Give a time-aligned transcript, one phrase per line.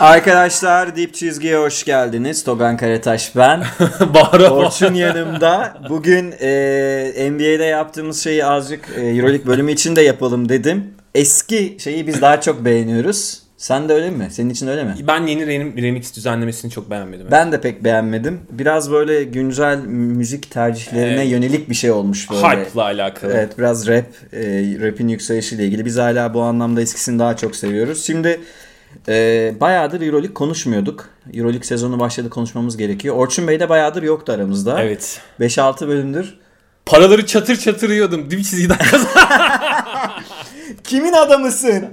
[0.00, 2.44] Arkadaşlar Dip Çizgi'ye hoş geldiniz.
[2.44, 3.62] Togan Karataş ben.
[4.14, 5.74] Bağıra Orçun yanımda.
[5.88, 10.84] Bugün e, NBA'de yaptığımız şeyi azıcık e, Euroleague bölümü için de yapalım dedim.
[11.14, 13.42] Eski şeyi biz daha çok beğeniyoruz.
[13.56, 14.28] Sen de öyle mi?
[14.30, 14.94] Senin için öyle mi?
[15.08, 17.26] Ben yeni rem- remix düzenlemesini çok beğenmedim.
[17.30, 18.40] Ben de pek beğenmedim.
[18.50, 21.30] Biraz böyle güncel müzik tercihlerine Evet.
[21.32, 22.40] yönelik bir şey olmuş böyle.
[22.46, 23.32] Hype'la alakalı.
[23.32, 24.38] Evet biraz rap, e,
[24.80, 25.84] rap'in yükselişiyle ilgili.
[25.84, 28.04] Biz hala bu anlamda eskisini daha çok seviyoruz.
[28.06, 28.40] Şimdi
[29.08, 31.08] e, bayağıdır Euroleague konuşmuyorduk.
[31.34, 33.16] Euroleague sezonu başladı konuşmamız gerekiyor.
[33.16, 34.82] Orçun Bey de bayağıdır yoktu aramızda.
[34.82, 35.20] Evet.
[35.40, 36.38] 5-6 bölümdür.
[36.86, 38.30] Paraları çatır çatır yiyordum.
[38.30, 39.08] Dip çizgiden kazan.
[40.84, 41.84] Kimin adamısın?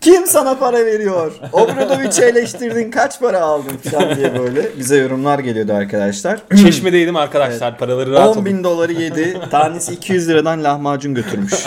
[0.00, 1.32] Kim sana para veriyor?
[1.52, 6.40] Obradovic'i eleştirdin kaç para aldın falan diye böyle bize yorumlar geliyordu arkadaşlar.
[6.56, 7.78] Çeşmedeydim arkadaşlar.
[7.78, 8.44] Paraları rahat 10 olun.
[8.44, 9.40] bin doları yedi.
[9.50, 11.54] Tanesi 200 liradan lahmacun götürmüş.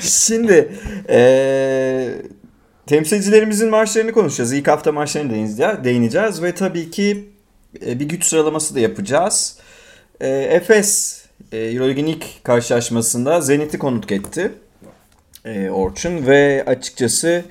[0.00, 0.72] Şimdi
[1.08, 2.22] eee
[2.86, 4.52] temsilcilerimizin maçlarını konuşacağız.
[4.52, 7.28] İlk hafta maçlarını değineceğiz, değineceğiz ve tabii ki
[7.86, 9.58] e, bir güç sıralaması da yapacağız.
[10.20, 14.52] E, Efes e, Euroleague'in ilk karşılaşmasında Zenit'i konuk etti.
[15.44, 17.44] E, Orçun ve açıkçası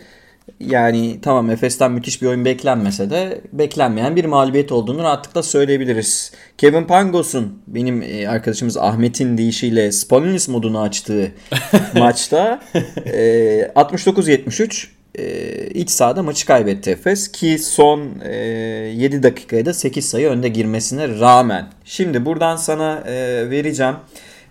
[0.59, 6.31] yani tamam Efes'ten müthiş bir oyun beklenmese de beklenmeyen bir mağlubiyet olduğunu rahatlıkla söyleyebiliriz.
[6.57, 11.31] Kevin Pangos'un benim e, arkadaşımız Ahmet'in deyişiyle Spalinis modunu açtığı
[11.93, 12.61] maçta
[13.05, 14.87] e, 69-73
[15.19, 20.49] e, iç sahada maçı kaybetti Efes ki son e, 7 dakikaya da 8 sayı önde
[20.49, 21.67] girmesine rağmen.
[21.85, 23.95] Şimdi buradan sana e, vereceğim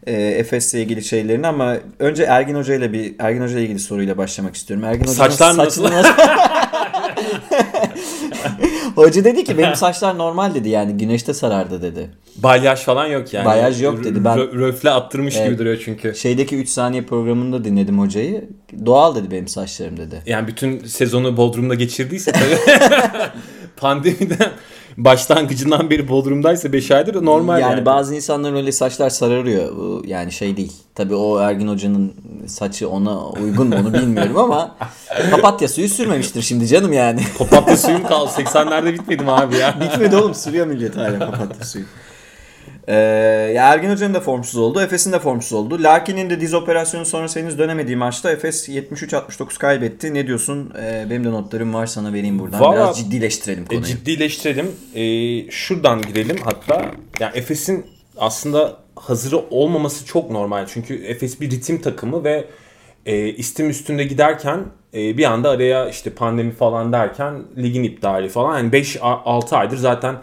[0.07, 4.19] e, Efes'le ilgili şeylerini ama önce Ergin Hoca ile bir Ergin Hoca ile ilgili soruyla
[4.19, 4.85] başlamak istiyorum.
[4.85, 5.89] Ergin Hoca'nın Saçlar nasıl?
[5.89, 6.03] saçını
[8.95, 12.11] Hoca dedi ki benim saçlar normal dedi yani güneşte sarardı dedi.
[12.37, 13.45] Balyaj falan yok yani.
[13.47, 14.25] Balyaj yok dedi.
[14.25, 15.47] Ben- Rö- röfle attırmış Evet.
[15.47, 16.15] gibi duruyor çünkü.
[16.15, 18.49] Şeydeki 3 saniye programında dinledim hocayı.
[18.87, 20.23] Doğal dedi benim saçlarım dedi.
[20.27, 22.81] Yani bütün sezonu Bodrum'da geçirdiyse tabii.
[23.77, 24.51] Pandemiden
[24.97, 27.73] başlangıcından beri Bodrum'daysa 5 aydır normal yani.
[27.73, 29.77] yani, bazı insanların öyle saçlar sararıyor.
[29.77, 30.73] Bu yani şey değil.
[30.95, 32.13] Tabii o Ergin Hoca'nın
[32.47, 34.77] saçı ona uygun mu onu bilmiyorum ama
[35.31, 37.21] papatya suyu sürmemiştir şimdi canım yani.
[37.39, 38.31] Papatya suyum kaldı.
[38.37, 39.81] 80'lerde bitmedi mi abi ya?
[39.81, 41.85] Bitmedi oğlum sürüyor millet hala papatya suyu.
[42.89, 42.95] Ee,
[43.55, 44.81] ya Ergin Hoca'nın da formsuz oldu.
[44.81, 45.83] Efes'in de formsuz oldu.
[45.83, 50.15] Lakin'in de diz operasyonu sonrası henüz dönemediği maçta Efes 73-69 kaybetti.
[50.15, 50.73] Ne diyorsun?
[50.83, 52.61] Ee, benim de notlarım var sana vereyim buradan.
[52.61, 53.85] Valla- Biraz ciddileştirelim E, konuyu.
[53.85, 54.71] ciddileştirelim.
[54.95, 55.05] E,
[55.51, 56.85] şuradan girelim hatta.
[57.21, 60.67] Yani Efes'in aslında hazırı olmaması çok normal.
[60.67, 62.45] Çünkü Efes bir ritim takımı ve
[63.07, 64.61] e, istim üstünde giderken
[64.95, 68.59] e, bir anda araya işte pandemi falan derken ligin iptali falan.
[68.59, 70.17] Yani 5-6 aydır zaten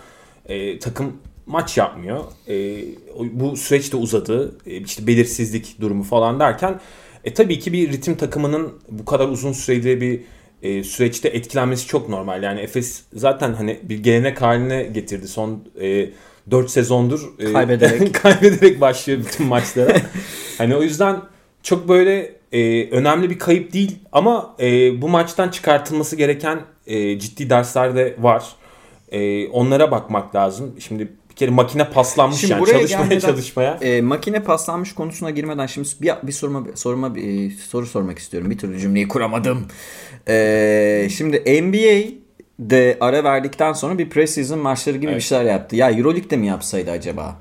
[0.45, 1.13] e, takım
[1.49, 2.23] maç yapmıyor.
[2.47, 2.83] E,
[3.31, 4.55] bu süreç de uzadı.
[4.65, 6.79] E, işte belirsizlik durumu falan derken
[7.23, 10.21] e, tabii ki bir ritim takımının bu kadar uzun süreli bir
[10.61, 12.43] e, süreçte etkilenmesi çok normal.
[12.43, 15.27] Yani Efes zaten hani bir gelenek haline getirdi.
[15.27, 16.09] Son e,
[16.51, 18.13] 4 sezondur e, Kaybederek.
[18.23, 19.97] kaybederek başlıyor bütün maçlara.
[20.57, 21.21] hani o yüzden
[21.63, 27.49] çok böyle e, önemli bir kayıp değil ama e, bu maçtan çıkartılması gereken e, ciddi
[27.49, 28.43] dersler de var.
[29.11, 30.75] E, onlara bakmak lazım.
[30.79, 31.07] Şimdi
[31.39, 33.77] kere makine paslanmış Şimdi yani çalışmaya gelmeden- çalışmaya.
[33.81, 38.51] E, makine paslanmış konusuna girmeden şimdi bir, bir soruma soruma bir e, soru sormak istiyorum.
[38.51, 39.67] Bir türlü cümleyi kuramadım.
[40.27, 42.09] E, şimdi NBA
[42.59, 45.23] de ara verdikten sonra bir preseason maçları gibi bir Evet.
[45.23, 45.75] şeyler yaptı.
[45.75, 47.35] Ya EuroLeague'de mi yapsaydı acaba?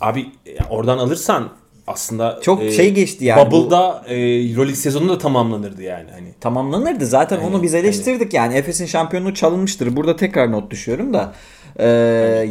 [0.00, 0.26] Abi
[0.58, 1.48] ya oradan alırsan
[1.86, 6.28] aslında Çok şey geçti yani bu- Bubble'da e, Euroleague sezonu da tamamlanırdı yani hani.
[6.40, 7.06] Tamamlanırdı.
[7.06, 8.54] Zaten Aynen, onu biz eleştirdik yani.
[8.54, 9.96] Efes'in şampiyonluğu çalınmıştır.
[9.96, 11.32] Burada tekrar not düşüyorum da.
[11.80, 11.88] E,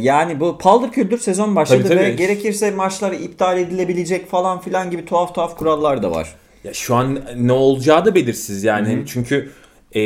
[0.00, 2.16] yani bu paldır küldür sezon başladı Tabii, ve tabii.
[2.16, 6.34] gerekirse maçlar iptal edilebilecek falan filan gibi tuhaf tuhaf kurallar da var.
[6.64, 8.88] Ya şu an ne olacağı da belirsiz yani.
[8.88, 9.50] Hani Çünkü
[9.94, 10.02] e,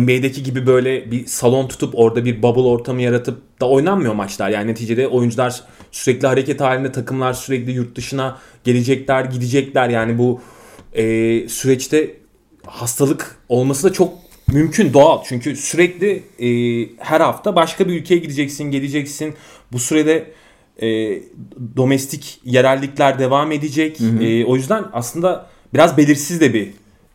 [0.00, 4.50] NBA'deki gibi böyle bir salon tutup orada bir bubble ortamı yaratıp da oynanmıyor maçlar.
[4.50, 5.62] Yani neticede oyuncular
[5.92, 9.88] sürekli hareket halinde, takımlar sürekli yurt dışına gelecekler, gidecekler.
[9.88, 10.40] Yani bu
[10.92, 11.02] e,
[11.48, 12.16] süreçte
[12.66, 14.12] hastalık olması da çok
[14.52, 15.24] mümkün, doğal.
[15.24, 16.48] Çünkü sürekli e,
[16.98, 19.34] her hafta başka bir ülkeye gideceksin, geleceksin.
[19.72, 20.30] Bu sürede
[20.82, 21.18] e,
[21.76, 24.00] domestik yerellikler devam edecek.
[24.20, 26.68] E, o yüzden aslında biraz belirsiz de bir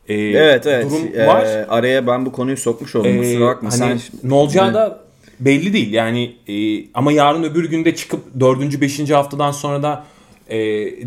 [0.08, 0.86] e, Evet evet.
[0.86, 1.48] durum Ee, var.
[1.70, 3.12] araya ben bu konuyu sokmuş oldum.
[3.12, 3.70] Ee, Kusura bakma.
[3.72, 5.00] hani Sen ne olacağı da
[5.40, 5.94] belli değil.
[5.94, 8.82] Yani e, ama yarın öbür günde çıkıp 4.
[8.82, 9.10] 5.
[9.10, 10.04] haftadan sonra da
[10.50, 10.60] e,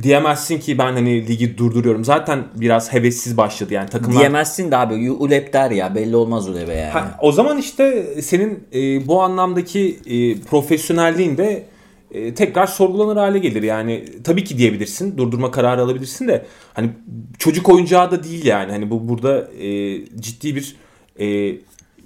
[0.02, 2.04] diyemezsin ki ben hani ligi durduruyorum.
[2.04, 4.18] Zaten biraz hevessiz başladı yani takımlar.
[4.18, 6.90] diyemezsin de abi Ulep der ya belli olmaz Ulep'e yani.
[6.90, 11.64] Ha, o zaman işte senin e, bu anlamdaki e, profesyonelliğin de
[12.10, 13.62] e, tekrar sorgulanır hale gelir.
[13.62, 16.90] Yani tabii ki diyebilirsin, durdurma kararı alabilirsin de hani
[17.38, 18.72] çocuk oyuncağı da değil yani.
[18.72, 20.76] Hani bu burada e, ciddi bir
[21.20, 21.56] e,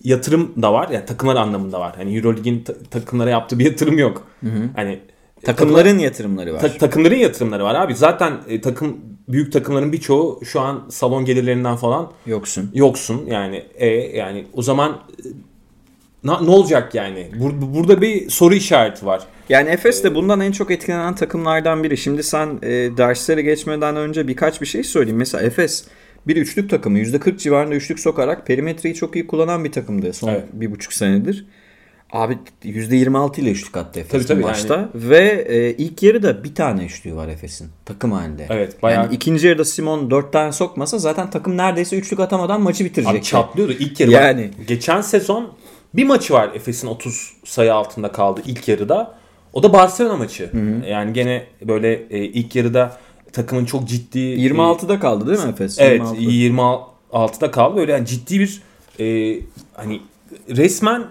[0.05, 0.89] yatırım da var.
[0.89, 1.93] Yani takımlar anlamında var.
[1.97, 4.29] Hani EuroLeague'in ta- takımlara yaptığı bir yatırım yok.
[4.77, 4.99] Hani
[5.45, 6.61] Takımların yatırımları var.
[6.61, 7.95] Ta- takımların yatırımları var abi.
[7.95, 8.97] Zaten e, takım
[9.29, 12.71] büyük takımların birçoğu şu an salon gelirlerinden falan Yoksun.
[12.75, 13.27] yoksun.
[13.27, 13.87] Yani e
[14.17, 15.01] yani o zaman
[16.25, 17.31] e, ne olacak yani?
[17.41, 19.23] Bur- burada bir soru işareti var.
[19.49, 21.97] Yani Efes de bundan en çok etkilenen takımlardan biri.
[21.97, 25.19] Şimdi sen e, derslere geçmeden önce birkaç bir şey söyleyeyim.
[25.19, 25.85] Mesela Efes
[26.27, 26.99] bir üçlük takımı.
[26.99, 30.45] %40 civarında üçlük sokarak perimetreyi çok iyi kullanan bir takımdı son Evet.
[30.53, 31.47] bir buçuk senedir.
[32.13, 34.89] Abi %26 ile üçlük attı Efes Tabii, tabii, maçta.
[34.95, 38.47] Ve e, ilk yarıda bir tane üçlüğü var Efes'in takım halinde.
[38.51, 42.85] Evet, bayağı- Yani ikinci yarıda Simon dört tane sokmasa zaten takım neredeyse üçlük atamadan maçı
[42.85, 43.19] bitirecekti.
[43.19, 44.11] Abi çatlıyordu ilk yarı.
[44.11, 44.41] Yani.
[44.41, 44.51] Yani.
[44.67, 45.53] geçen sezon
[45.95, 49.15] bir maçı var Efes'in 30 sayı altında kaldı ilk yarıda.
[49.53, 50.51] O da Barcelona maçı.
[50.89, 52.97] Yani gene böyle e, ilk yarıda
[53.33, 55.79] takımın çok ciddi e, 26'da kaldı değil mi Efes?
[55.81, 56.21] Evet 26.
[56.23, 57.77] 26'da kaldı.
[57.77, 58.63] Böyle yani ciddi bir
[59.01, 59.39] e,
[59.75, 60.01] hani
[60.49, 61.05] resmen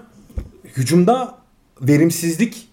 [0.77, 1.37] hücumda
[1.81, 2.67] verimsizlik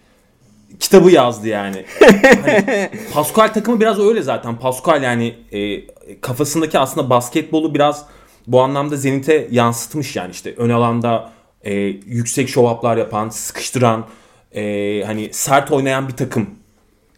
[0.81, 1.85] kitabı yazdı yani.
[2.43, 4.57] hani Pascal takımı biraz öyle zaten.
[4.57, 5.87] Pascal yani e,
[6.21, 8.07] kafasındaki aslında basketbolu biraz
[8.47, 11.75] bu anlamda Zenit'e yansıtmış yani işte ön alanda e,
[12.07, 14.07] yüksek şovaplar yapan, sıkıştıran,
[14.55, 16.51] e, hani sert oynayan bir takım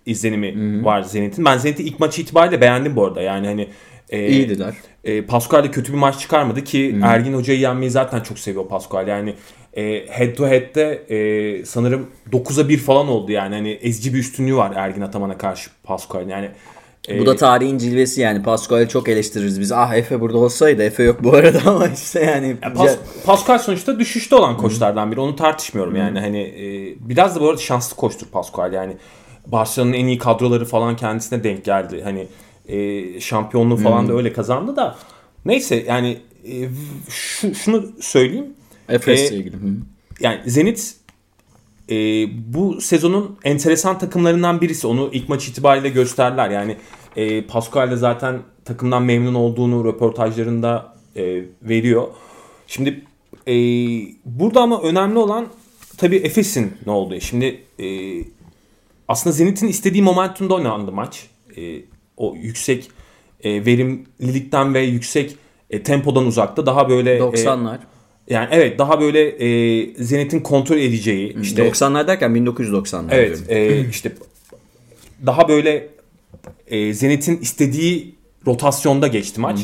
[0.06, 1.44] izlenimi var Zenit'in.
[1.44, 3.23] Ben Zenit'i ilk maçı itibariyle beğendim bu arada.
[3.23, 3.69] Yani hani
[4.11, 4.75] e, İyiydiler.
[5.05, 9.09] e, Pascal de kötü bir maç çıkarmadı ki Ergin Hoca'yı yenmeyi zaten çok seviyor Pascal.
[9.09, 9.35] Yani
[9.76, 13.55] e, head to head'de e, sanırım 9'a 1 falan oldu yani.
[13.55, 16.28] Hani ezici bir üstünlüğü var Ergin Ataman'a karşı Pascal.
[16.28, 16.50] Yani
[17.08, 18.43] e, Bu da tarihin cilvesi yani.
[18.43, 19.72] Pascal'i çok eleştiririz biz.
[19.72, 20.82] Ah Efe burada olsaydı.
[20.82, 22.56] Efe yok bu arada ama işte yani.
[22.62, 25.20] ya Pas- Pascal sonuçta düşüşte olan koçlardan biri.
[25.20, 26.20] Onu tartışmıyorum yani.
[26.20, 28.72] Hani e, biraz da bu arada şanslı koçtur Pascal.
[28.72, 28.96] Yani
[29.46, 32.00] Barcelona'nın en iyi kadroları falan kendisine denk geldi.
[32.05, 32.26] Hani
[32.69, 34.96] e, şampiyonluğu falan da öyle kazandı da.
[35.44, 36.55] Neyse yani e,
[37.11, 38.46] şu, şunu söyleyeyim.
[38.94, 39.56] Efes'le E, ilgili.
[39.56, 39.76] Hı.
[40.20, 40.96] Yani Zenit
[41.90, 41.94] e,
[42.54, 44.87] bu sezonun enteresan takımlarından birisi.
[44.87, 46.50] Onu ilk maç itibariyle gösterdiler.
[46.50, 46.76] Yani
[47.16, 52.08] e, Pascal de zaten takımdan memnun olduğunu röportajlarında e, veriyor.
[52.66, 53.04] Şimdi
[53.48, 53.54] e,
[54.25, 55.46] burada ama önemli olan
[55.96, 57.20] tabii Efes'in ne olduğu.
[57.20, 57.86] Şimdi e,
[59.08, 61.26] aslında Zenit'in istediği momentumda oynandı maç.
[61.56, 61.82] E,
[62.16, 62.90] o yüksek
[63.44, 65.36] e, verimlilikten ve yüksek
[65.70, 67.78] e, tempodan uzakta daha böyle e, 90'lar.
[68.31, 73.85] Yani evet daha böyle e, Zenit'in kontrol edeceği işte 90'lar derken 1990'lar evet diyorum.
[73.87, 74.12] e, işte
[75.27, 75.88] daha böyle
[76.67, 78.15] e, Zenit'in istediği
[78.47, 79.61] rotasyonda geçti maç.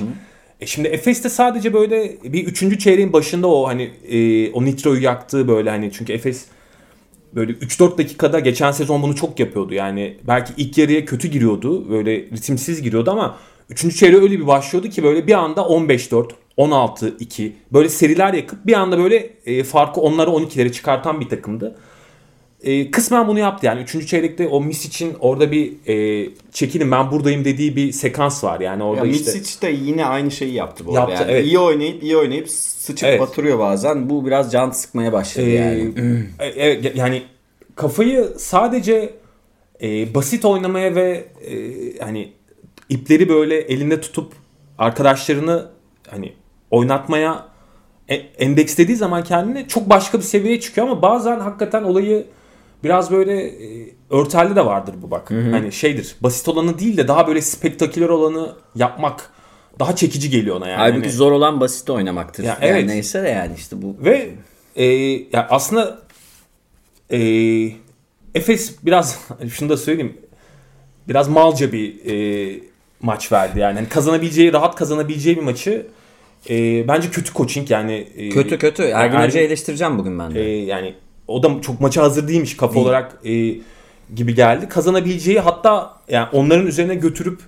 [0.60, 5.48] E şimdi Efes'te sadece böyle bir üçüncü çeyreğin başında o hani e, o nitroyu yaktığı
[5.48, 6.44] böyle hani çünkü Efes
[7.34, 9.74] böyle 3-4 dakikada geçen sezon bunu çok yapıyordu.
[9.74, 11.90] Yani belki ilk yarıya kötü giriyordu.
[11.90, 13.38] Böyle ritimsiz giriyordu ama
[13.70, 13.96] 3.
[13.96, 18.98] çeyreğe öyle bir başlıyordu ki böyle bir anda 15-4, 16-2 böyle seriler yakıp bir anda
[18.98, 21.78] böyle e, farkı onlara 12'lere çıkartan bir takımdı.
[22.62, 24.06] E, kısmen bunu yaptı yani 3.
[24.08, 28.60] çeyrekte o Miss için orada bir e, çekilin ben buradayım dediği bir sekans var.
[28.60, 31.22] Yani orada Ya işte Mitsic de yine aynı şeyi yaptı bu Yaptı, arada.
[31.22, 31.46] Yani evet.
[31.46, 33.20] İyi oynayıp iyi oynayıp sıçıp Evet.
[33.20, 34.10] batırıyor bazen.
[34.10, 35.92] Bu biraz can sıkmaya başladı Ee, yani.
[36.38, 37.22] evet, yani
[37.74, 39.14] kafayı sadece
[39.82, 41.54] e, basit oynamaya ve e,
[41.98, 42.32] hani
[42.88, 44.32] ipleri böyle elinde tutup
[44.78, 45.68] arkadaşlarını
[46.10, 46.32] hani
[46.70, 47.44] oynatmaya
[48.08, 52.26] e- endekslediği zaman kendini çok başka bir seviyeye çıkıyor ama bazen hakikaten olayı
[52.84, 55.30] biraz böyle e, örterli de vardır bu bak.
[55.30, 56.16] Hani şeydir.
[56.20, 59.30] Basit olanı değil de daha böyle spektaküler olanı yapmak
[59.78, 60.78] daha çekici geliyor ona yani.
[60.78, 62.44] Halbuki Hani- zor olan basit oynamaktır.
[62.44, 62.86] Ya yani evet.
[62.86, 63.96] neyse de yani işte bu.
[64.04, 64.30] Ve
[64.76, 64.84] e,
[65.32, 65.98] ya aslında
[67.10, 67.18] e,
[68.34, 69.18] Efes biraz
[69.52, 70.16] şunu da söyleyeyim.
[71.08, 72.60] Biraz malca bir e,
[73.00, 73.74] maç verdi yani.
[73.74, 75.86] Hani kazanabileceği, rahat kazanabileceği bir maçı
[76.50, 78.08] e, bence kötü coaching yani.
[78.16, 78.82] e, Kötü kötü.
[78.82, 80.40] Ergin Hoca'yı eleştireceğim bugün ben e, de.
[80.40, 80.94] yani
[81.28, 82.86] o da çok maça hazır değilmiş kafa Değil.
[82.86, 83.54] olarak e,
[84.14, 84.68] gibi geldi.
[84.68, 87.40] Kazanabileceği hatta yani onların üzerine götürüp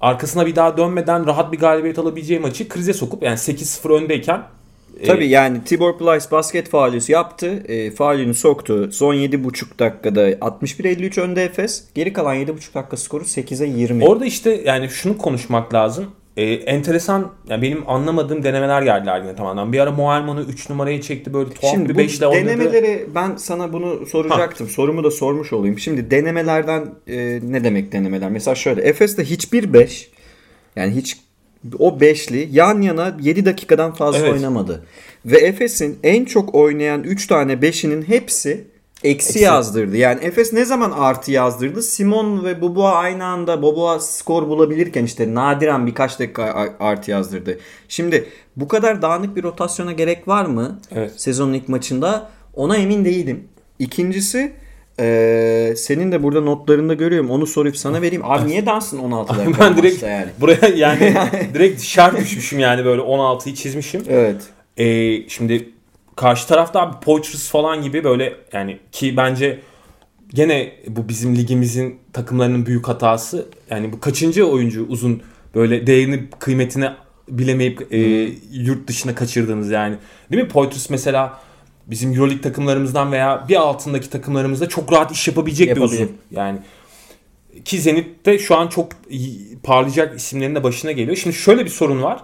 [0.00, 4.42] arkasına bir daha dönmeden rahat bir galibiyet alabileceği maçı krize sokup yani 8-0 öndeyken
[5.00, 7.46] e, Tabii yani Tibor Plyce basket faulü yaptı.
[7.68, 8.88] E, faulünü soktu.
[8.92, 11.84] Son 7,5 dakikada 61-53 önde Efes.
[11.94, 14.04] Geri kalan 7,5 dakika skoru 8'e 20.
[14.04, 16.06] Orada işte yani şunu konuşmak lazım.
[16.36, 19.72] Ee, enteresan yani benim anlamadığım denemeler geldi Ergin'e tamamen.
[19.72, 22.46] Bir ara Moerman'ı 3 numaraya çekti böyle tuhaf Şimdi bir bu 5'le oynadı.
[22.46, 24.68] denemeleri ben sana bunu soracaktım.
[24.68, 25.78] Sorumu da sormuş olayım.
[25.78, 28.30] Şimdi denemelerden e, ne demek denemeler?
[28.30, 30.10] Mesela şöyle Efes'te hiçbir 5
[30.76, 31.16] yani hiç
[31.78, 34.32] o beşli yan yana 7 dakikadan fazla Evet.
[34.32, 34.84] oynamadı.
[35.26, 38.64] Ve Efes'in en çok oynayan 3 tane beşinin hepsi
[39.04, 39.38] eksi, Eksi.
[39.44, 39.96] yazdırdı.
[39.96, 41.82] Yani Efes ne zaman artı yazdırdı?
[41.82, 47.58] Simon ve Boboa aynı anda Boboa skor bulabilirken işte nadiren birkaç dakika artı yazdırdı.
[47.88, 48.24] Şimdi
[48.56, 50.80] bu kadar dağınık bir rotasyona gerek var mı?
[50.94, 51.12] Evet.
[51.16, 53.44] Sezonun ilk maçında ona emin değilim.
[53.78, 54.52] İkincisi
[54.98, 57.30] eee, senin de burada notlarında görüyorum.
[57.30, 58.24] Onu sorup sana vereyim.
[58.24, 60.26] Abi niye Dunstan 16 dakika ben direkt yani?
[60.40, 61.14] buraya yani
[61.54, 64.02] direkt şart düşmüşüm yani böyle 16'yı çizmişim.
[64.08, 64.42] Evet.
[64.76, 65.70] Ee, şimdi
[66.16, 69.60] karşı tarafta abi Poitras falan gibi böyle yani ki bence
[70.28, 73.48] gene bu bizim ligimizin takımlarının büyük hatası.
[73.70, 75.22] Yani bu kaçıncı oyuncu uzun
[75.54, 76.90] böyle değerini kıymetini
[77.28, 77.98] bilemeyip e,
[78.52, 79.96] yurt dışına kaçırdığınız yani.
[80.32, 80.48] Değil mi?
[80.48, 81.40] Poitras mesela
[81.86, 85.92] bizim Euroleague takımlarımızdan veya bir altındaki takımlarımızda çok rahat iş yapabilecek Yapabilir.
[85.92, 86.16] bir uzun.
[86.30, 86.58] Yani
[87.64, 88.88] ki Zenit'te şu an çok
[89.62, 91.16] parlayacak isimlerin de başına geliyor.
[91.16, 92.20] Şimdi şöyle bir sorun var.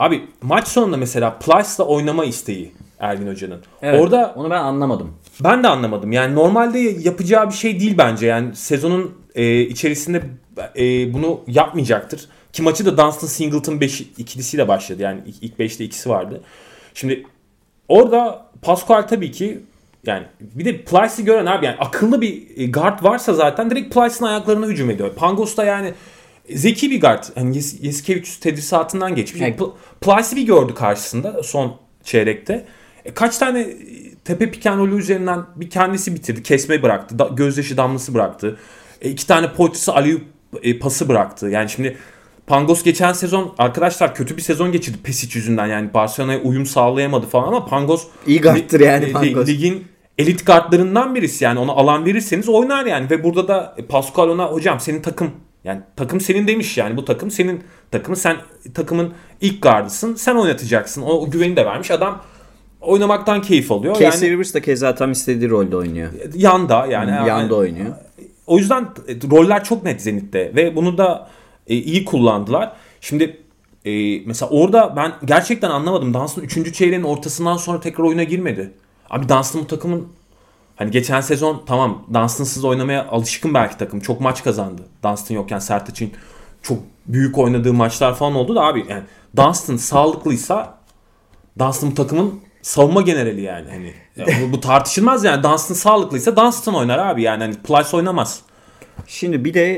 [0.00, 3.60] Abi maç sonunda mesela Plyce'la oynama isteği Ergin Hoca'nın.
[3.82, 4.00] Evet.
[4.00, 5.14] Orada onu ben anlamadım.
[5.44, 6.12] ben de anlamadım.
[6.12, 8.26] Yani normalde yapacağı bir şey değil bence.
[8.26, 10.22] Yani sezonun e, içerisinde
[10.76, 12.28] e, bunu yapmayacaktır.
[12.52, 15.02] Ki maçı da Dunstan Singleton 5 ikilisiyle başladı.
[15.02, 16.40] Yani ilk- ilk 5'te ikisi vardı.
[16.94, 17.26] Şimdi
[17.88, 19.60] orada Pascal tabii ki
[20.06, 24.66] yani bir de Plyce'i gören abi yani akıllı bir guard varsa zaten direkt Plyce'ın ayaklarına
[24.66, 25.14] hücum ediyor.
[25.14, 25.94] Pangos da yani
[26.54, 27.24] zeki bir guard.
[27.34, 29.42] Hani Yes- Yasikevicius tedrisatından geçmiş.
[29.42, 32.66] Yani- Pl- Plyce'i bir gördü karşısında son çeyrekte.
[33.04, 33.76] E, kaç tane e,
[34.24, 36.42] tepe piken rolü üzerinden bir kendisi bitirdi.
[36.42, 37.18] Kesme bıraktı.
[37.18, 38.56] Da, gözyaşı damlası bıraktı.
[39.02, 40.20] E, iki tane Poitras'ı Aliyu
[40.62, 41.46] e, pası bıraktı.
[41.48, 41.96] Yani şimdi
[42.46, 45.66] Pangos geçen sezon arkadaşlar kötü bir sezon geçirdi Pesic yüzünden.
[45.66, 49.48] Yani Barcelona'ya uyum sağlayamadı falan ama Pangos İyi guard'tır yani li- Pangos.
[49.48, 49.84] ligin
[50.18, 54.80] elit guardlarından birisi yani ona alan verirseniz oynar yani ve burada da Pascal ona hocam
[54.80, 55.30] senin takım
[55.64, 58.36] yani takım senin demiş yani bu takım senin takımı sen
[58.74, 62.22] takımın ilk gardısın sen oynatacaksın o, o güveni de vermiş adam
[62.80, 66.10] oynamaktan keyif alıyor Casey yani Rivers da keza tam istediği rolde oynuyor.
[66.34, 67.94] yanda yani Yanda oynuyor.
[68.46, 71.30] o yüzden e, roller çok net Zenit'te ve bunu da
[71.66, 72.72] e, iyi kullandılar.
[73.00, 73.36] Şimdi
[73.84, 76.14] e, mesela orada ben gerçekten anlamadım.
[76.14, 76.74] Dunstan 3.
[76.74, 78.72] çeyreğin ortasından sonra tekrar oyuna girmedi.
[79.10, 80.08] Abi Dunstan bu takımın
[80.80, 84.00] hani geçen sezon tamam Dunstan'sız oynamaya alışkın belki takım.
[84.00, 84.82] Çok maç kazandı.
[85.04, 86.10] Dunstan yokken Sertaç'ın
[86.62, 89.02] çok büyük oynadığı maçlar falan oldu da abi yani
[89.36, 90.74] Dunstan sağlıklıysa
[91.58, 93.68] Dunstan takımın savunma generali yani.
[93.70, 93.94] Hani
[94.26, 95.42] bu, bu tartışılmaz yani.
[95.42, 97.42] Dunstan sağlıklıysa Dunstan oynar abi yani.
[97.42, 98.42] Hani Plyce oynamaz.
[99.06, 99.74] Şimdi bir de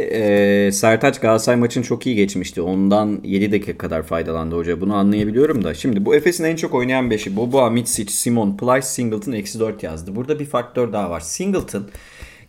[0.67, 2.63] e, Sertaç Galatasaray maçını çok iyi geçmişti.
[2.63, 4.81] Ondan 7 dakika kadar faydalandı hoca.
[4.81, 5.75] Bunu anlayabiliyorum da.
[5.75, 10.17] Şimdi bu Efes'in en çok oynayan 5'i Boboa, Mitsic, Simon, Plyce, Singleton eksi 4 yazdı.
[10.17, 11.21] Burada bir faktör daha var.
[11.21, 11.89] Singleton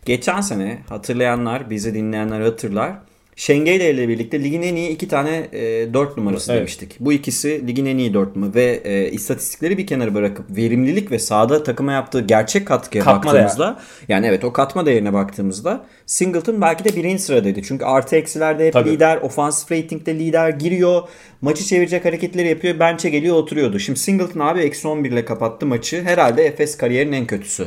[0.04, 2.92] geçen sene hatırlayanlar, bizi dinleyenler hatırlar.
[3.36, 6.60] Şengeli ile birlikte ligin en iyi iki tane e, 4 numarası Evet.
[6.60, 6.96] demiştik.
[7.00, 11.18] Bu ikisi ligin en iyi 4 numara ve e, istatistikleri bir kenara bırakıp verimlilik ve
[11.18, 16.84] sahada takıma yaptığı gerçek katkıya Katma baktığımızda yani evet o katma değerine baktığımızda Singleton belki
[16.84, 17.62] de birinci sıradaydı.
[17.62, 18.90] Çünkü artı eksilerde hep Tabii.
[18.90, 21.02] lider, ofansif ratingde lider giriyor.
[21.42, 22.78] Maçı çevirecek hareketleri yapıyor.
[22.78, 23.78] Bench'e geliyor oturuyordu.
[23.78, 26.02] Şimdi Singleton abi eksi 11 ile kapattı maçı.
[26.02, 27.66] Herhalde Efes kariyerinin en kötüsü.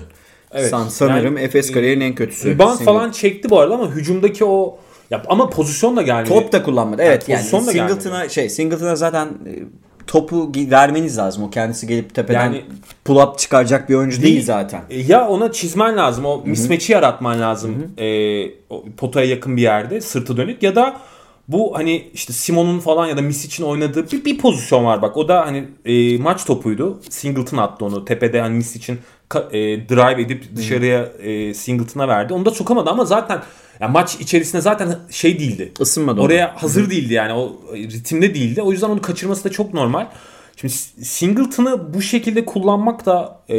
[0.51, 0.69] Evet.
[0.69, 2.49] San, sanırım Yani, Efes kariyerinin en kötüsü.
[2.49, 2.93] Rebound Singleton.
[2.93, 4.79] falan çekti bu arada ama hücumdaki o
[5.11, 6.29] ya ama pozisyon da gelmedi.
[6.29, 7.01] Top da kullanmadı.
[7.01, 9.51] Evet yani, da Singleton'a şey Singleton'a zaten e,
[10.07, 11.43] topu vermeniz lazım.
[11.43, 12.65] O kendisi gelip tepeden Yani-
[13.05, 14.81] pull up çıkaracak bir oyuncu değil, zaten.
[14.89, 16.25] E, Ya ona çizmen lazım.
[16.25, 17.91] O mismatch'i yaratman lazım.
[17.97, 20.97] E, o potaya yakın bir yerde sırtı dönük ya da
[21.47, 25.17] bu hani işte Simon'un falan ya da Misic'in oynadığı bir, bir pozisyon var bak.
[25.17, 26.99] O da hani e, maç topuydu.
[27.09, 28.05] Singleton attı onu.
[28.05, 28.99] Tepede hani Misic'in
[29.29, 32.33] ka- e, drive edip dışarıya e, Singleton'a verdi.
[32.33, 33.39] Onu da sokamadı ama zaten
[33.79, 35.71] ya maç içerisinde zaten şey değildi.
[35.79, 36.21] Isınmadı.
[36.21, 37.33] Oraya hazır değildi yani.
[37.33, 38.61] O ritimde değildi.
[38.61, 40.07] O yüzden onu kaçırması da çok normal.
[40.55, 40.73] Şimdi
[41.05, 43.57] Singleton'ı bu şekilde kullanmak da e,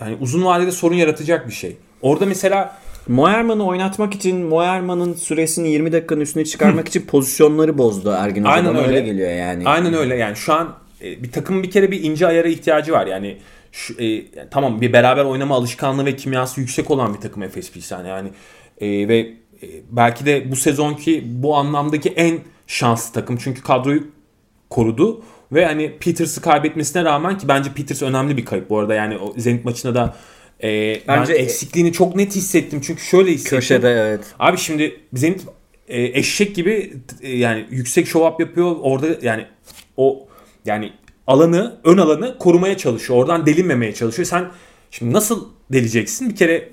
[0.00, 1.76] yani uzun vadede sorun yaratacak bir şey.
[2.02, 2.78] Orada mesela
[3.08, 8.52] Moerman'ı oynatmak için Moerman'ın süresini 20 dakikanın üstüne çıkarmak için pozisyonları bozdu Ergin Hoca.
[8.52, 9.00] Aynen öyle öyle.
[9.00, 9.62] geliyor yani.
[9.66, 13.06] aynen öyle yani şu an e, bir takımın bir kere bir ince ayara ihtiyacı var.
[13.06, 13.36] Yani
[13.72, 17.72] şu, e, yani tamam bir beraber oynama alışkanlığı ve kimyası yüksek olan bir takım Efes
[17.72, 18.30] Pilsen yani
[18.80, 19.32] E, ve
[19.90, 24.02] belki de bu sezonki bu anlamdaki en şanslı takım çünkü kadroyu
[24.70, 29.18] korudu ve hani Peters'ı kaybetmesine rağmen ki bence Peters önemli bir kayıp bu arada yani
[29.18, 30.16] o Zenit maçında da
[30.62, 33.58] e, Bence- ben eksikliğini çok net hissettim çünkü şöyle hissettim.
[33.58, 34.20] Köşede evet.
[34.38, 35.40] Abi şimdi Zenit
[35.88, 38.76] e, eşek gibi e, yani yüksek show up yapıyor.
[38.80, 39.46] Orada yani
[39.96, 40.28] o
[40.64, 40.92] yani
[41.26, 43.18] alanı, ön alanı korumaya çalışıyor.
[43.18, 44.26] Oradan delinmemeye çalışıyor.
[44.26, 44.50] Sen
[44.90, 46.30] şimdi nasıl deleceksin?
[46.30, 46.68] Bir kere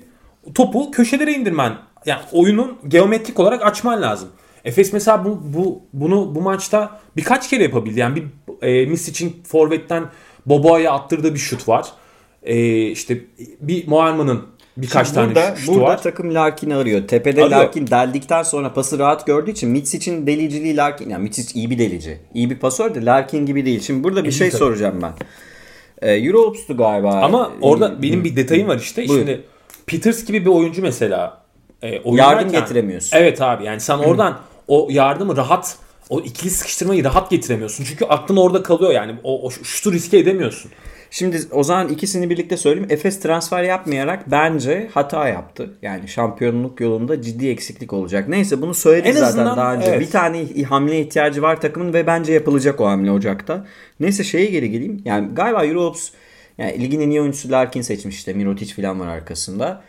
[0.54, 1.72] topu köşelere indirmen.
[2.08, 4.28] Yani oyunun geometrik olarak açman lazım.
[4.64, 8.00] Efes mesela bu, bu bunu bu maçta birkaç kere yapabildi.
[8.00, 8.24] Yani bir
[8.66, 10.04] e, Misic'in forvetten
[10.46, 11.86] Boboa'ya attırdığı bir şut var.
[12.42, 13.18] E, işte
[13.60, 14.42] bir Moerman'ın
[14.76, 16.02] Birkaç Şimdi tane burada, şutu burada var.
[16.02, 17.08] takım Larkin'i arıyor.
[17.08, 17.60] Tepede Arıyor.
[17.60, 21.10] Larkin deldikten sonra pası rahat gördüğü için Mitsic'in deliciliği Larkin.
[21.10, 22.18] Yani Mitsic iyi bir delici.
[22.34, 23.80] İyi bir pasör de Larkin gibi değil.
[23.80, 24.58] Şimdi burada bir İyi şey tabii.
[24.58, 25.12] soracağım ben.
[26.02, 27.10] Ee, Euroops'tu galiba.
[27.10, 29.08] Ama orada benim bir detayım var işte.
[29.08, 29.20] Buyur.
[29.20, 29.44] Şimdi
[29.86, 31.42] Peters gibi bir oyuncu mesela
[31.82, 33.16] e, Yardım getiremiyorsun.
[33.16, 35.76] Evet abi yani sen oradan o yardımı rahat
[36.10, 37.84] o ikili sıkıştırmayı rahat getiremiyorsun.
[37.84, 39.14] Çünkü aklın orada kalıyor yani.
[39.24, 40.70] O, o şutu riske edemiyorsun.
[41.10, 42.88] Şimdi o zaman ikisini birlikte söyleyeyim.
[42.90, 45.70] Efes transfer yapmayarak bence hata yaptı.
[45.82, 48.28] Yani şampiyonluk yolunda ciddi eksiklik olacak.
[48.28, 49.86] Neyse bunu söyledik En zaten daha önce.
[49.86, 50.00] evet.
[50.00, 53.66] Bir tane hamle ihtiyacı var takımın ve bence yapılacak o hamle Ocak'ta.
[54.00, 55.02] Neyse şeye geri geleyim.
[55.04, 56.08] Yani galiba Euroops
[56.58, 58.32] yani ligin en iyi oyuncusu Larkin seçmiş işte.
[58.32, 59.82] Mirotic falan var arkasında.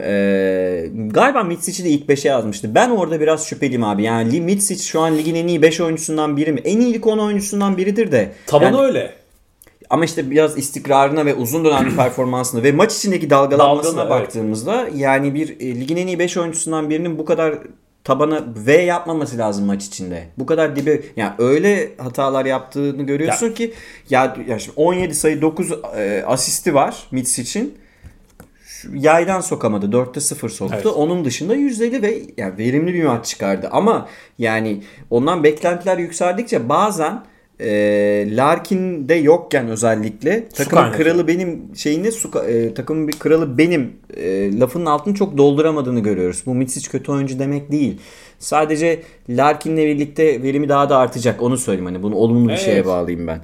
[0.00, 2.74] Ee, galiba Mitsic'i de ilk 5'e yazmıştı.
[2.74, 4.02] Ben orada biraz şüpheliyim abi.
[4.02, 6.60] Yani Mitsic şu an ligin en iyi 5 oyuncusundan biri mi?
[6.64, 8.32] En iyi lig 10 oyuncusundan biridir de.
[8.46, 9.12] Tabanı Yani- öyle.
[9.90, 14.10] ama işte biraz istikrarına ve uzun dönemli performansına ve maç içindeki dalgalanmasına evet.
[14.10, 17.54] baktığımızda yani bir e, ligin en iyi 5 oyuncusundan birinin bu kadar
[18.04, 20.24] tabana V yapmaması lazım maç içinde.
[20.38, 23.74] Bu kadar dibe yani öyle hatalar yaptığını görüyorsun ki
[24.10, 27.74] ya, ya şimdi 17 sayı 9 e, asisti var Mitch için.
[28.94, 29.86] Yaydan sokamadı.
[29.86, 30.74] 4'te 0 soktu.
[30.76, 30.86] Evet.
[30.86, 33.68] Onun dışında %50 ve yani verimli bir maç çıkardı.
[33.72, 37.22] Ama yani ondan beklentiler yükseldikçe bazen
[37.60, 43.92] e, Larkin'de yokken özellikle takımın kralı benim şeyini su, ka- e, takımın bir kralı benim
[44.16, 46.42] e, lafının altını çok dolduramadığını görüyoruz.
[46.46, 48.00] Bu Mitsic kötü oyuncu demek değil.
[48.38, 51.42] Sadece Larkin'le birlikte verimi daha da artacak.
[51.42, 52.62] Onu söyleyeyim hani bunu olumlu bir Evet.
[52.64, 53.40] şeye bağlayayım ben.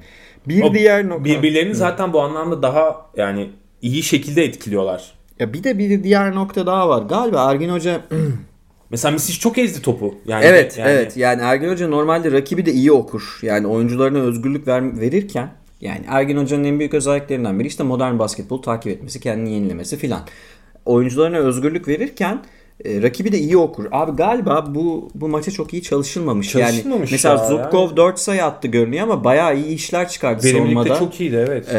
[0.49, 1.25] Bir O diğer nokta.
[1.25, 3.51] Birbirlerini zaten bu anlamda daha yani
[3.83, 5.13] iyi şekilde etkiliyorlar.
[5.41, 7.03] Ya bir de bir diğer nokta daha var.
[7.03, 8.01] Galiba Ergin Hoca
[8.91, 10.15] Mesela Misic çok ezdi topu.
[10.27, 11.17] Yani Evet, yani, evet.
[11.17, 13.39] Yani Ergin Hoca normalde rakibi de iyi okur.
[13.43, 15.49] Yani oyuncularına özgürlük ver, verirken
[15.81, 20.21] yani Ergin Hoca'nın en büyük özelliklerinden biri işte modern basketbol takip etmesi, kendini yenilemesi filan.
[20.85, 22.43] Oyuncularına özgürlük verirken
[22.85, 23.85] e, rakibi de iyi okur.
[23.93, 26.51] Abi galiba bu bu maça çok iyi çalışılmamış.
[26.51, 27.97] Çalışılmamış yani mesela ya, Zubkov yani.
[27.97, 30.99] 4 sayı attı görünüyor ama bayağı iyi işler çıkardı Verimlilikte savunmada.
[30.99, 31.67] çok iyiydi evet.
[31.73, 31.79] Ee,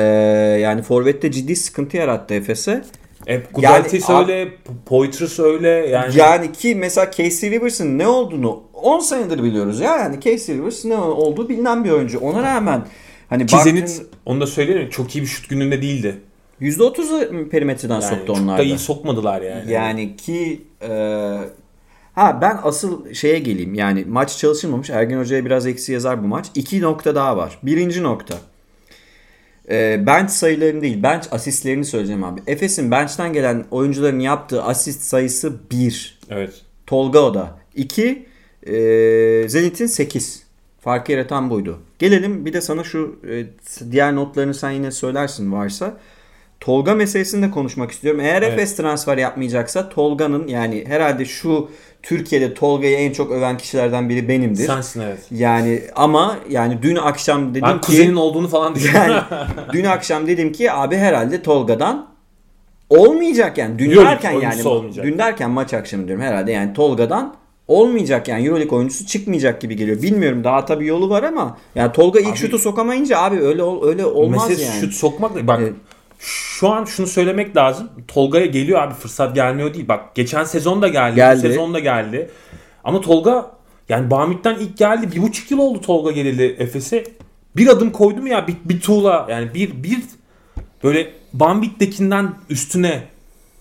[0.61, 2.83] yani forvette ciddi sıkıntı yarattı Efes'e.
[3.27, 4.51] E, Gudeltis Yani- öyle,
[4.85, 6.17] Poitras öyle yani.
[6.17, 9.97] Yani ki mesela Casey Rivers'ın ne olduğunu 10 senedir biliyoruz ya.
[9.97, 12.19] Yani Casey Rivers ne olduğu bilinen bir oyuncu.
[12.19, 12.85] Ona rağmen
[13.29, 16.15] hani Ki baktığın- Zenit onu da söyleyelim çok iyi bir şut gününde değildi.
[16.61, 18.63] %30'u perimetreden Yani soktu onlar da da.
[18.65, 19.71] iyi sokmadılar yani.
[19.71, 20.89] Yani ki e,
[22.15, 23.73] ha ben asıl şeye geleyim.
[23.73, 24.89] Yani maç çalışılmamış.
[24.89, 26.45] Ergin Hoca'ya biraz eksi yazar bu maç.
[26.55, 27.59] İki nokta daha var.
[27.63, 28.35] Birinci nokta.
[29.71, 32.41] E, bench sayılarını değil, bench asistlerini söyleyeceğim abi.
[32.47, 36.19] Efes'in bench'ten gelen oyuncuların yaptığı asist sayısı 1.
[36.29, 36.61] Evet.
[36.87, 37.59] Tolga Oda.
[37.75, 38.25] 2.
[38.67, 38.73] E,
[39.49, 40.43] Zenit'in 8.
[40.79, 41.79] Farkı yaratan buydu.
[41.99, 43.45] Gelelim bir de sana şu e,
[43.91, 45.97] diğer notlarını sen yine söylersin varsa.
[46.59, 48.21] Tolga meselesini de konuşmak istiyorum.
[48.21, 48.53] Eğer Evet.
[48.53, 51.69] Efes transfer yapmayacaksa Tolga'nın yani herhalde şu
[52.03, 54.65] Türkiye'de Tolga'yı en çok öven kişilerden biri benimdir.
[54.67, 55.19] Sensin evet.
[55.31, 59.13] Yani ama yani dün akşam dedim Ben ki kuzenin olduğunu falan düşünüyorum.
[59.31, 62.07] yani dün akşam dedim ki abi herhalde Tolga'dan
[62.89, 63.79] olmayacak yani.
[63.79, 65.05] Dün Euroleague derken yani olmayacak.
[65.05, 67.35] dün derken maç akşamı diyorum herhalde yani Tolga'dan
[67.67, 70.01] olmayacak yani Euroleague oyuncusu çıkmayacak gibi geliyor.
[70.01, 74.05] Bilmiyorum daha tabii yolu var ama yani Tolga ilk Abi- şutu sokamayınca abi öyle öyle
[74.05, 74.79] olmaz yani.
[74.81, 75.73] şut sokmak da- bak Evet.
[76.61, 77.89] Şu an şunu söylemek lazım.
[78.07, 79.87] Tolga'ya geliyor abi fırsat gelmiyor değil.
[79.87, 81.41] Bak geçen sezon da geldi, Geldi.
[81.41, 82.29] sezon da geldi.
[82.83, 83.51] Ama Tolga
[83.89, 85.11] yani Bamit'ten ilk geldi.
[85.15, 87.03] Bir buçuk yıl oldu Tolga geleli Efes'e.
[87.55, 89.99] Bir adım koydu mu ya bir, bir tuğla yani bir bir
[90.83, 93.03] böyle Bambit'tekinden üstüne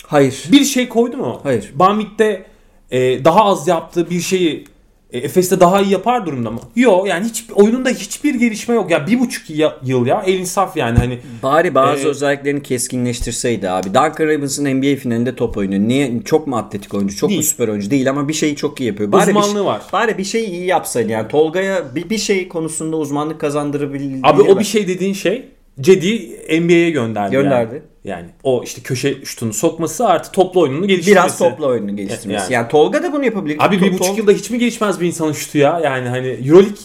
[0.06, 0.44] Hayır.
[0.52, 1.40] bir şey koydu mu?
[1.42, 1.70] Hayır.
[1.74, 2.46] Bambit'te
[2.90, 4.64] e, daha az yaptığı bir şeyi
[5.12, 6.60] e, Efes'te daha iyi yapar durumda mı?
[6.76, 8.90] Yok yani hiç oyununda hiçbir gelişme yok.
[8.90, 9.50] Ya bir buçuk
[9.82, 13.88] yıl ya el insaf yani hani Bari bazı Ee, özelliklerini keskinleştirseydi abi.
[13.88, 15.80] Duncan Robinson NBA finalinde top oynuyor.
[15.80, 17.42] Niye çok mu atletik oyuncu, çok mu Değil.
[17.42, 19.12] süper oyuncu değil ama bir şeyi çok iyi yapıyor.
[19.12, 19.82] Bari bir, Uzmanlığı şey- var.
[19.92, 24.58] Bari bir şeyi iyi yapsaydı yani Tolga'ya bir, bir şey konusunda uzmanlık kazandırabildiği Abi o
[24.58, 25.48] bir şey dediğin şey
[25.80, 27.32] Cedi NBA'ye gönderdi.
[27.32, 27.74] Gönderdi.
[27.74, 27.89] Yani.
[28.04, 31.22] Yani o işte köşe şutunu sokması artı toplu oyununu geliştirmesi.
[31.24, 32.52] Biraz topla oyununu geliştirmesi.
[32.52, 32.52] Yani.
[32.52, 33.56] Yani, Tolga da bunu yapabilir.
[33.60, 35.80] Abi bir To- buçuk yılda hiç mi gelişmez bir insanın şutu ya?
[35.84, 36.76] Yani hani Euroleague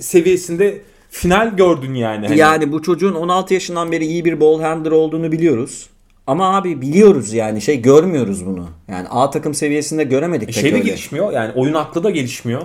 [0.00, 2.26] seviyesinde final gördün yani.
[2.28, 5.86] Hani Yani bu çocuğun 16 yaşından beri iyi bir ball handler olduğunu biliyoruz.
[6.26, 8.68] Ama abi biliyoruz yani şey görmüyoruz bunu.
[8.88, 10.84] Yani A takım seviyesinde göremedik E şey de öyle.
[10.84, 11.32] gelişmiyor.
[11.32, 12.62] Yani oyun aklı da gelişmiyor.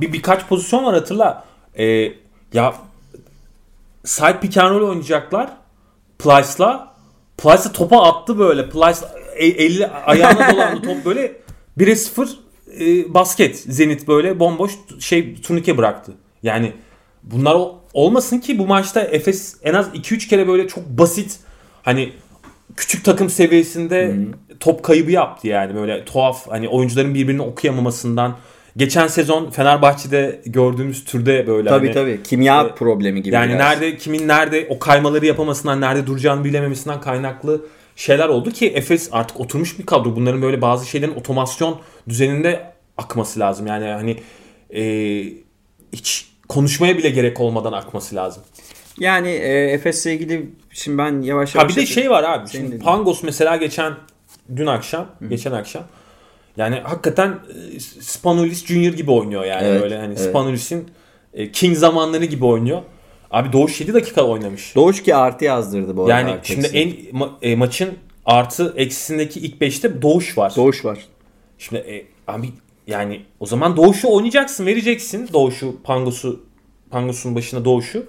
[0.00, 1.44] Bir birkaç pozisyon var hatırla.
[1.78, 2.12] Ee,
[2.52, 2.74] ya
[4.04, 5.50] side pick and roll oynayacaklar.
[6.18, 6.95] Plyce'la.
[7.38, 8.68] Plyce'la topa attı böyle.
[8.68, 9.00] Plyce
[9.36, 11.32] e- eli ayağına dolandı top böyle
[11.78, 12.28] 1'e 0
[12.80, 13.56] e, basket.
[13.58, 16.12] Zenit böyle bomboş şey turnike bıraktı.
[16.42, 16.72] Yani
[17.22, 21.38] bunlar o- olmasın ki bu maçta Efes en az 2-3 kere böyle çok basit
[21.82, 22.12] hani
[22.76, 24.16] küçük takım seviyesinde
[24.60, 28.36] top kaybı yaptı yani böyle tuhaf hani oyuncuların birbirini okuyamamasından
[28.76, 32.22] geçen sezon Fenerbahçe'de gördüğümüz türde böyle Tabii hani, tabii.
[32.22, 33.34] Kimya e, problemi gibi.
[33.34, 33.60] yani biraz.
[33.60, 39.40] nerede kimin nerede o kaymaları yapamasından nerede duracağını bilememesinden kaynaklı şeyler oldu ki Efes artık
[39.40, 40.16] oturmuş bir kadro.
[40.16, 43.66] Bunların böyle bazı şeylerin otomasyon düzeninde akması lazım.
[43.66, 44.16] Yani hani
[44.74, 44.82] e,
[45.92, 48.42] hiç konuşmaya bile gerek olmadan akması lazım.
[48.98, 51.64] Yani e, Efes'le ilgili şimdi ben yavaş yavaş...
[51.64, 52.48] Ha bir de şey var abi.
[52.48, 52.78] Şimdi.
[52.78, 53.94] Pangos mesela geçen
[54.56, 55.82] dün akşam, geçen akşam
[56.56, 57.38] yani hakikaten
[57.76, 60.20] e, Spanulis Junior gibi oynuyor yani Evet, böyle hani evet.
[60.20, 60.90] Spanulis'in
[61.34, 62.82] e, King zamanları gibi oynuyor.
[63.30, 64.74] Abi Doğuş 7 dakika oynamış.
[64.74, 66.12] Doğuş ki artı yazdırdı bu arada.
[66.12, 70.52] Yani şimdi en ma- e, maçın artı eksisindeki ilk 5'te Doğuş var.
[70.56, 70.98] Doğuş var.
[71.58, 72.48] Şimdi e, abi
[72.86, 76.44] yani o zaman Doğuş'u oynayacaksın, vereceksin Doğuş'u, Pangos'u
[76.90, 78.06] Pangos'un başına Doğuş'u.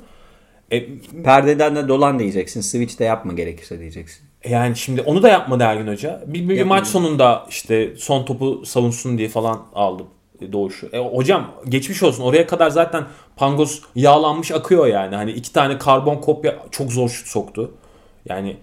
[0.72, 0.86] E,
[1.24, 2.62] Perdeden de dolan diyeceksin.
[2.62, 4.27] Switch de yapma gerekirse diyeceksin.
[4.46, 6.24] Yani şimdi onu da yapmadı Ergin Hoca.
[6.28, 10.04] Bir, bir maç sonunda işte son topu savunsun diye falan aldı
[10.42, 10.88] e, Doğuş'u.
[10.94, 12.24] E, hocam geçmiş olsun.
[12.24, 13.04] Oraya kadar zaten
[13.36, 15.16] Pangos yağlanmış akıyor yani.
[15.16, 17.72] Hani iki tane karbon kopya çok zor şut soktu.
[18.30, 18.58] Yani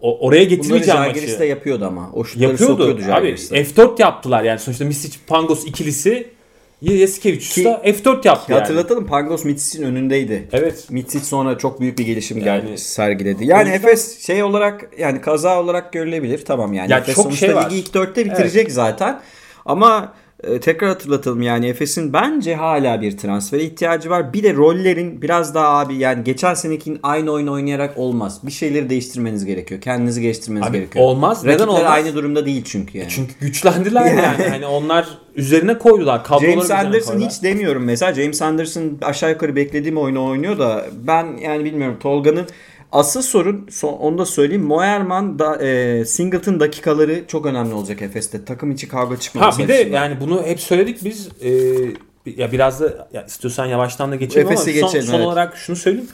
[0.00, 1.38] o- oraya Bunları getirmeyeceğim maçı.
[1.38, 2.10] de yapıyordu ama.
[2.14, 2.72] O şutları Yapıyordu.
[2.72, 3.62] sokuyordu Abi Žalgiris'te.
[3.64, 4.58] F4 yaptılar yani.
[4.58, 6.30] Sonuçta Misic Pangos ikilisi
[6.82, 8.60] Yasikevicius Ki- da F4 yaptı yani.
[8.60, 10.48] Hatırlatalım Pangos Mitsic'in önündeydi.
[10.52, 10.86] Evet.
[10.90, 13.44] Mitsic sonra çok büyük bir gelişim Yani- geldi, sergiledi.
[13.46, 16.44] Yani yüzden- Efes şey olarak yani kaza olarak görülebilir.
[16.44, 16.92] Tamam yani.
[16.92, 17.70] Ya Efes çok sonuçta şey var.
[17.70, 19.20] ligi ilk dörtte bitirecek zaten.
[19.66, 24.32] Ama e, tekrar hatırlatalım yani Efes'in bence hala bir transfere ihtiyacı var.
[24.32, 28.40] Bir de rollerin biraz daha abi yani geçen senekinin aynı oyun oynayarak olmaz.
[28.42, 29.80] Bir şeyleri değiştirmeniz gerekiyor.
[29.80, 31.04] Kendinizi geliştirmeniz Abi gerekiyor.
[31.04, 31.44] olmaz.
[31.44, 31.92] Neden Rakipler olmaz?
[31.92, 33.08] aynı durumda değil çünkü yani.
[33.10, 34.44] Çünkü güçlendiler yani.
[34.50, 36.24] hani onlar üzerine koydular.
[36.24, 37.30] Kadroları James Anderson koydular.
[37.30, 38.14] hiç demiyorum mesela.
[38.14, 42.46] James Anderson aşağı yukarı beklediğim oyunu oynuyor da ben yani bilmiyorum Tolga'nın
[42.92, 44.64] asıl sorun son, onu da söyleyeyim.
[44.64, 48.44] Moerman da e, Singleton dakikaları çok önemli olacak Efes'te.
[48.44, 49.96] Takım içi kavga çıkmaması Ha bir de açısından.
[49.96, 51.28] yani bunu hep söyledik biz.
[51.42, 51.50] Ee,
[52.36, 55.26] ya biraz da ya istiyorsan yavaştan da geçelim Efes'i ama son, geçelim, son evet.
[55.26, 56.08] olarak şunu söyleyeyim.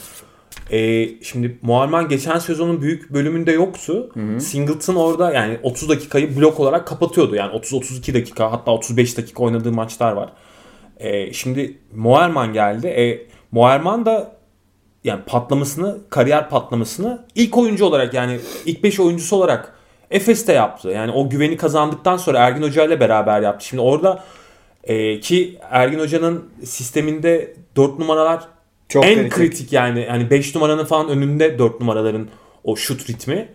[0.71, 4.11] Ee, şimdi Muharman geçen sezonun büyük bölümünde yoktu.
[4.41, 7.35] Singleton orada yani 30 dakikayı blok olarak kapatıyordu.
[7.35, 10.33] Yani 30-32 dakika hatta 35 dakika oynadığı maçlar var.
[10.97, 12.87] Ee, şimdi Muharman geldi.
[12.87, 14.42] E, Muharman da
[15.05, 19.73] yani patlamasını, kariyer patlamasını ilk oyuncu olarak yani ilk 5 oyuncusu olarak
[20.11, 20.89] Efes'te yaptı.
[20.89, 23.67] Yani o güveni kazandıktan sonra Ergin Hoca ile beraber yaptı.
[23.67, 24.25] Şimdi orada
[24.85, 28.49] e, ki Ergin Hoca'nın sisteminde 4 numaralar
[28.89, 29.33] Çok en kritik.
[29.33, 29.73] kritik.
[29.73, 30.01] yani.
[30.01, 32.29] Yani 5 numaranın falan önünde 4 numaraların
[32.65, 33.49] o şut ritmi.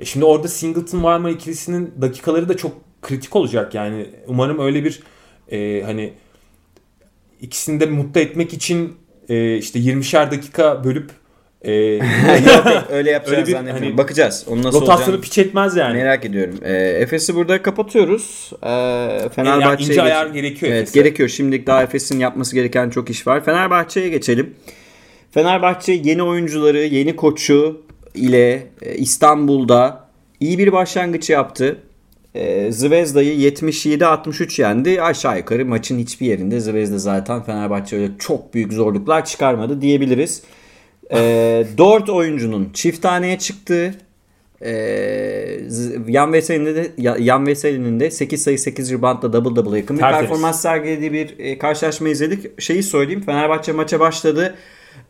[0.00, 4.06] E şimdi orada Singleton Varma ikilisinin dakikaları da çok kritik olacak yani.
[4.26, 5.02] Umarım öyle bir
[5.50, 6.12] e, hani
[7.40, 8.96] ikisini de mutlu etmek için
[9.28, 11.10] e, işte 20'şer dakika bölüp
[11.62, 12.04] e, Yok,
[12.66, 13.86] yok, öyle yapacağız Öyle bir, zannetmiyorum.
[13.88, 14.44] hani, Bakacağız.
[14.48, 15.96] Onun nasıl rotasyonu olacağını piç etmez yani.
[15.96, 16.54] merak ediyorum.
[16.62, 18.50] E, Efes'i burada kapatıyoruz.
[18.62, 21.00] E, Yani Fenerbahçe'ye ince ayar gerekiyor Evet Efes'e.
[21.00, 21.28] gerekiyor.
[21.28, 23.44] Şimdilik daha Efes'in yapması gereken çok iş var.
[23.44, 24.54] Fenerbahçe'ye geçelim.
[25.30, 27.82] Fenerbahçe yeni oyuncuları, yeni koçu
[28.14, 30.08] ile e, İstanbul'da
[30.40, 31.76] iyi bir başlangıç yaptı.
[32.34, 35.02] E, Zvezda'yı 77-63 yendi.
[35.02, 40.42] Aşağı yukarı maçın hiçbir yerinde Zvezda zaten Fenerbahçe öyle çok büyük zorluklar çıkarmadı diyebiliriz.
[41.14, 43.94] E, 4 oyuncunun çift taneye çıktığı
[46.08, 50.02] Yan Veseli'nin de Ya- Yan Veseli'nin de 8 sayı 8 reboundla double double yakın bir
[50.02, 50.28] Tertemiz.
[50.28, 52.60] performans sergilediği bir e, karşılaşma izledik.
[52.62, 53.22] Şeyi söyleyeyim.
[53.26, 54.54] Fenerbahçe maça başladı.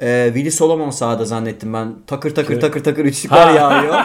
[0.03, 1.95] E, Willy Solomon sahada zannettim ben.
[2.07, 3.95] Takır takır takır takır üçlükler yağıyor.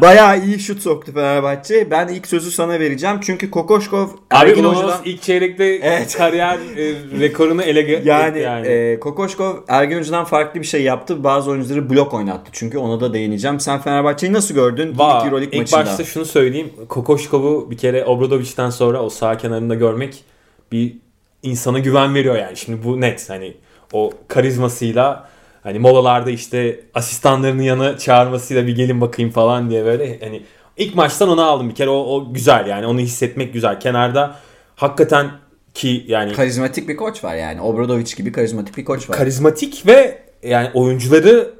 [0.00, 1.90] Bayağı iyi şut soktu Fenerbahçe.
[1.90, 3.16] Ben ilk sözü sana vereceğim.
[3.22, 6.16] Çünkü Kokoşkov Abi Ergin Ulanos Hoca'dan ilk çeyrekte Evet.
[6.16, 8.66] kariyer e, rekorunu ele ge- yani, yani.
[8.66, 11.24] E, Kokoşkov Ergin Hoca'dan farklı bir şey yaptı.
[11.24, 12.50] Bazı oyuncuları blok oynattı.
[12.52, 13.60] Çünkü ona da değineceğim.
[13.60, 14.88] Sen Fenerbahçe'yi nasıl gördün?
[14.90, 15.80] İlk Va, Euroleague ilk maçında.
[15.80, 16.72] başta şunu söyleyeyim.
[16.88, 20.24] Kokoşkov'u bir kere Obradovic'den sonra o sağ kenarında görmek
[20.72, 21.03] bir
[21.44, 22.56] insana güven veriyor yani.
[22.56, 23.54] Şimdi bu net hani
[23.92, 25.28] o karizmasıyla
[25.62, 30.42] hani molalarda işte asistanlarının yanına çağırmasıyla bir gelin bakayım falan diye böyle hani
[30.76, 33.80] ilk maçtan onu aldım bir kere o, o güzel yani onu hissetmek güzel.
[33.80, 34.36] Kenarda
[34.76, 35.30] hakikaten
[35.74, 37.60] ki yani Karizmatik bir koç var yani.
[37.60, 39.16] Obradovic gibi karizmatik bir koç var.
[39.16, 41.54] karizmatik ve yani oyuncuları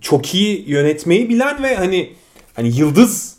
[0.00, 2.12] çok iyi yönetmeyi bilen ve hani
[2.54, 3.36] hani yıldız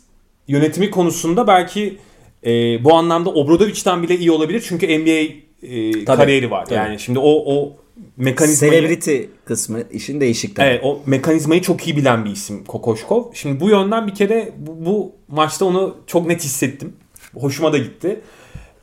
[0.48, 1.98] yönetimi konusunda belki
[2.46, 6.64] e, bu anlamda Obradovic'den bile iyi olabilir çünkü NBA e, kariyeri var.
[6.64, 6.74] tabii.
[6.74, 7.76] Yani şimdi o o
[8.16, 10.66] mekanizmayı Celebrity kısmı işin değişik tabii.
[10.66, 13.32] Evet o mekanizmayı çok iyi bilen bir isim Kokoşkov.
[13.34, 16.92] Şimdi bu yönden bir kere bu, bu maçta onu çok net hissettim.
[17.34, 18.20] Hoşuma da gitti.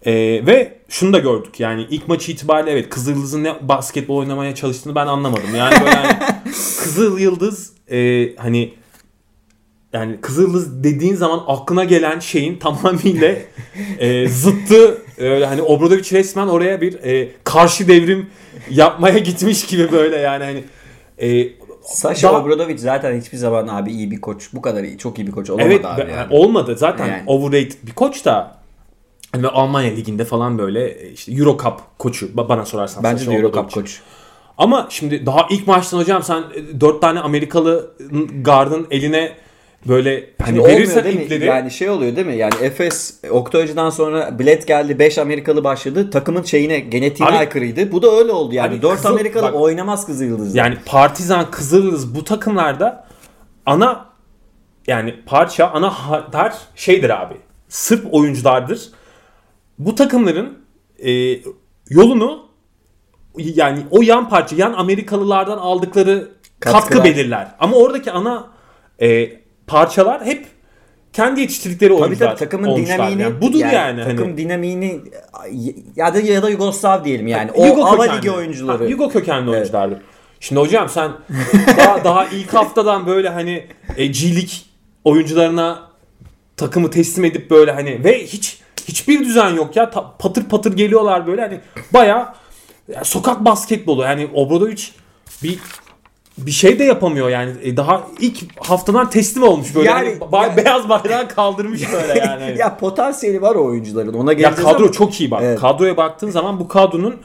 [0.06, 0.14] Ee,
[0.46, 4.96] ve şunu da gördük yani ilk maçı itibariyle evet Kızıl Yıldız'ın ne basketbol oynamaya çalıştığını
[4.96, 5.56] ben anlamadım.
[5.58, 6.32] Yani böyle hani
[6.84, 8.74] Kızıl Yıldız e, hani
[9.94, 13.36] yani Kızıldız dediğin zaman aklına gelen şeyin tamamıyla
[14.00, 18.30] e, zıttı e, hani Obradovic resmen oraya bir e, karşı devrim
[18.70, 20.64] yapmaya gitmiş gibi böyle yani hani
[21.22, 21.48] e,
[21.84, 24.50] Sasha daha- Obradovic zaten hiçbir zaman abi iyi bir koç.
[24.54, 26.28] Bu kadar iyi, çok iyi bir koç olamadı evet abi yani.
[26.34, 27.24] olmadı zaten Yani.
[27.28, 28.58] overrated bir koç da
[29.32, 33.04] hani Almanya liginde falan böyle e, işte Euro Cup koçu ba- bana sorarsan.
[33.04, 33.64] Bence de Sasha Euro Obradovic.
[33.70, 34.00] Cup koç.
[34.58, 37.92] Ama şimdi daha ilk maçtan hocam sen e, dört tane Amerikalı
[38.42, 39.32] gardın eline
[39.88, 41.24] böyle hani Şimdi verirsen değil mi?
[41.24, 42.36] ipleri Yani şey oluyor değil mi?
[42.36, 46.10] Yani Efes Oktay'cıdan sonra bilet geldi 5 Amerikalı başladı.
[46.10, 47.92] Takımın şeyine genetiğine Abi- aykırıydı.
[47.92, 48.74] Bu da öyle oldu yani.
[48.74, 50.58] Abi 4 Kızıl- Amerikalı bak- oynamaz Kızıl Yıldız'da.
[50.58, 53.08] yani Partizan, Kızıldız bu takımlarda
[53.66, 54.06] ana
[54.88, 57.36] yani parça ana hatar şeydir abi.
[57.70, 58.90] Sırp oyunculardır.
[59.80, 60.58] Bu takımların
[61.06, 61.12] e,
[61.90, 62.44] yolunu
[63.38, 67.06] yani o yan parça, yan Amerikalılardan aldıkları katkı Katkılar.
[67.06, 67.48] belirler.
[67.60, 68.48] Ama oradaki ana
[69.02, 69.30] e,
[69.68, 70.46] parçalar hep
[71.14, 72.28] kendi yetiştirdikleri Tabii oyuncular.
[72.30, 72.96] tabii takımın olmuşlar.
[72.98, 74.04] dinamiğini Yani budur yani.
[74.04, 74.38] takım hani.
[74.38, 75.02] dinamiğini
[75.96, 77.52] ya da ya da Yugoslav diyelim yani.
[77.52, 78.04] O Yugo Ava.
[78.04, 78.84] Ligi oyuncuları.
[78.84, 79.98] Ha, Yugo kökenli oyunculardır.
[80.40, 81.12] Şimdi hocam sen
[81.78, 84.50] daha, daha ilk haftadan böyle hani e, G League
[85.04, 85.82] oyuncularına
[86.58, 91.28] takımı teslim edip böyle hani ve hiç hiçbir düzen yok ya Ta- patır patır geliyorlar
[91.28, 91.60] böyle hani
[91.94, 92.36] baya
[93.04, 94.84] sokak basketbolu yani Obradovic
[95.44, 95.60] bir
[96.38, 100.44] bir şey de yapamıyor yani E, daha ilk haftadan teslim olmuş böyle Yani- hani ba-
[100.50, 102.56] ya- beyaz bayrağı kaldırmış böyle yani.
[102.60, 104.14] ya potansiyeli var o oyuncuların.
[104.14, 105.42] Ona Ya geleceğiz kadro ama- çok iyi bak.
[105.44, 105.60] Evet.
[105.60, 107.16] Kadroya baktığın zaman bu kadronun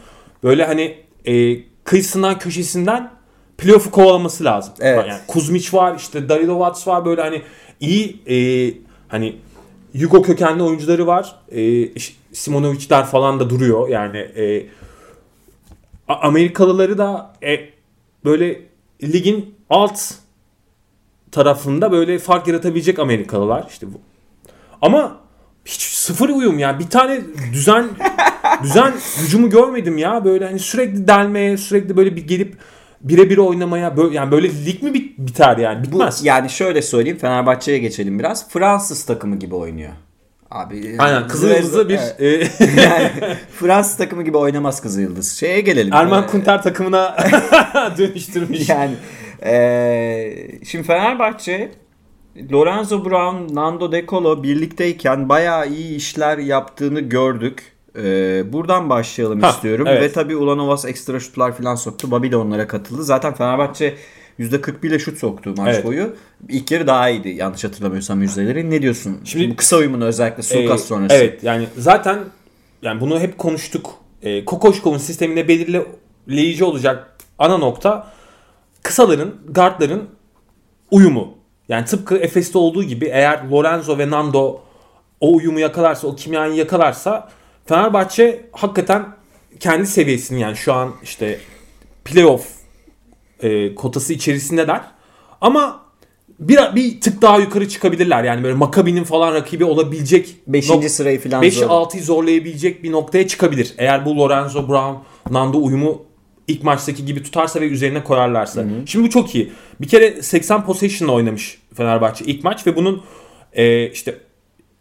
[0.45, 3.11] böyle hani e, kıyısından köşesinden
[3.59, 4.75] playoff'u kovalaması lazım.
[4.81, 5.05] Evet.
[5.09, 7.43] Yani Kuzmic var, işte Dalilovac var böyle hani
[7.81, 8.37] iyi e,
[9.09, 9.37] hani
[9.95, 11.35] Yugo kökenli oyuncuları var.
[11.53, 13.89] E, işte Simonovic'ler falan da duruyor.
[13.89, 14.67] Yani e,
[16.09, 17.61] A- Amerikalıları da e,
[18.25, 18.61] böyle
[19.03, 20.01] ligin alt
[21.33, 23.67] tarafında böyle fark yaratabilecek Amerikalılar.
[23.71, 24.01] İşte bu.
[24.83, 25.17] Ama
[25.65, 26.79] hiç sıfır uyum ya.
[26.79, 27.21] Bir tane
[27.53, 27.87] düzen
[28.63, 30.25] düzen hücumu görmedim ya.
[30.25, 32.57] Böyle hani sürekli delmeye, sürekli böyle bir gelip
[33.01, 35.81] birebir oynamaya böyle yani böyle lig mi bit- biter yani?
[35.87, 36.25] Bu, Bitmez.
[36.25, 38.49] yani şöyle söyleyeyim Fenerbahçe'ye geçelim biraz.
[38.49, 39.93] Fransız takımı gibi oynuyor.
[40.51, 42.61] Abi Aynen Kızılyıldız'ı bir Evet.
[42.61, 43.11] e, yani
[43.53, 45.39] Fransız takımı gibi oynamaz Kızılyıldız.
[45.39, 45.93] Şeye gelelim.
[45.95, 47.17] Erman Ee, Kunter takımına
[47.99, 48.69] dönüştürmüş.
[48.69, 48.95] Yani
[49.45, 51.73] eee, şimdi Fenerbahçe
[52.53, 57.63] Lorenzo Brown, Nando De Colo birlikteyken bayağı iyi işler yaptığını gördük.
[57.97, 59.87] Eee, buradan başlayalım Ha, istiyorum.
[59.89, 60.03] evet.
[60.03, 62.11] Ve tabii Ulanovas ekstra şutlar falan soktu.
[62.11, 63.05] Babi de onlara katıldı.
[63.05, 63.95] Zaten Fenerbahçe
[64.39, 65.85] %41 ile şut soktu maç Evet.
[65.85, 66.17] boyu.
[66.49, 68.71] İlk yarı daha iyiydi yanlış hatırlamıyorsam yüzdeleri.
[68.71, 69.21] Ne diyorsun?
[69.25, 71.15] Şimdi- Bu kısa uyumunu özellikle Sulkas Ee, sonrası.
[71.15, 72.19] Evet yani zaten
[72.83, 73.95] yani bunu hep konuştuk.
[74.23, 78.13] E, Kokoşkov'un sisteminde belirleyici olacak ana nokta
[78.83, 80.09] kısaların, guardların
[80.91, 81.35] uyumu.
[81.69, 84.61] Yani tıpkı Efes'te olduğu gibi eğer Lorenzo ve Nando
[85.21, 87.29] o uyumu yakalarsa, o kimyayı yakalarsa
[87.67, 89.07] Fenerbahçe hakikaten
[89.61, 91.39] kendi seviyesini yani şu an işte
[92.05, 92.47] playoff
[93.41, 94.81] e, kotası içerisindeler.
[95.41, 95.81] Ama
[96.39, 98.25] bir, bir tık daha yukarı çıkabilirler.
[98.25, 101.69] Yani böyle Maccabi'nin falan rakibi olabilecek Beşinci nok- sırayı falan 5'i zor.
[101.69, 103.75] 6'yı zorlayabilecek bir noktaya çıkabilir.
[103.79, 104.95] Eğer bu Lorenzo Brown,
[105.35, 106.03] Nando uyumu
[106.49, 108.65] ilk maçtaki gibi tutarsa ve üzerine koyarlarsa.
[108.87, 109.53] Şimdi bu çok iyi.
[109.81, 113.03] Bir kere 80 possession'la oynamış Fenerbahçe ilk maç ve bunun
[113.53, 114.15] e, işte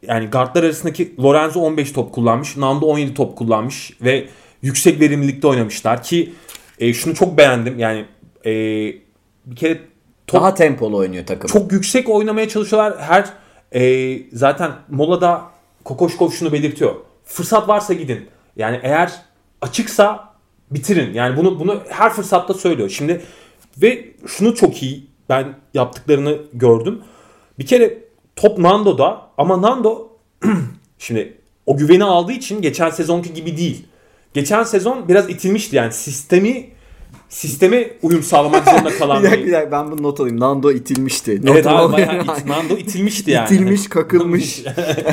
[0.07, 4.27] yani guardlar arasındaki Lorenzo 15 top kullanmış, Nando 17 top kullanmış ve
[4.61, 6.33] yüksek verimlilikte oynamışlar ki
[6.79, 7.79] e, şunu çok beğendim.
[7.79, 8.05] Yani
[8.47, 8.51] e,
[9.45, 9.79] bir kere
[10.27, 11.47] top Daha tempolu oynuyor takım.
[11.49, 13.01] çok yüksek oynamaya çalışıyorlar.
[13.01, 13.25] Her
[13.75, 15.41] e, zaten molada
[15.83, 16.95] Kokoşkov şunu belirtiyor.
[17.25, 18.27] Fırsat varsa gidin.
[18.55, 19.11] Yani eğer
[19.61, 20.33] açıksa
[20.71, 21.13] bitirin.
[21.13, 22.89] Yani bunu bunu her fırsatta söylüyor.
[22.89, 23.21] Şimdi
[23.77, 27.01] ve şunu çok iyi ben yaptıklarını gördüm.
[27.59, 27.97] Bir kere
[28.35, 30.17] top Nando'da ama Nando
[30.97, 33.85] şimdi o güveni aldığı için geçen sezonki gibi değil.
[34.33, 36.69] Geçen sezon biraz itilmişti yani sistemi
[37.29, 40.39] sisteme uyum sağlamak zorunda kalan bir dakika bir dakika ben bunu not alayım.
[40.39, 41.45] Nando itilmişti.
[41.45, 43.45] Not Evet abi bayağı it, Nando itilmişti yani.
[43.45, 44.63] İtilmiş, kakılmış.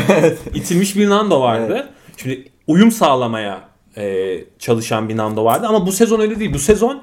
[0.55, 1.89] İtilmiş bir Nando vardı.
[2.17, 6.55] Şimdi uyum sağlamaya e, çalışan bir Nando vardı ama bu sezon öyle değil.
[6.55, 7.03] Bu sezon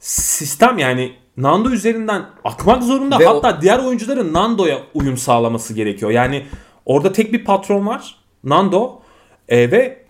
[0.00, 3.18] sistem yani Nando üzerinden akmak zorunda.
[3.18, 6.10] Ve Hatta diğer oyuncuların Nando'ya uyum sağlaması gerekiyor.
[6.10, 6.46] Yani
[6.86, 8.16] orada tek bir patron var.
[8.44, 9.00] Nando
[9.48, 10.06] e, ve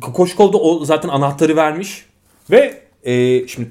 [0.00, 2.06] Kokoşkov da o zaten anahtarı vermiş
[2.50, 3.68] ve e, şimdi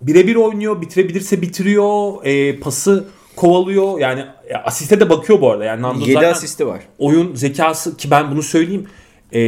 [0.00, 0.80] birebir oynuyor.
[0.80, 2.24] Bitirebilirse bitiriyor.
[2.24, 3.98] E, pası kovalıyor.
[3.98, 4.24] Yani
[4.64, 5.64] asiste de bakıyor bu arada.
[5.64, 6.80] Yani Nando 7 zaten asisti var.
[6.98, 8.86] oyun zekası ki ben bunu söyleyeyim.
[9.32, 9.40] e,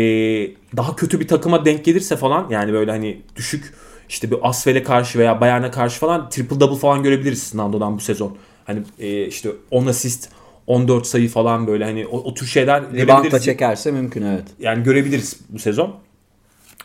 [0.77, 3.75] daha kötü bir takıma denk gelirse falan yani böyle hani düşük
[4.09, 8.37] işte bir Asvel'e karşı veya Bayern'e karşı falan triple double falan görebiliriz Nando'dan bu sezon.
[8.65, 10.29] Hani e, işte 10 asist
[10.67, 13.45] 14 sayı falan böyle hani o, o tür şeyler Rebound da görebiliriz.
[13.45, 14.45] çekerse mümkün evet.
[14.61, 15.95] Yani görebiliriz bu sezon.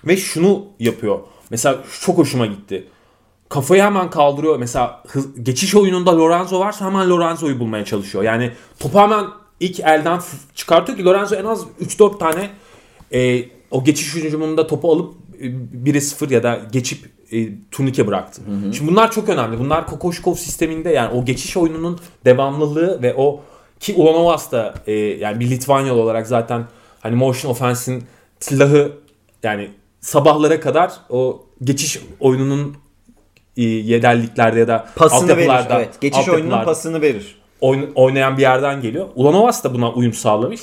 [0.08, 1.20] Ve şunu yapıyor.
[1.54, 2.88] Mesela çok hoşuma gitti.
[3.50, 4.58] Kafayı hemen kaldırıyor.
[4.58, 8.24] Mesela hız- geçiş oyununda Lorenzo varsa hemen Lorenzo'yu bulmaya çalışıyor.
[8.24, 9.26] Yani topu hemen
[9.60, 10.20] ilk elden
[10.56, 12.50] çıkartıyor ki Lorenzo en az 3-4 tane
[13.14, 15.46] e, o geçiş hücumunda topu alıp e,
[15.86, 18.42] 1'e 0 ya da geçip e, turnike bıraktı.
[18.78, 19.60] Şimdi bunlar çok önemli.
[19.60, 23.42] Bunlar Kokoşkov sisteminde yani o geçiş oyununun devamlılığı ve o
[23.80, 26.66] ki Ulanovas da e, yani bir Litvanyalı olarak zaten
[27.02, 28.04] hani motion offense'in
[28.40, 28.92] silahı
[29.44, 29.70] yani
[30.04, 32.76] sabahlara kadar o geçiş oyununun
[33.58, 35.48] e, yeterliklerde ya da Pasını verir.
[35.78, 36.02] Evet.
[36.02, 37.36] Geçiş oyununun pasını verir.
[37.62, 39.08] oyn- oynayan bir yerden geliyor.
[39.16, 40.62] Ulanovas da buna uyum sağlamış.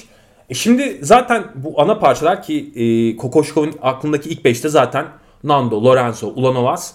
[0.51, 5.07] E şimdi zaten bu ana parçalar ki e, Kokoşkov'un aklındaki ilk 5'te zaten
[5.45, 6.93] Nando, Lorenzo, Ulanovas,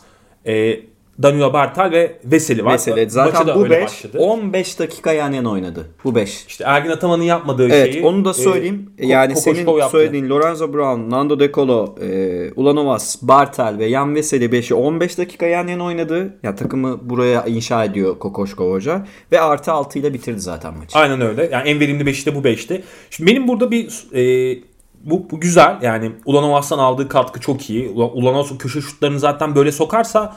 [0.47, 0.79] e,
[1.23, 2.71] Danilo Bartal ve Veseli var.
[2.71, 4.17] Maçı zaten da bu öyle 5 başladı.
[4.19, 5.86] 15 dakika yan yana oynadı.
[6.04, 6.45] Bu 5.
[6.47, 8.06] İşte Ergin Ataman'ın yapmadığı Evet şeyi.
[8.06, 8.89] onu da e, söyleyeyim.
[8.99, 9.91] Ko- yani Kokoşkov senin yaptı.
[9.97, 15.45] söylediğin Lorenzo Brown, Nando De Colo, e, Ulanovas, Bartel ve Yan Veseli 5'i 15 dakika
[15.45, 16.34] yan yana oynadı.
[16.43, 19.06] Ya takımı buraya inşa ediyor Kokoşkov Hoca.
[19.32, 20.97] Ve artı 6 ile bitirdi zaten maçı.
[20.97, 21.49] Aynen öyle.
[21.51, 22.82] Yani en verimli 5'i de bu 5'ti.
[23.10, 24.58] Şimdi benim burada bir e,
[25.04, 25.78] bu, bu güzel.
[25.82, 27.89] Yani Ulanovas'tan aldığı katkı çok iyi.
[27.89, 30.36] Ulan- Ulanovas köşe şutlarını zaten böyle sokarsa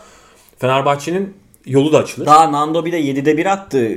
[0.59, 1.35] Fenerbahçe'nin
[1.67, 2.27] yolu da açılır.
[2.27, 3.95] Daha Nando bir de 7'de 1 attı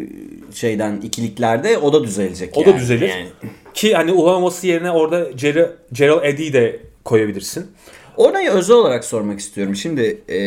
[0.54, 1.78] şeyden ikiliklerde.
[1.78, 2.74] O da düzelecek O yani.
[2.74, 3.10] da düzelir.
[3.10, 3.28] Yani.
[3.74, 7.72] Ki hani Ulanovas'ı yerine orada Ger- Gerald Eddy'yi de koyabilirsin.
[8.18, 9.76] Orayı özel olarak sormak istiyorum.
[9.76, 10.40] Şimdi e,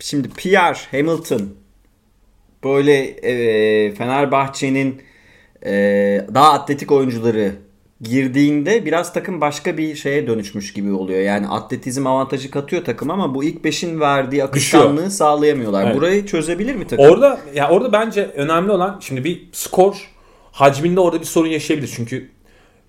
[0.00, 1.54] şimdi Pierre Hamilton
[2.64, 5.02] böyle e, Fenerbahçe'nin
[5.66, 5.72] e,
[6.34, 7.52] daha atletik oyuncuları
[8.02, 11.20] girdiğinde biraz takım başka bir şeye dönüşmüş gibi oluyor.
[11.20, 15.84] Yani atletizm avantajı katıyor takım ama bu ilk beşin verdiği akışkanlığı sağlayamıyorlar.
[15.86, 15.96] Evet.
[15.96, 17.04] Burayı çözebilir mi takım?
[17.04, 20.10] Orada ya orada bence önemli olan şimdi bir skor
[20.52, 21.92] hacminde orada bir sorun yaşayabilir.
[21.96, 22.30] Çünkü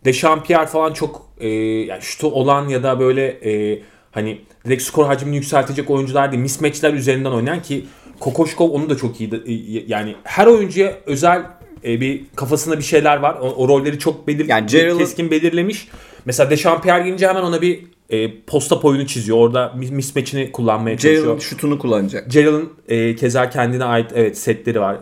[0.06, 5.36] Dechampierre falan çok e, yani şutu olan ya da böyle e, hani direkt skor hacmini
[5.36, 6.42] yükseltecek oyuncular değil.
[6.42, 7.86] Mismatchler üzerinden oynayan ki
[8.20, 9.30] Kokoşkov onu da çok iyi.
[9.34, 11.44] e, Yani her oyuncuya özel
[11.86, 13.38] e, bir kafasında bir şeyler var.
[13.42, 15.88] O, o rolleri çok belir Yani Gerald'ın- keskin belirlemiş.
[16.26, 19.38] Mesela Dechampierre gelince hemen ona bir e, posta oyunu çiziyor.
[19.38, 21.26] Orada mis- mismatch'ini kullanmaya çalışıyor.
[21.26, 22.32] Gerald şutunu kullanacak.
[22.32, 24.98] Gerald'ın e, keza kendine ait evet setleri var.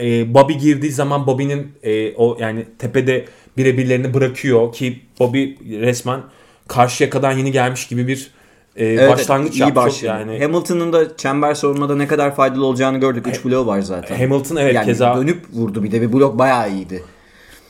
[0.00, 3.24] E, Bobby girdiği zaman Bobby'nin e, o yani tepede
[3.56, 5.44] birebirlerini bırakıyor ki Bobby
[5.80, 6.20] resmen
[6.68, 8.30] karşı yakadan yeni gelmiş gibi bir
[8.76, 9.76] e, Evet, başlangıç iyi yaptı.
[9.76, 10.06] Başladı.
[10.06, 13.26] Yani Hamilton'ın da çember savunmada ne kadar faydalı olacağını gördük.
[13.26, 14.16] 3 bloğu var zaten.
[14.18, 17.02] Hamilton evet yani keza dönüp vurdu bir de bir blok bayağı iyiydi.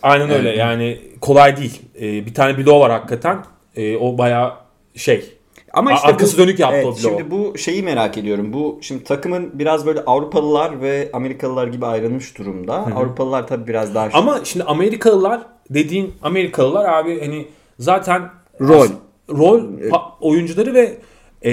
[0.02, 1.82] aynen öyle yani kolay değil.
[2.00, 3.38] E, bir tane bloğu var hakikaten.
[3.76, 4.52] E, o bayağı
[4.94, 5.24] şey
[5.72, 6.98] Ama işte arkası bu, dönük yaptı evet, o bloğu.
[6.98, 8.52] Şimdi bu şeyi merak ediyorum.
[8.52, 12.74] Bu şimdi takımın biraz böyle Avrupalılar ve Amerikalılar gibi ayrılmış durumda.
[12.74, 17.46] Avrupalılar tabii biraz daha Ama şimdi Amerikalılar dediğin Amerikalılar abi hani
[17.78, 18.88] zaten Rol.
[19.30, 20.94] Rol pa- oyuncuları ve
[21.42, 21.52] e,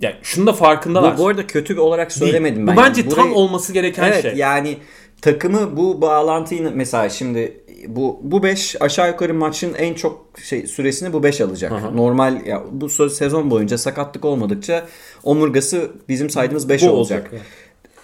[0.00, 1.18] yani şunu da farkındalar.
[1.18, 2.76] bu, bu arada kötü olarak söylemedim Bu ben.
[2.76, 3.10] bence yani.
[3.14, 4.32] tam Burayı- olması gereken Evet şey.
[4.34, 4.76] yani
[5.22, 11.12] takımı bu bağlantıyı mesela şimdi bu bu 5 aşağı yukarı maçın en çok şey süresini
[11.12, 11.94] bu 5 alacak.
[11.94, 14.86] Normal ya bu sezon boyunca sakatlık olmadıkça
[15.24, 17.28] omurgası bizim saydığımız 5 Bu olacak.
[17.32, 17.46] olacak.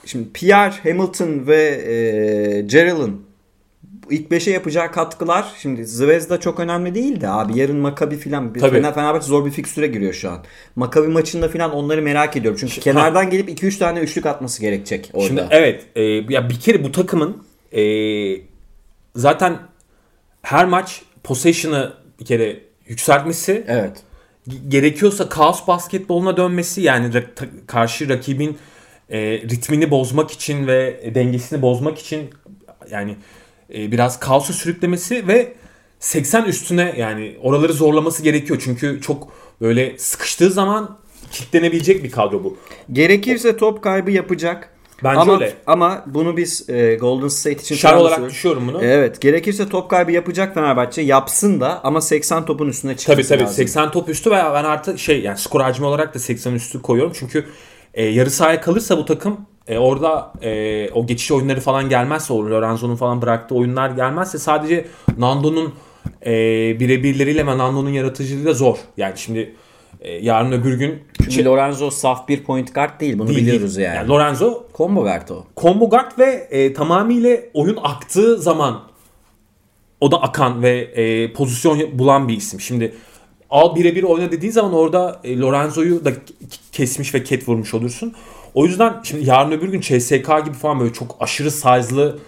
[0.07, 3.26] Şimdi Pierre, Hamilton ve e, Gerald'ın
[4.11, 8.53] ilk 5'e yapacağı katkılar şimdi Zvezda çok önemli değil de abi yarın Maccabi filan.
[8.53, 10.45] Fener Fenerbahçe zor bir fikstüre giriyor şu an.
[10.77, 12.59] Maccabi maçında filan onları merak ediyorum.
[12.61, 15.27] Çünkü kenardan gelip 2-3 tane üçlük atması gerekecek orada.
[15.27, 17.43] Şimdi evet e, ya bir kere bu takımın
[17.73, 17.83] e,
[19.15, 19.59] zaten
[20.43, 24.03] her maç possession'ı bir kere yükseltmesi evet.
[24.49, 28.59] ge- gerekiyorsa kaos basketboluna dönmesi yani ra- ta- karşı rakibin
[29.11, 32.31] e, ritmini bozmak için ve dengesini bozmak için
[32.91, 33.17] yani
[33.75, 35.55] e, biraz kaosu sürüklemesi ve
[36.01, 38.61] 80 üstüne yani oraları zorlaması gerekiyor.
[38.65, 39.29] Çünkü çok
[39.61, 40.99] böyle sıkıştığı zaman
[41.31, 42.57] kilitlenebilecek bir kadro bu.
[42.93, 44.73] Gerekirse top kaybı yapacak.
[45.05, 45.55] Bence ama, öyle.
[45.67, 48.85] Ama bunu biz e, Golden State için Şar olarak düşüyorum bunu.
[48.85, 49.21] Evet.
[49.21, 51.03] Gerekirse top kaybı yapacak Fenerbahçe.
[51.03, 53.57] Yapsın da ama 80 topun üstüne çıkması Tabii tabii lazım.
[53.57, 57.13] 80 top üstü ve ben artık şey yani skor hacmi olarak da 80 üstü koyuyorum.
[57.19, 57.47] Çünkü
[57.95, 62.51] e, yarı sahaya kalırsa bu takım e, orada e, o geçiş oyunları falan gelmezse o
[62.51, 64.87] Lorenzo'nun falan bıraktığı oyunlar gelmezse sadece
[65.19, 65.75] Nando'nun
[66.27, 66.33] e,
[66.81, 68.77] birebirleriyle ve Nando'nun yaratıcılığıyla zor.
[68.97, 69.55] Yani şimdi
[70.01, 73.19] e, yarın öbür gün Çünkü Lorenzo saf bir point guard değil.
[73.19, 73.89] Bunu Değil, biliyoruz değil.
[73.89, 74.09] yani.
[74.09, 75.45] Lorenzo Combo guard o.
[75.57, 78.83] combo guard ve e, tamamıyla oyun aktığı zaman
[80.01, 82.61] o da akan ve e, pozisyon bulan bir isim.
[82.61, 82.95] Şimdi
[83.51, 86.13] al birebir oyna dediği zaman orada e, Lorenzo'yu da
[86.73, 88.15] kesmiş ve ket vurmuş olursun.
[88.57, 92.19] O yüzden şimdi yarın öbür gün CSK gibi falan böyle çok aşırı size'lı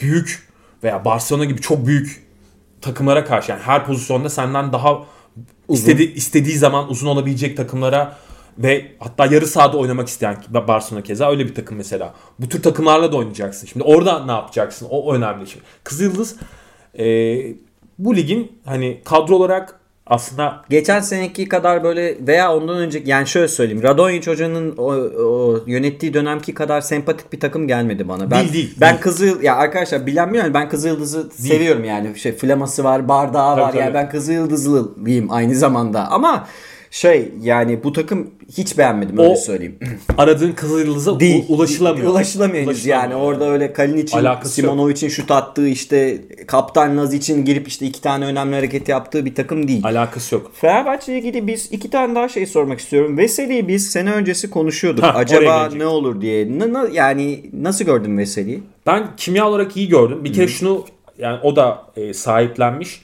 [0.00, 0.48] büyük
[0.82, 2.26] veya Barcelona gibi çok büyük
[2.80, 5.02] takımlara karşı yani her pozisyonda senden daha
[5.68, 8.16] istedi, istediği zaman uzun olabilecek takımlara
[8.58, 10.36] ve hatta yarı sahada oynamak isteyen
[10.68, 12.14] Barcelona keza öyle bir takım mesela.
[12.38, 13.66] Bu tür takımlarla da oynayacaksın.
[13.66, 14.86] Şimdi orada ne yapacaksın?
[14.90, 15.46] O önemli.
[15.46, 16.36] Şimdi Kızıldız
[16.98, 17.04] e,
[17.98, 23.48] bu ligin hani kadro olarak aslında geçen seneki kadar böyle veya ondan önceki yani şöyle
[23.48, 24.84] söyleyeyim Radonjic hocanın o,
[25.24, 28.30] o yönettiği dönemki kadar sempatik bir takım gelmedi bana.
[28.30, 29.00] Ben değil, değil, ben değil.
[29.02, 32.18] Kızıl ya arkadaşlar bilen bilmiyor ben Kızıldız'ı seviyorum yani.
[32.18, 33.80] Şey flaması var, bardağı var tabii.
[33.80, 36.10] yani ben Kızıldızlıyım aynı zamanda.
[36.10, 36.46] Ama
[36.94, 39.78] şey yani bu takım hiç beğenmedim öyle O- söyleyeyim.
[40.18, 41.44] aradığın Kızıldız'a Değil.
[41.48, 42.10] ulaşılamıyor.
[42.10, 43.14] Ulaşılamıyor henüz yani.
[43.14, 44.70] Orada öyle Kalinic'in, Alakası yok.
[44.70, 49.34] Simonovic'in şut attığı işte kaptan Naz için girip işte iki tane önemli hareket yaptığı bir
[49.34, 49.84] takım değil.
[49.84, 50.50] Alakası yok.
[50.54, 53.18] Fenerbahçe ile ilgili biz iki tane daha şey sormak istiyorum.
[53.18, 55.04] Veseli'yi biz sene öncesi konuşuyorduk.
[55.04, 56.58] Oraya Acaba ne olur diye.
[56.58, 58.62] Na- na- yani nasıl gördün Veseli'yi?
[58.86, 60.24] Ben kimya olarak iyi gördüm.
[60.24, 60.84] Bir kere şunu
[61.18, 63.00] yani o da e, sahiplenmiş.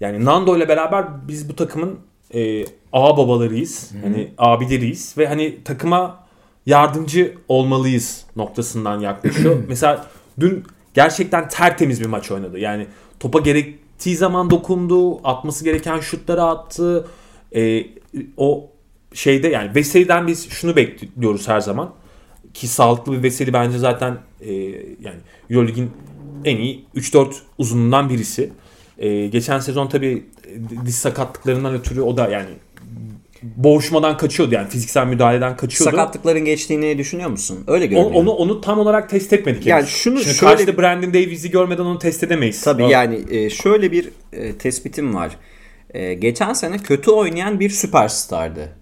[0.00, 1.98] Yani Nando ile beraber biz bu takımın
[2.34, 3.90] e, babalarıyız.
[4.02, 6.24] Hani abileriyiz ve hani takıma
[6.66, 9.56] yardımcı olmalıyız noktasından yaklaşıyor.
[9.68, 10.06] Mesela
[10.40, 10.64] dün
[10.94, 12.58] gerçekten tertemiz bir maç oynadı.
[12.58, 12.86] Yani
[13.20, 17.08] topa gerektiği zaman dokundu, atması gereken şutları attı.
[17.54, 17.86] E,
[18.36, 18.70] o
[19.12, 21.94] şeyde yani Veseli'den biz şunu bekliyoruz her zaman
[22.54, 24.52] ki sağlıklı bir Veseli bence zaten e,
[25.02, 25.20] yani
[25.50, 25.90] Euroleague'in
[26.44, 28.52] en iyi 3-4 uzunundan birisi.
[28.98, 32.50] E, geçen sezon tabii e, diz sakatlıklarından ötürü o da yani
[33.42, 35.96] boğuşmadan kaçıyordu yani fiziksel müdahaleden kaçıyordu.
[35.96, 37.64] Sakatlıkların geçtiğini düşünüyor musun?
[37.66, 38.14] Öyle görünüyor.
[38.14, 39.66] onu onu tam olarak test etmedik.
[39.66, 39.90] Yani henüz.
[39.90, 42.62] şunu Şimdi şöyle karşıda Brandon Davies'i görmeden onu test edemeyiz.
[42.62, 45.36] Tabii Ama yani e, şöyle bir e, tespitim var.
[45.90, 48.78] E, geçen sene kötü oynayan bir süperstardı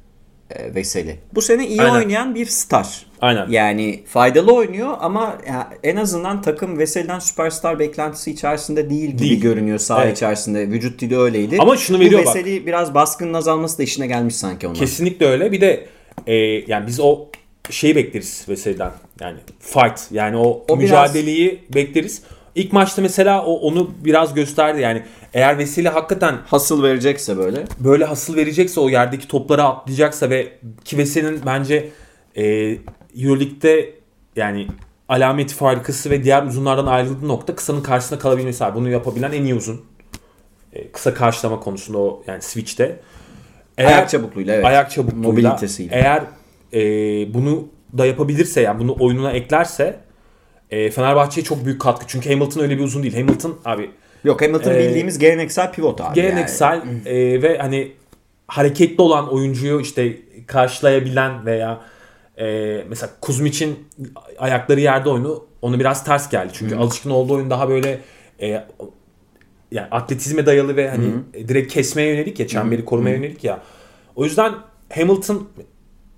[0.74, 1.16] Veseli.
[1.34, 1.94] Bu sene iyi Aynen.
[1.94, 3.06] oynayan bir star.
[3.20, 3.48] Aynen.
[3.48, 5.38] Yani faydalı oynuyor ama
[5.82, 9.40] en azından takım Veseli'den süperstar beklentisi içerisinde değil gibi Değil.
[9.40, 10.16] görünüyor saha Evet.
[10.16, 10.68] içerisinde.
[10.68, 11.56] Vücut dili öyleydi.
[11.60, 12.36] Ama şunu veriyor Bu bak.
[12.36, 14.74] Veseli biraz baskının azalması da işine gelmiş sanki ona.
[14.74, 15.52] Kesinlikle öyle.
[15.52, 15.86] Bir de
[16.26, 16.34] e,
[16.66, 17.26] yani biz o
[17.70, 18.92] şeyi bekleriz Veseli'den.
[19.20, 22.22] Yani fight yani o, O mücadeleyi bekleriz.
[22.56, 24.80] İlk maçta mesela o onu biraz gösterdi.
[24.80, 25.02] Yani
[25.34, 27.64] eğer Veseli hakikaten Hasıl verecekse böyle.
[27.80, 30.52] böyle hasıl verecekse o yerdeki topları atlayacaksa ve
[30.84, 31.88] ki Veseli'nin bence
[32.36, 32.44] e,
[33.18, 33.94] Euroleague'de
[34.36, 34.66] yani
[35.08, 38.64] alameti farikası ve diğer uzunlardan ayrıldığı nokta kısanın karşısında kalabilmesi.
[38.64, 39.80] Abi bunu yapabilen en iyi uzun.
[40.72, 43.00] E, kısa karşılama konusunda o yani switch'te.
[43.78, 44.64] Eğer, Ayak çabukluğuyla evet.
[44.64, 45.94] ayak çabukluğuyla Mobilitesiyle.
[45.94, 46.22] eğer
[46.72, 46.80] e,
[47.34, 50.05] bunu da yapabilirse yani bunu oyununa eklerse
[50.70, 52.04] e, Fenerbahçe'ye çok büyük katkı.
[52.08, 53.14] Çünkü Hamilton öyle bir uzun değil.
[53.14, 53.90] Hamilton abi
[54.24, 56.06] Yok Hamilton Ee, bildiğimiz geleneksel pivot abi.
[56.06, 56.14] yani.
[56.14, 57.92] geleneksel e, ve hani
[58.48, 61.80] hareketli olan oyuncuyu işte karşılayabilen veya
[62.38, 62.44] e,
[62.88, 63.88] mesela Kuzmic'in
[64.38, 66.50] ayakları yerde oyunu onu biraz ters geldi.
[66.52, 68.00] Çünkü alışkın olduğu oyun daha böyle
[68.40, 68.48] e,
[69.70, 71.04] yani atletizme dayalı ve hani
[71.48, 73.60] direkt kesmeye yönelik ya çemberi korumaya yönelik ya.
[74.16, 74.52] O yüzden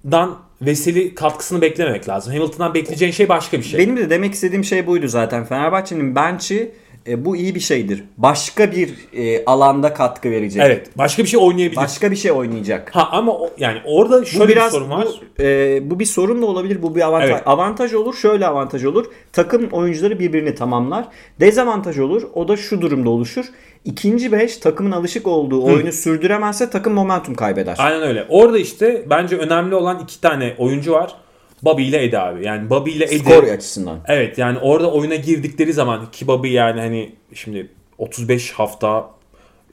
[0.05, 2.33] Hamilton'dan Veseli katkısını beklememek lazım.
[2.33, 3.81] Hamilton'dan bekleyeceğin şey başka bir şey.
[3.81, 5.45] Benim de demek istediğim şey buydu zaten.
[5.45, 6.75] Fenerbahçe'nin bench'i
[7.09, 8.05] e, bu iyi bir şeydir.
[8.17, 10.63] Başka bir e, alanda katkı verecek.
[10.67, 10.99] Evet.
[10.99, 11.77] Başka bir şey oynayabilir.
[11.77, 12.91] Başka bir şey oynayacak.
[12.95, 15.07] Ha ama o, yani orada şöyle bu biraz bir sorun var.
[15.39, 16.83] Bu, e, bu bir sorun da olabilir.
[16.83, 17.31] Bu bir avantaj.
[17.31, 17.43] Evet.
[17.47, 18.15] Avantaj olur.
[18.15, 19.07] Şöyle avantaj olur.
[19.33, 21.05] Takım oyuncuları birbirini tamamlar.
[21.41, 22.23] Dezavantaj olur.
[22.35, 23.45] O da şu durumda oluşur.
[23.85, 27.75] İkinci beş takımın alışık olduğu oyunu sürdüremezse takım momentum kaybeder.
[27.79, 28.27] Aynen öyle.
[28.29, 31.15] Orada işte bence önemli olan iki tane oyuncu var.
[31.63, 32.47] Bobby ile Edi abi.
[32.47, 33.19] Yani Bobby ile Edi.
[33.19, 34.01] Skor açısından.
[34.07, 39.11] Evet yani orada oyuna girdikleri zaman ki Bobby yani hani şimdi 35 hafta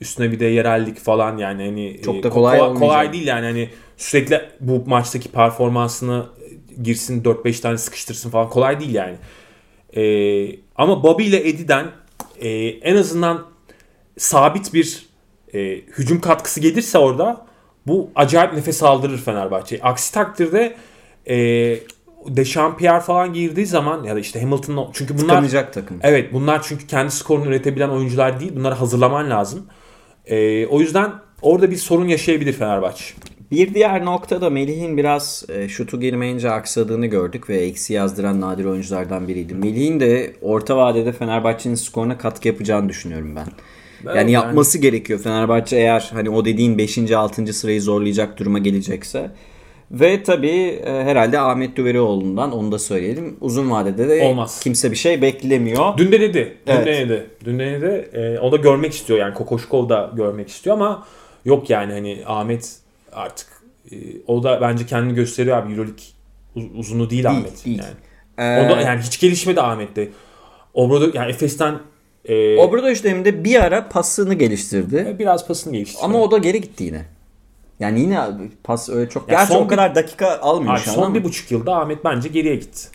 [0.02, 2.80] üstüne bir de yerellik falan yani hani Çok e, da kolay ko- olmayacak.
[2.82, 6.26] kolay değil yani hani sürekli bu maçtaki performansını
[6.84, 9.16] girsin 4-5 tane sıkıştırsın falan kolay değil yani.
[9.98, 11.86] Ee, ama Bobby ile Edi'den
[12.42, 13.46] e, en azından
[14.18, 15.06] sabit bir
[15.54, 17.46] e, hücum katkısı gelirse orada
[17.88, 19.80] bu acayip nefes aldırır Fenerbahçe.
[19.82, 20.76] Aksi takdirde
[21.30, 21.80] e,
[22.28, 25.98] Dechampierre falan girdiği zaman ya da işte Hamilton'ın çünkü bunlar Tıkanacak takım.
[26.02, 28.56] evet bunlar çünkü kendi skorunu üretebilen oyuncular değil.
[28.56, 29.66] Bunları hazırlaman lazım.
[30.26, 31.12] E, o yüzden
[31.42, 33.06] orada bir sorun yaşayabilir Fenerbahçe.
[33.52, 39.28] Bir diğer noktada Melih'in biraz e, şutu girmeyince aksadığını gördük ve eksi yazdıran nadir oyunculardan
[39.28, 39.54] biriydi.
[39.54, 43.48] Melih'in de orta vadede Fenerbahçe'nin skoruna katkı yapacağını düşünüyorum ben.
[44.06, 47.12] Yani yani- yapması gerekiyor Fenerbahçe eğer hani o dediğin 5.
[47.12, 47.54] 6.
[47.54, 49.32] sırayı zorlayacak duruma gelecekse.
[49.92, 53.38] Ve tabii e, herhalde Ahmet Düverioğlu'ndan onu da söyleyelim.
[53.42, 54.60] Uzun vadede de Olmaz.
[54.64, 55.98] kimse bir şey beklemiyor.
[55.98, 56.58] Dün de dedi.
[56.68, 56.86] Dün Evet.
[56.88, 57.26] de dedi.
[57.46, 58.10] Dün de dedi.
[58.14, 61.08] E, o da görmek istiyor yani Kokoşkov da görmek istiyor ama
[61.46, 62.76] yok yani hani Ahmet
[63.14, 63.48] artık
[63.92, 63.96] e,
[64.28, 66.04] o da bence kendini gösteriyor abi Euroleague
[66.56, 67.66] uz- uzunu değil, Ahmet.
[67.66, 67.80] değil.
[67.80, 67.94] Yani.
[68.38, 70.10] Ee, O da yani hiç gelişmedi Ahmet'te.
[70.74, 71.80] Obrado yani Efes'ten
[72.26, 75.16] e, Obradoviç döneminde bir ara pasını geliştirdi.
[75.20, 76.04] biraz pasını geliştirdi.
[76.04, 77.06] Ama o da geri gitti yine.
[77.80, 78.20] Yani yine
[78.64, 79.32] pas öyle çok.
[79.32, 82.30] Ya son o kadar dakika almıyor Abi şu an son bir buçuk yılda Ahmet bence
[82.30, 82.88] geriye gitti.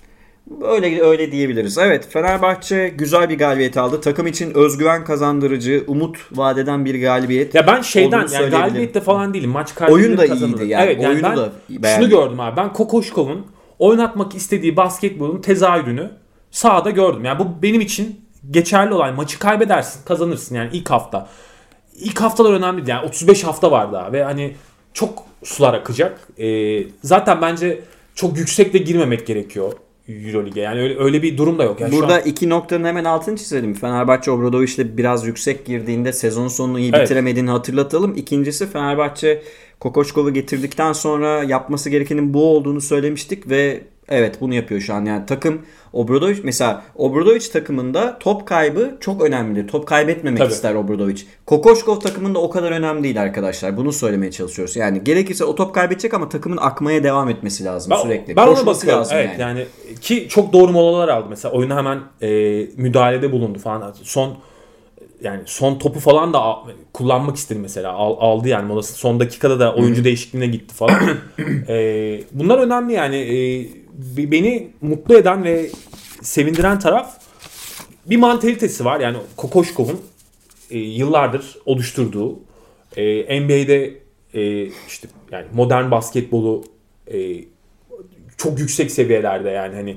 [0.63, 1.79] Öyle öyle diyebiliriz.
[1.79, 4.01] Evet Fenerbahçe güzel bir galibiyet aldı.
[4.01, 7.55] Takım için özgüven kazandırıcı, umut vadeden bir galibiyet.
[7.55, 9.51] Ya ben şeyden yani galibiyette falan değilim.
[9.51, 10.59] Maç Oyun da kazanılır.
[10.61, 10.85] iyiydi yani.
[10.85, 12.11] Evet yani Oyunu ben da şunu beğendim.
[12.11, 12.57] gördüm abi.
[12.57, 13.47] Ben Kokoşkov'un
[13.79, 16.11] oynatmak istediği basketbolun tezahürünü
[16.51, 17.25] sahada gördüm.
[17.25, 18.21] Yani bu benim için
[18.51, 21.29] geçerli olan maçı kaybedersin, kazanırsın yani ilk hafta.
[22.01, 22.91] İlk haftalar önemliydi.
[22.91, 24.57] Yani 35 hafta var daha ve hani
[24.95, 26.29] çok sular akacak.
[26.39, 27.81] Ee, zaten bence
[28.15, 29.73] çok yüksek de girmemek gerekiyor
[30.09, 30.61] Euroleague'e.
[30.63, 31.81] Yani öyle, öyle bir durum da yok.
[31.81, 33.75] Yani Burada an- iki noktanın hemen altını çizelim.
[33.75, 37.05] Fenerbahçe Obradoviç'le biraz yüksek girdiğinde sezon sonunu iyi Evet.
[37.05, 38.17] bitiremediğini hatırlatalım.
[38.17, 39.43] İkincisi Fenerbahçe
[39.81, 45.05] Kokoşkov'u getirdikten sonra yapması gerekenin bu olduğunu söylemiştik ve evet bunu yapıyor şu an.
[45.05, 45.63] Yani takım
[45.93, 49.69] Obradoviç mesela Obradoviç takımında top kaybı çok önemlidir.
[49.69, 50.53] Top kaybetmemek Tabii.
[50.53, 51.27] ister Obradoviç.
[51.47, 53.77] Kokoşkov takımında o kadar önemli değil arkadaşlar.
[53.77, 54.77] Bunu söylemeye çalışıyoruz.
[54.77, 58.37] Yani gerekirse o top kaybedecek ama takımın akmaya devam etmesi lazım Ben, sürekli.
[58.37, 59.01] ben ona Koşması bakıyorum.
[59.01, 59.59] lazım evet yani.
[59.59, 59.67] yani.
[60.01, 61.27] ki çok doğru molalar aldı.
[61.31, 62.29] Mesela oyuna hemen e,
[62.77, 63.95] müdahalede bulundu falan.
[64.03, 64.37] Son
[65.23, 66.57] yani son topu falan da
[66.93, 67.93] kullanmak istedi mesela.
[67.93, 68.93] Al- aldı yani molası.
[68.93, 70.97] Son dakikada da oyuncu değişikliğine gitti falan.
[71.69, 73.17] E, bunlar önemli yani.
[73.17, 73.67] E,
[74.17, 75.71] beni mutlu eden ve
[76.23, 77.21] sevindiren taraf
[78.07, 79.01] bir mantalitesi var.
[79.01, 80.01] Yani Kokoşkov'un
[80.71, 82.39] e, yıllardır oluşturduğu
[82.97, 83.99] e, NBA'de
[84.35, 86.65] e, işte yani modern basketbolu
[87.13, 87.45] e,
[88.37, 89.97] çok yüksek seviyelerde yani hani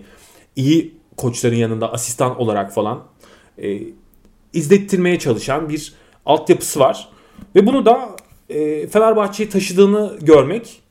[0.56, 3.04] iyi koçların yanında asistan olarak falan
[3.64, 3.80] e,
[4.54, 5.94] izlettirmeye çalışan bir
[6.26, 7.10] altyapısı var.
[7.56, 8.16] Ve bunu da
[8.50, 10.82] e, Fenerbahçe'yi taşıdığını görmek,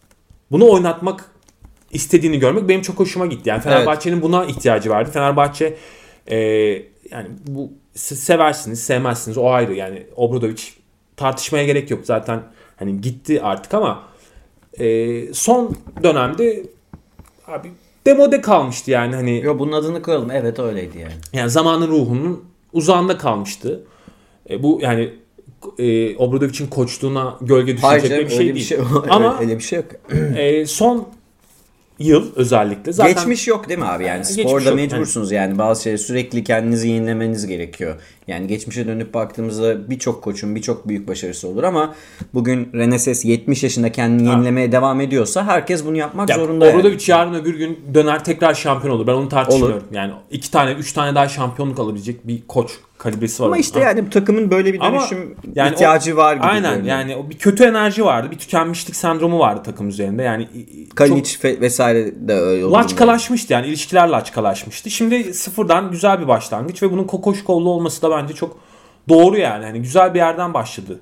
[0.50, 1.31] bunu oynatmak
[1.92, 3.48] istediğini görmek benim çok hoşuma gitti.
[3.48, 5.10] Yani Fenerbahçe'nin buna ihtiyacı vardı.
[5.12, 5.76] Fenerbahçe
[6.26, 6.36] e,
[7.10, 9.74] yani bu seversiniz, sevmezsiniz o ayrı.
[9.74, 10.62] Yani Obradovic
[11.16, 12.00] tartışmaya gerek yok.
[12.04, 12.42] Zaten
[12.76, 14.02] hani gitti artık ama
[14.78, 16.62] e, son dönemde
[17.46, 17.68] abi
[18.06, 20.30] demode kalmıştı yani hani Yo bunun adını koyalım.
[20.30, 21.12] Evet öyleydi yani.
[21.32, 23.84] yani zamanın ruhunun uzağında kalmıştı.
[24.50, 25.10] E, bu yani
[25.78, 28.54] e, Obradovic'in koçluğuna gölge Hayır düşecek canım, bir şey değil.
[28.54, 28.78] bir şey
[29.10, 29.86] Ama öyle bir şey yok.
[30.36, 31.08] e, son
[32.02, 34.04] yıl özellikle zaten Geçmiş yok değil mi abi?
[34.04, 37.94] Yani Geçmiş sporda yok, mecbursunuz yani bazı şeyleri sürekli kendinizi yenilemeniz gerekiyor.
[38.28, 41.94] Yani geçmişe dönüp baktığımızda birçok koçun birçok büyük başarısı olur ama
[42.34, 46.66] bugün Reneses 70 yaşında kendini yenilemeye devam ediyorsa herkes bunu yapmak Ya, zorunda.
[46.66, 46.74] yani.
[46.76, 49.06] Obradovic yarın öbür gün döner tekrar şampiyon olur.
[49.06, 49.84] Ben onu tartışmıyorum.
[49.92, 53.46] Yani iki tane, üç tane daha şampiyonluk alabilecek bir koç kalibresi var.
[53.46, 56.44] Ama işte yani bu takımın böyle bir Ama dönüşüm yani ihtiyacı o- var gibi.
[56.44, 56.96] Aynen görünüyor.
[56.98, 58.28] yani o bir kötü enerji vardı.
[58.30, 60.22] Bir tükenmişlik sendromu vardı takım üzerinde.
[60.22, 60.48] Yani
[60.88, 62.72] çok Kalinic fe- vesaire de öyle oldu.
[62.72, 64.90] laçkalaşmıştı yani ilişkiler laçkalaşmıştı.
[64.90, 68.56] Şimdi sıfırdan güzel bir başlangıç ve bunun Kokoşkovlu olması da bence çok
[69.08, 69.64] doğru yani.
[69.64, 71.00] Hani güzel bir yerden başladı.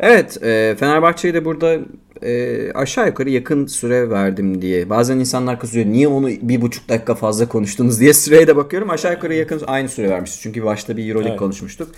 [0.00, 1.76] Evet e, Fenerbahçe'ye de burada
[2.22, 4.90] e, aşağı yukarı yakın süre verdim diye.
[4.90, 8.90] Bazen insanlar kızıyor niye onu bir buçuk dakika fazla konuştunuz diye süreye de bakıyorum.
[8.90, 10.40] Aşağı yukarı yakın aynı süre vermişiz.
[10.40, 11.38] Çünkü başta bir Euroleague Evet.
[11.38, 11.88] konuşmuştuk.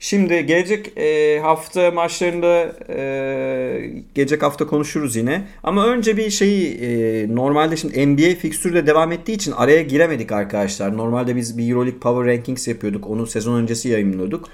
[0.00, 5.42] Şimdi gelecek e, hafta maçlarında e, gelecek hafta konuşuruz yine.
[5.62, 10.32] Ama önce bir şeyi e, normalde şimdi NBA fikstürü de devam ettiği için araya giremedik
[10.32, 10.96] arkadaşlar.
[10.96, 13.06] Normalde biz bir Euroleague Power Rankings yapıyorduk.
[13.10, 14.48] Onu sezon öncesi yayınlıyorduk.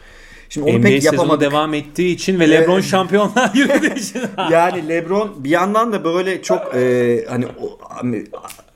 [0.49, 1.51] Şimdi onu NBA pek yapamadık.
[1.51, 2.85] devam ettiği için ve LeBron Evet.
[2.85, 4.21] şampiyonlar yürüdüğü için.
[4.51, 8.25] yani LeBron bir yandan da böyle çok e, hani o- hani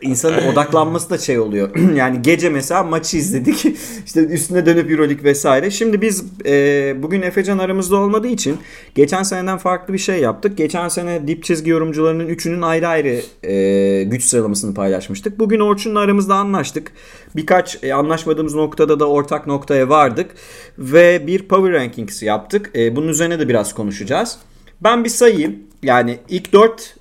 [0.02, 1.76] insanın odaklanması da şey oluyor.
[1.94, 3.64] yani gece mesela maçı izledik.
[4.06, 5.70] işte üstüne dönüp Euroleague vesaire.
[5.70, 8.56] Şimdi biz e, bugün Efecan aramızda olmadığı için
[8.94, 10.58] geçen seneden farklı bir şey yaptık.
[10.58, 15.38] Geçen sene dip çizgi yorumcularının üçünün ayrı ayrı e, güç sıralamasını paylaşmıştık.
[15.38, 16.92] Bugün Orçun'la aramızda anlaştık.
[17.36, 20.30] Birkaç e, anlaşmadığımız noktada da ortak noktaya vardık.
[20.78, 22.70] Ve bir Power Rankings yaptık.
[22.74, 24.38] E, bunun üzerine de biraz konuşacağız.
[24.80, 25.56] Ben bir sayayım.
[25.82, 26.94] Yani ilk 4,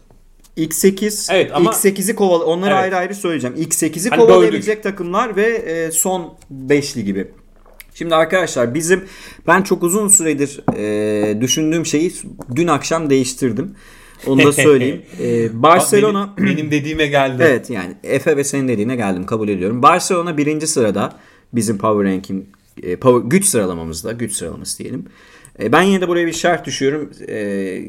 [0.57, 2.83] ilk 8, Evet ama- ilk 8'i koval onları Evet.
[2.83, 3.55] ayrı ayrı söyleyeceğim.
[3.59, 6.33] İlk 8'i Hani kovalayabilecek takımlar ve e, son
[6.69, 7.27] 5'li gibi.
[7.93, 9.03] Şimdi arkadaşlar bizim
[9.47, 12.13] ben çok uzun süredir e, düşündüğüm şeyi
[12.55, 13.75] dün akşam değiştirdim.
[14.27, 15.01] Onu da söyleyeyim.
[15.21, 17.43] E, Barcelona benim, benim dediğime geldi.
[17.47, 19.83] Evet yani Efe ve senin dediğine geldim kabul ediyorum.
[19.83, 21.13] Barcelona birinci sırada
[21.53, 22.43] bizim power ranking
[22.83, 25.05] e, power, güç sıralamamızda güç sıralaması diyelim.
[25.59, 27.11] E, ben yine de buraya bir şart düşüyorum.
[27.27, 27.37] E,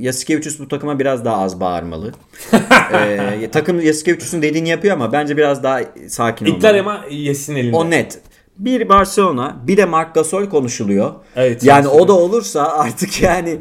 [0.01, 2.13] Yasikevicius bu takıma biraz daha az bağırmalı.
[2.93, 6.59] e, takım Yasikevicius'un dediğini yapıyor ama bence biraz daha sakin olmalı.
[6.59, 7.77] İtler ama yesin elinde.
[7.77, 8.19] O net.
[8.59, 11.13] Bir Barcelona bir de Marc Gasol konuşuluyor.
[11.37, 12.01] Evet, yani evet.
[12.01, 13.59] o da olursa artık yani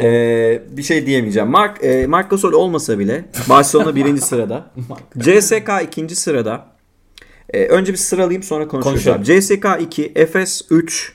[0.00, 1.48] e, bir şey diyemeyeceğim.
[1.48, 4.70] Marc, e, Marc Gasol olmasa bile Barcelona birinci sırada.
[5.18, 6.66] CSK ikinci sırada.
[7.50, 9.24] E, önce bir sıralayayım sonra abi.
[9.24, 11.12] CSK 2, Efes 3,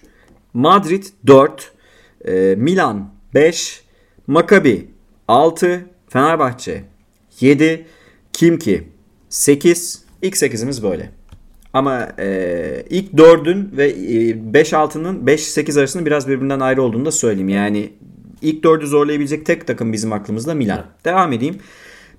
[0.53, 1.72] Madrid 4,
[2.27, 3.83] e, Milan 5,
[4.27, 4.87] Maccabi
[5.27, 6.83] 6, Fenerbahçe
[7.39, 7.85] 7,
[8.33, 8.83] Kimki
[9.29, 10.03] 8.
[10.21, 11.09] İlk 8'imiz böyle.
[11.73, 17.49] Ama e, ilk 4'ün ve e, 5-6'nın 5-8 arasında biraz birbirinden ayrı olduğunu da söyleyeyim.
[17.49, 17.93] Yani
[18.41, 20.85] ilk 4'ü zorlayabilecek tek takım bizim aklımızda Milan.
[21.05, 21.57] Devam edeyim.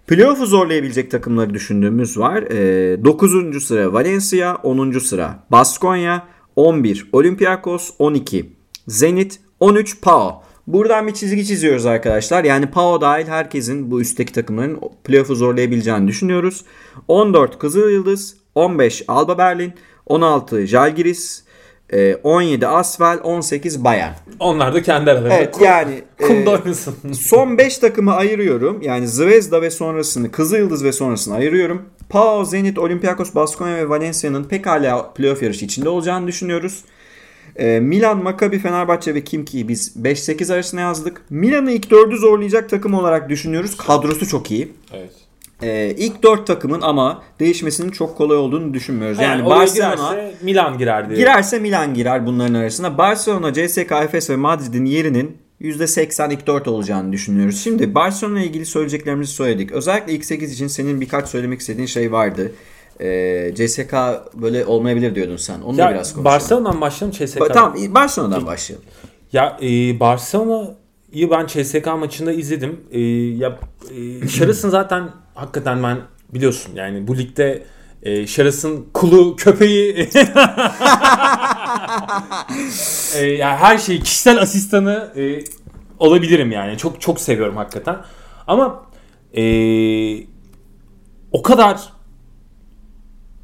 [0.07, 2.43] Playoff'u zorlayabilecek takımları düşündüğümüz var.
[2.43, 3.65] E, 9.
[3.65, 4.99] sıra Valencia, 10.
[4.99, 6.27] sıra Baskonya,
[6.57, 8.53] 11 Olympiakos, 12
[8.89, 10.43] Zenit, 13 PAO.
[10.67, 12.45] Buradan bir çizgi çiziyoruz arkadaşlar.
[12.45, 16.65] Yani PAO dahil herkesin bu üstteki takımların playoff'u zorlayabileceğini düşünüyoruz.
[17.09, 19.73] 14 Kızılyıldız, 15 Alba Berlin,
[20.07, 21.45] 16 Jalgiris,
[21.93, 24.13] e, 17 Asvel, 18 Bayern.
[24.39, 26.95] Onlar da kendi aralarında Evet kum- yani kumda e, oynasın.
[27.13, 28.83] son 5 takımı ayırıyorum.
[28.83, 31.83] Yani Zvezda ve sonrasını, Kızılyıldız ve sonrasını ayırıyorum.
[32.09, 36.85] PAO, Zenit, Olympiakos, Baskonya ve Valencia'nın pekala playoff yarışı içinde olacağını düşünüyoruz.
[37.57, 41.23] Ee, Milan, Maccabi, Fenerbahçe ve Kimki'yi biz 5-8 arasına yazdık.
[41.31, 43.77] Milan'ı ilk 4'ü zorlayacak takım olarak düşünüyoruz.
[43.77, 44.73] Kadrosu çok iyi.
[44.93, 45.11] Evet.
[45.63, 49.19] Ee, ilk 4 takımın ama değişmesinin çok kolay olduğunu düşünmüyoruz.
[49.19, 51.15] Yani, Yani, Barcelona girerse Milan girerdi.
[51.15, 52.99] girerse Milan girer bunların arasına.
[52.99, 57.61] Barcelona, CSK, Efes ve Madrid'in yerinin %80 ilk 4 olacağını düşünüyoruz.
[57.65, 59.73] Şimdi Barcelona ile ilgili söyleyeceklerimizi söyledik.
[59.73, 62.53] Özellikle ilk 8 için senin birkaç söylemek istediğin şey vardı.
[63.01, 63.95] Ee, CSK
[64.35, 65.61] böyle olmayabilir diyordun sen.
[65.61, 66.25] Onu da Ya, biraz konuşalım.
[66.25, 67.37] Barcelona'dan başlayalım CSK.
[67.39, 68.87] Ba- tamam Barcelona'dan başlayalım.
[69.33, 72.81] Ya e, Barcelona'yı ben CSK maçında izledim.
[72.93, 73.01] E,
[73.37, 73.59] ya
[74.23, 75.99] e, Şaras'ın zaten hakikaten ben
[76.35, 77.63] biliyorsun yani bu ligde
[78.03, 79.93] e, Şaras'ın kulu köpeği
[83.17, 85.45] e, ya her şey kişisel asistanı e,
[85.99, 86.79] olabilirim yani.
[86.79, 87.97] Çok çok seviyorum hakikaten.
[88.47, 88.83] Ama
[89.37, 89.45] e,
[91.33, 91.93] o kadar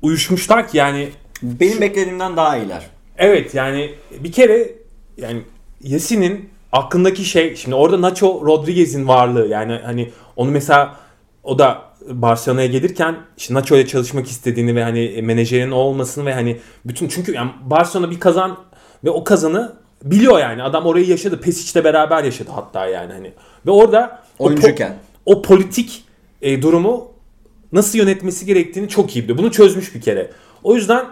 [0.03, 1.09] uyuşmuşlar ki yani
[1.43, 2.87] Benim beklediğimden daha iyiler.
[3.19, 4.75] Evet yani bir kere
[5.17, 5.43] yani
[5.83, 10.97] Yasin'in aklındaki şey şimdi orada Nacho Rodriguez'in varlığı yani hani onu mesela
[11.43, 16.61] o da Barcelona'ya gelirken işte Nacho ile çalışmak istediğini ve hani menajerin olmasını ve hani
[16.85, 18.59] bütün çünkü yani Barcelona bir kazan
[19.05, 19.73] ve o kazanı
[20.05, 23.33] biliyor yani adam orayı yaşadı Pesic'le beraber yaşadı hatta yani hani
[23.67, 24.95] ve orada o po- Oyuncuyken.
[25.27, 26.05] o politik
[26.43, 27.10] e, durumu
[27.73, 29.39] nasıl yönetmesi gerektiğini çok iyi biliyor.
[29.39, 30.31] Bunu çözmüş bir kere.
[30.63, 31.05] O yüzden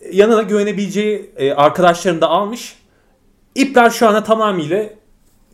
[0.00, 2.76] e, yanına güvenebileceği e, arkadaşlarını da almış.
[3.54, 4.84] İpler şu anda tamamıyla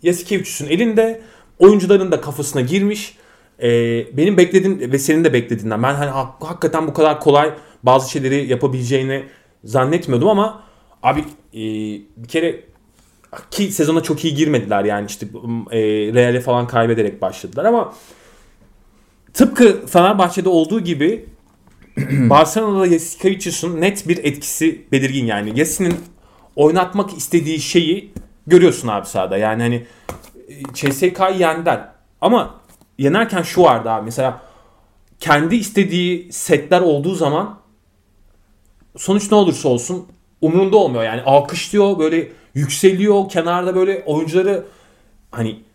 [0.03, 1.20] Yasikevicius'un elinde.
[1.59, 3.16] Oyuncuların da kafasına girmiş.
[3.62, 3.68] E,
[4.16, 8.47] benim beklediğim ve senin de beklediğinden ben hani hak- hakikaten bu kadar kolay bazı şeyleri
[8.51, 9.24] yapabileceğini
[9.64, 10.62] zannetmiyordum ama
[11.03, 11.24] abi
[12.16, 12.61] bir kere
[13.51, 15.26] ki sezona çok iyi girmediler yani işte
[15.70, 15.78] e,
[16.14, 17.94] Real'e falan kaybederek başladılar ama
[19.37, 21.26] tıpkı Fenerbahçe'de olduğu gibi
[22.11, 25.59] Barcelona'da Yasikevicius'un net bir etkisi belirgin yani.
[25.59, 25.97] Yasin'in
[26.57, 28.12] oynatmak istediği şeyi
[28.47, 29.37] görüyorsun abi sahada.
[29.37, 29.87] Yani hani
[30.49, 31.89] e, CSK'yı yendiler.
[32.20, 32.61] Ama
[32.99, 34.43] yenerken şu vardı abi mesela
[35.20, 37.59] kendi istediği setler olduğu zaman
[38.97, 40.07] sonuç ne olursa olsun
[40.41, 41.05] umurunda olmuyor.
[41.05, 44.64] Yani alkışlıyor böyle yükseliyor kenarda böyle oyuncuları
[45.30, 45.66] hani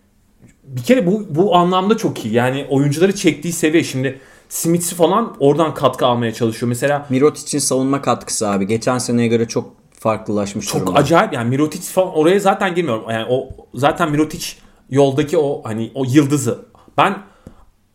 [0.75, 2.33] bir kere bu bu anlamda çok iyi.
[2.33, 4.19] Yani oyuncuları çektiği seviye şimdi
[4.49, 6.67] Smith'i falan oradan katkı almaya çalışıyor.
[6.69, 8.67] Mesela Mirotic'in savunma katkısı abi.
[8.67, 10.99] Geçen seneye göre çok farklılaşmış çok durumda.
[10.99, 13.03] acayip yani Mirotic falan oraya zaten girmiyorum.
[13.09, 14.47] Yani o zaten Mirotic
[14.89, 16.59] yoldaki o hani o yıldızı.
[16.97, 17.17] Ben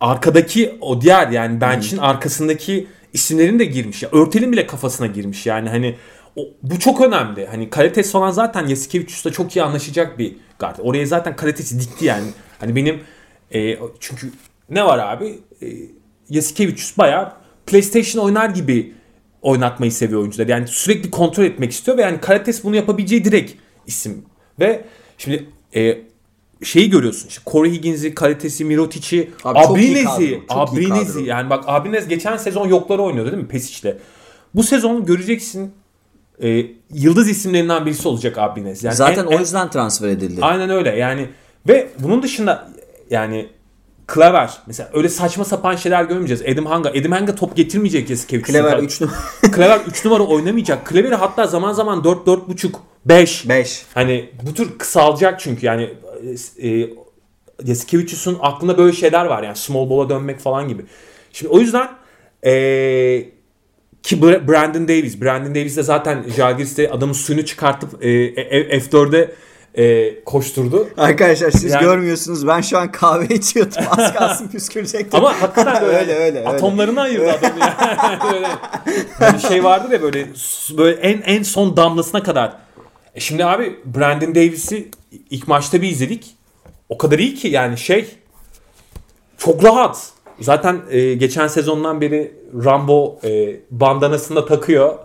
[0.00, 4.02] arkadaki o diğer yani bench'in arkasındaki isimlerin de girmiş.
[4.02, 5.96] Ya Örtel'in bile kafasına girmiş yani hani
[6.36, 7.46] o, bu çok önemli.
[7.46, 10.76] Hani kalites falan zaten Yasikevicius'la çok iyi anlaşacak bir guard.
[10.78, 12.26] Oraya zaten kalitesi dikti yani.
[12.60, 13.00] Hani benim
[13.54, 14.30] e, çünkü
[14.70, 15.38] ne var abi?
[15.62, 15.66] E,
[16.30, 17.32] Yasikevicius bayağı
[17.66, 18.92] PlayStation oynar gibi
[19.42, 20.46] oynatmayı seviyor oyuncular.
[20.46, 23.52] Yani sürekli kontrol etmek istiyor ve yani Karates bunu yapabileceği direkt
[23.86, 24.24] isim.
[24.60, 24.84] Ve
[25.18, 25.46] şimdi
[25.76, 25.98] e,
[26.64, 33.02] şeyi görüyorsun işte Corey Higgins'i, kalitesi, Mirotic'i, Abrinez'i, Abrinez'i yani bak Abrinez geçen sezon yokları
[33.02, 33.94] oynuyordu değil mi Pesic'le.
[34.54, 35.72] Bu sezon göreceksin
[36.42, 38.84] e, yıldız isimlerinden birisi olacak Abrinez.
[38.84, 40.40] Yani Zaten en- o en- yüzden transfer edildi.
[40.42, 41.28] Aynen öyle yani
[41.68, 42.68] ve bunun dışında
[43.10, 43.48] yani
[44.06, 46.42] Klaver mesela öyle saçma sapan şeyler görmeyeceğiz.
[46.42, 46.90] Adam Hanga.
[46.90, 48.62] Adam Hanga top getirmeyecek Yasikevicius'un.
[48.62, 49.16] Clever 3 numara.
[49.52, 50.86] Kleber 3 numara oynamayacak.
[50.86, 52.72] Kleber'i hatta zaman zaman 4 4.5
[53.06, 53.82] 5 5.
[53.94, 55.90] Hani bu tür kısalacak çünkü yani
[56.60, 56.90] e, e,
[57.64, 60.82] Yasikevicius'un aklında böyle şeyler var yani small ball'a dönmek falan gibi.
[61.32, 61.88] Şimdi o yüzden
[62.44, 62.52] e,
[64.02, 65.20] ki Brandon Davis.
[65.20, 68.08] Brandon Davis de zaten Jalgiris'te adamın suyunu çıkartıp e,
[68.78, 69.30] F4'e
[69.76, 70.88] e, koşturdu.
[70.96, 75.20] Arkadaşlar siz yani, görmüyorsunuz ben şu an kahve içiyordum az kalsın püskürecektim.
[75.20, 78.18] Ama hakikaten böyle öyle, öyle, atomlarını ayırdı adam yani.
[79.20, 80.26] böyle bir şey vardı ya böyle
[80.78, 82.52] böyle en en son damlasına kadar.
[83.14, 84.88] E şimdi abi Brandon Davis'i
[85.30, 86.36] ilk maçta bir izledik.
[86.88, 88.06] O kadar iyi ki yani şey
[89.38, 90.10] çok rahat.
[90.40, 94.98] Zaten e, geçen sezondan beri Rambo e, bandanasını da takıyor.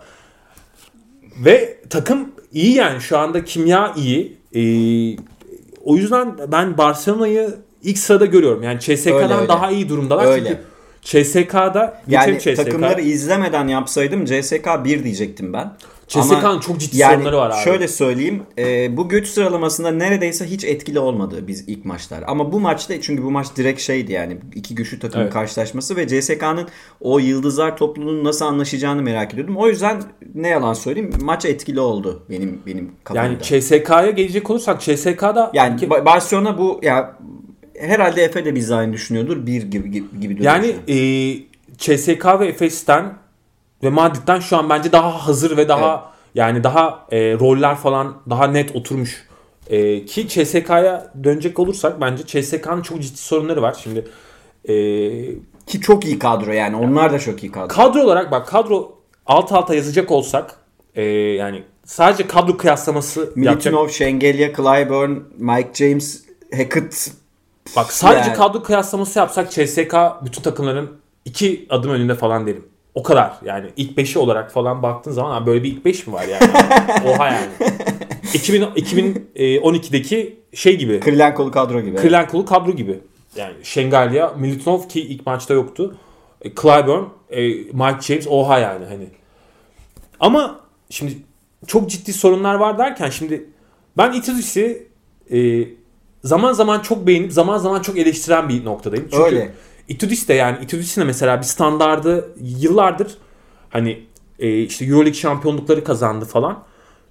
[1.44, 4.41] Ve takım iyi yani şu anda kimya iyi.
[4.54, 4.62] E,
[5.84, 8.62] o yüzden ben Barcelona'yı ilk sırada görüyorum.
[8.62, 10.26] Yani CSK'dan daha iyi durumdalar.
[10.26, 10.60] Öyle.
[11.02, 12.56] Çünkü CSK'da yani CSK.
[12.56, 15.72] takımları izlemeden yapsaydım CSK 1 diyecektim ben.
[16.20, 17.64] CSK'nın çok ciddi yani sorunları var abi.
[17.64, 18.42] Şöyle söyleyeyim.
[18.58, 22.24] E, bu göç sıralamasında neredeyse hiç etkili olmadı biz ilk maçlar.
[22.26, 25.32] Ama bu maçta çünkü bu maç direkt şeydi yani iki güçlü takımın evet.
[25.32, 26.68] karşılaşması ve CSK'nın
[27.00, 29.56] o yıldızlar topluluğunun nasıl anlaşacağını merak ediyordum.
[29.56, 30.02] O yüzden
[30.34, 33.26] ne yalan söyleyeyim maç etkili oldu benim benim kafamda.
[33.26, 35.90] Yani CSK'ya gelecek olursak CSK'da yani ki...
[35.90, 37.18] Barcelona bu ya
[37.78, 39.46] herhalde Efe de biz aynı düşünüyordur.
[39.46, 40.96] Bir gibi gibi, gibi Yani e,
[41.78, 43.21] CSK ve Efes'ten
[43.82, 46.14] ve Madrid'den şu an bence daha hazır ve daha evet.
[46.34, 49.26] yani daha e, roller falan daha net oturmuş.
[49.70, 53.76] E, ki CSK'ya dönecek olursak bence CSK'nın çok ciddi sorunları var.
[53.82, 54.04] Şimdi
[54.68, 54.74] e,
[55.66, 57.68] ki çok iyi kadro yani onlar da çok iyi kadro.
[57.68, 60.56] Kadro olarak bak kadro alt alta yazacak olsak
[60.94, 63.90] e, yani sadece kadro kıyaslaması Militinov, yapacak.
[63.90, 66.24] Şengelya, Clyburn, Mike James,
[66.56, 67.12] Hackett
[67.76, 68.36] Bak sadece yani.
[68.36, 70.90] kadro kıyaslaması yapsak CSK bütün takımların
[71.24, 72.64] iki adım önünde falan derim.
[72.94, 76.24] O kadar yani ilk 5'i olarak falan baktığın zaman böyle bir ilk 5 mi var
[76.28, 76.50] yani?
[77.08, 77.50] Oha yani.
[78.34, 81.00] 2000, 2012'deki şey gibi.
[81.00, 81.96] Krilenkolu kadro gibi.
[81.96, 83.00] Krilenkolu kadro gibi.
[83.36, 85.96] Yani Şengalya, Militinov ki ilk maçta yoktu.
[86.42, 89.08] E, Clyburn, e, Mike James oha yani hani.
[90.20, 91.16] Ama şimdi
[91.66, 93.46] çok ciddi sorunlar var derken şimdi
[93.96, 94.88] ben Itudis'i
[95.32, 95.64] e,
[96.24, 99.08] zaman zaman çok beğenip zaman zaman çok eleştiren bir noktadayım.
[99.10, 99.52] Çünkü Öyle.
[99.88, 103.18] Itudis de yani Itudis'in de mesela bir standardı yıllardır
[103.70, 104.06] hani
[104.38, 106.64] e, işte Euroleague şampiyonlukları kazandı falan.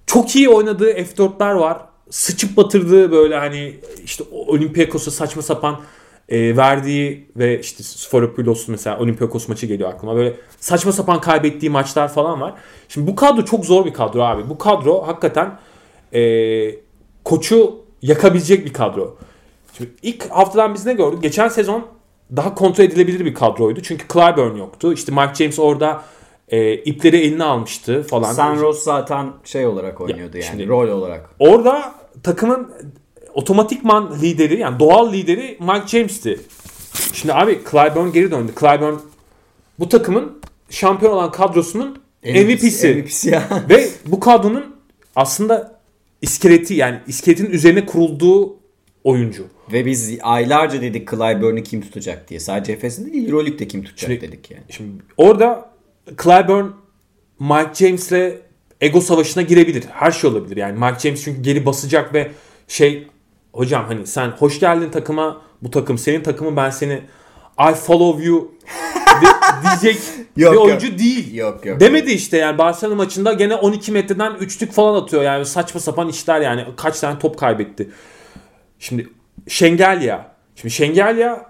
[0.06, 1.78] Çok iyi oynadığı F4'ler var.
[2.10, 5.80] Sıçıp batırdığı böyle hani işte Olympiakos'a saçma sapan
[6.28, 10.16] e, verdiği ve işte Sforopoulos mesela Olympiakos maçı geliyor aklıma.
[10.16, 12.54] Böyle saçma sapan kaybettiği maçlar falan var.
[12.88, 14.48] Şimdi bu kadro çok zor bir kadro abi.
[14.48, 15.58] Bu kadro hakikaten
[16.14, 16.22] e,
[17.24, 19.16] koçu yakabilecek bir kadro.
[19.76, 21.22] Şimdi ilk haftadan biz ne gördük?
[21.22, 21.86] Geçen sezon
[22.36, 23.82] daha kontrol edilebilir bir kadroydu.
[23.82, 24.92] Çünkü Clyburn yoktu.
[24.92, 26.02] İşte Mike James orada
[26.48, 28.32] e, ipleri eline almıştı falan.
[28.32, 31.30] Sanros zaten şey olarak oynuyordu ya, yani şimdi, rol olarak.
[31.38, 32.70] Orada takımın
[33.34, 36.40] otomatikman lideri yani doğal lideri Mike James'ti.
[37.12, 38.52] Şimdi abi Clyburn geri döndü.
[38.60, 38.94] Clyburn
[39.78, 40.38] bu takımın
[40.70, 42.94] şampiyon olan kadrosunun MVP'si.
[42.94, 43.48] MVP'si ya.
[43.68, 44.76] Ve bu kadronun
[45.16, 45.80] aslında
[46.22, 48.61] iskeleti yani iskeletin üzerine kurulduğu
[49.04, 49.46] oyuncu.
[49.72, 52.40] Ve biz aylarca dedik Clyburn'u kim tutacak diye.
[52.40, 54.62] Sadece Efes'in değil Euroleague'de kim tutacak şimdi, dedik yani.
[54.70, 55.70] Şimdi orada
[56.22, 56.66] Clyburn
[57.40, 58.38] Mike James'le
[58.80, 59.84] ego savaşına girebilir.
[59.92, 60.56] Her şey olabilir.
[60.56, 62.30] Yani Mike James çünkü geri basacak ve
[62.68, 63.08] şey
[63.52, 67.00] hocam hani sen hoş geldin takıma bu takım senin takımın ben seni
[67.70, 68.54] I follow you
[69.22, 69.26] de,
[69.62, 70.02] diyecek
[70.36, 70.98] yok, bir oyuncu yok.
[70.98, 71.34] değil.
[71.34, 71.80] Yok yok.
[71.80, 76.40] Demedi işte yani Barcelona maçında gene 12 metreden üçlük falan atıyor yani saçma sapan işler
[76.40, 77.90] yani kaç tane top kaybetti.
[78.82, 79.08] Şimdi
[79.48, 80.34] Şengelya.
[80.54, 81.46] Şimdi Şengelya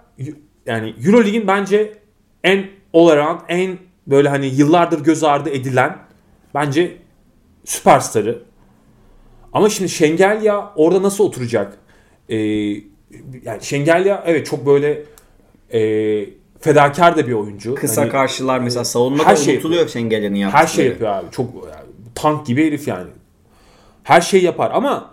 [0.67, 1.99] yani Eurolig'in bence
[2.45, 5.99] en all around en böyle hani yıllardır göz ardı edilen
[6.55, 6.97] bence
[7.65, 8.43] süperstarı.
[9.53, 11.79] Ama şimdi Şengelya orada nasıl oturacak?
[12.29, 12.37] Ee,
[13.43, 15.03] yani Şengelya evet çok böyle
[15.73, 15.81] e,
[16.61, 17.75] fedakar da bir oyuncu.
[17.75, 20.59] Kısa hani, karşılar mesela savunmada her şey unutuluyor Şengelya'nın yaptığı.
[20.59, 21.31] Her şey yapıyor abi.
[21.31, 23.11] Çok yani, tank gibi herif yani.
[24.03, 25.13] Her şey yapar ama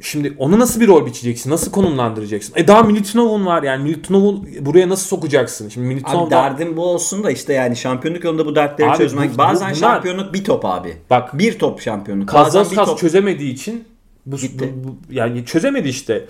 [0.00, 1.50] Şimdi onu nasıl bir rol biçeceksin?
[1.50, 2.52] Nasıl konumlandıracaksın?
[2.56, 5.68] E daha Militinov'un var yani Militinov'u buraya nasıl sokacaksın?
[5.68, 9.34] Şimdi Militinov abi derdin bu olsun da işte yani şampiyonluk yolunda bu dertleri abi, çözmek.
[9.34, 10.96] Bu, Bazen bunlar, şampiyonluk bir top abi.
[11.10, 12.28] Bak bir top şampiyonluk.
[12.28, 13.84] Kazas kas çözemediği için
[14.26, 16.24] bu, bu, bu, yani çözemedi işte.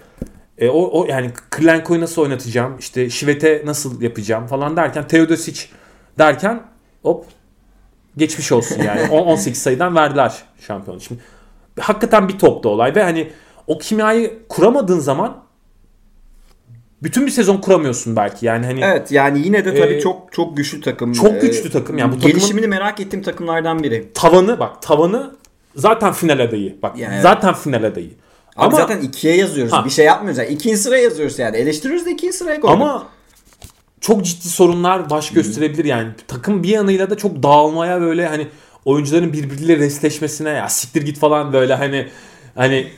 [0.59, 2.79] E, o, o yani Klenko'yu nasıl oynatacağım?
[2.79, 5.67] İşte Şivet'e nasıl yapacağım falan derken Teodosic
[6.19, 6.63] derken
[7.03, 7.25] hop
[8.17, 9.09] geçmiş olsun yani.
[9.11, 10.35] 18 sayıdan verdiler
[10.67, 11.01] şampiyonu.
[11.01, 11.21] Şimdi
[11.81, 13.31] hakikaten bir topta olay ve hani
[13.67, 15.45] o kimyayı kuramadığın zaman
[17.03, 18.47] bütün bir sezon kuramıyorsun belki.
[18.47, 21.13] Yani hani Evet yani yine de tabii e, çok çok güçlü takım.
[21.13, 21.99] Çok güçlü takım.
[21.99, 24.13] Yani bu gelişimini merak ettiğim takımlardan biri.
[24.15, 25.37] Tavanı bak tavanı
[25.77, 26.83] zaten final adayı.
[26.83, 27.21] Bak yani.
[27.23, 28.11] zaten final adayı.
[28.57, 29.73] Abi ama zaten ikiye yazıyoruz.
[29.73, 29.85] Ha.
[29.85, 30.39] Bir şey yapmıyoruz.
[30.39, 31.57] Yani ikinci sıraya yazıyoruz yani.
[31.57, 32.77] Eleştiriyoruz da ikinci sıraya koyduk.
[32.77, 33.07] Ama
[34.01, 36.09] çok ciddi sorunlar baş gösterebilir yani.
[36.29, 38.49] Takım bir yanıyla da çok dağılmaya böyle hani
[38.85, 42.09] oyuncuların birbiriyle resleşmesine ya siktir git falan böyle hani
[42.55, 42.89] hani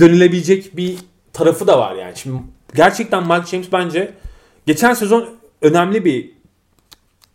[0.00, 0.96] dönülebilecek bir
[1.32, 2.16] tarafı da var yani.
[2.16, 2.42] Şimdi
[2.74, 4.12] gerçekten Mike James bence
[4.66, 5.28] geçen sezon
[5.62, 6.30] önemli bir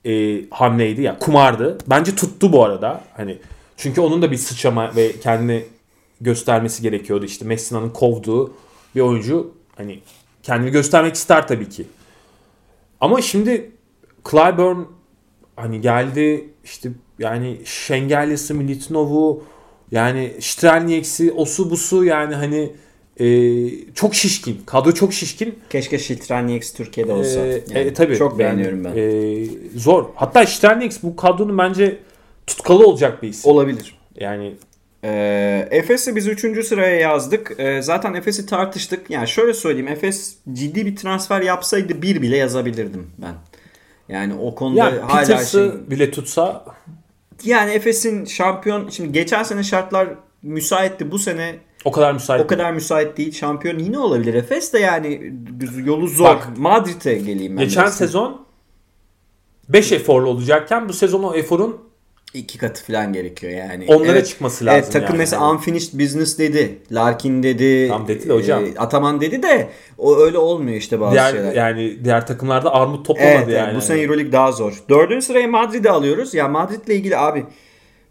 [0.05, 1.77] e, hamleydi ya kumardı.
[1.87, 3.03] Bence tuttu bu arada.
[3.17, 3.37] Hani
[3.77, 5.65] çünkü onun da bir sıçrama ve kendini
[6.21, 7.25] göstermesi gerekiyordu.
[7.25, 8.53] İşte Messina'nın kovduğu
[8.95, 9.99] bir oyuncu hani
[10.43, 11.85] kendini göstermek ister tabii ki.
[13.01, 13.71] Ama şimdi
[14.31, 14.79] Clyburn
[15.55, 16.89] hani geldi işte
[17.21, 19.43] yani Şengel'lisi, Militinov'u
[19.91, 22.71] yani Strelniex'i, osu busu yani hani
[23.19, 23.25] e,
[23.93, 24.61] çok şişkin.
[24.65, 25.59] Kadro çok şişkin.
[25.69, 27.39] Keşke Strelnieks Türkiye'de olsa.
[27.39, 28.17] E, Yani e, tabii.
[28.17, 28.93] Çok beğeniyorum ben.
[28.95, 29.45] E,
[29.75, 30.05] zor.
[30.15, 31.97] Hatta Strelnieks bu kadronun bence
[32.47, 33.51] tutkalı olacak bir isim.
[33.51, 33.97] Olabilir.
[34.19, 34.53] Yani
[35.03, 36.65] Ee, Efes'i biz 3.
[36.65, 37.55] sıraya yazdık.
[37.57, 39.09] Ee, zaten Efes'i tartıştık.
[39.09, 39.87] Yani şöyle söyleyeyim.
[39.87, 43.33] Efes ciddi bir transfer yapsaydı bir bile yazabilirdim ben.
[44.09, 45.71] Yani o konuda yani hala şey...
[45.87, 46.65] bile tutsa
[47.43, 48.89] Yani Efes'in şampiyon...
[48.89, 50.07] Şimdi geçen sene şartlar
[50.43, 51.11] müsaitti.
[51.11, 52.41] Bu sene o kadar müsait.
[52.41, 53.31] o kadar müsait değil.
[53.33, 54.33] Şampiyon yine olabilir.
[54.33, 55.33] Efes de yani
[55.85, 56.25] yolu zor.
[56.25, 57.63] Bak, Madrid'e geleyim ben.
[57.63, 57.97] Geçen biraz.
[57.97, 58.45] sezon
[59.69, 61.90] 5 eforlu olacakken bu sezon o eforun
[62.33, 63.85] iki katı falan gerekiyor yani.
[63.87, 65.17] Onlara çıkması lazım Evet, takım yani.
[65.17, 66.79] mesela Hani- unfinished business dedi.
[66.91, 67.87] Larkin dedi.
[67.87, 68.65] Tamam dedi de hocam.
[68.65, 71.53] e, Ataman dedi de o öyle olmuyor işte bazı diğer şeyler.
[71.53, 73.75] yani diğer takımlarda armut toplamadı evet, evet, yani.
[73.77, 74.83] bu sene Euroleague daha zor.
[74.89, 76.33] Dördüncü sıraya Madrid'i alıyoruz.
[76.33, 77.45] Ya Madrid'le ilgili abi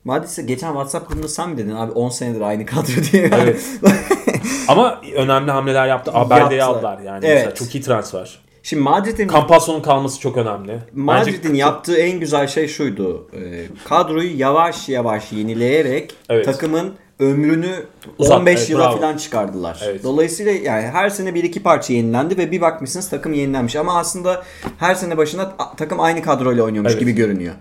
[0.04, 3.30] Madrid'se geçen WhatsApp grubunda sen mi dedin abi 10 senedir aynı kadro diye.
[3.42, 3.66] Evet.
[4.68, 6.10] Ama önemli hamleler yaptı.
[6.14, 6.58] Yaptılar.
[6.58, 7.26] aldılar yani.
[7.26, 7.34] Evet.
[7.36, 8.38] Mesela çok iyi transfer.
[8.62, 10.78] Şimdi Madrid'in Campazzo'nun kalması çok önemli.
[10.94, 13.28] Madrid'in Bence- yaptığı en güzel şey şuydu.
[13.34, 16.44] Ee, kadroyu yavaş yavaş yenileyerek Evet.
[16.44, 17.74] takımın ömrünü
[18.18, 18.96] Uzat, 15 evet, yıla bravo.
[18.96, 19.80] falan çıkardılar.
[19.84, 20.04] Evet.
[20.04, 23.76] Dolayısıyla yani her sene bir iki parça yenilendi ve bir bakmışsınız takım yenilenmiş.
[23.76, 24.42] Ama aslında
[24.78, 27.00] her sene başında takım aynı kadroyla oynuyormuş Evet.
[27.00, 27.54] gibi görünüyor.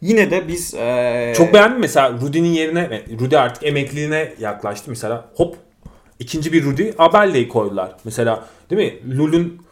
[0.00, 5.24] Yine de biz ee, Çok beğendim mesela Rudy'nin yerine Rudy artık emekliliğine yaklaştı mesela.
[5.34, 5.56] Hop
[6.18, 7.96] ikinci bir Rudy Abelde'yi koydular.
[8.04, 9.18] Mesela değil mi?
[9.18, 9.65] Lul'ün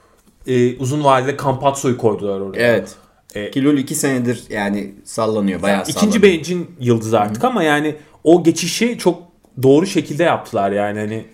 [0.47, 2.59] e, uzun vadede Campazzo'yu koydular oraya.
[2.61, 2.95] Evet.
[3.35, 5.63] E, Ki Lul 2 senedir yani sallanıyor.
[5.63, 6.23] Bayağı İkinci sallanıyor.
[6.23, 9.23] bencin yıldızı artık ama yani o geçişi çok
[9.63, 11.25] doğru şekilde yaptılar yani hani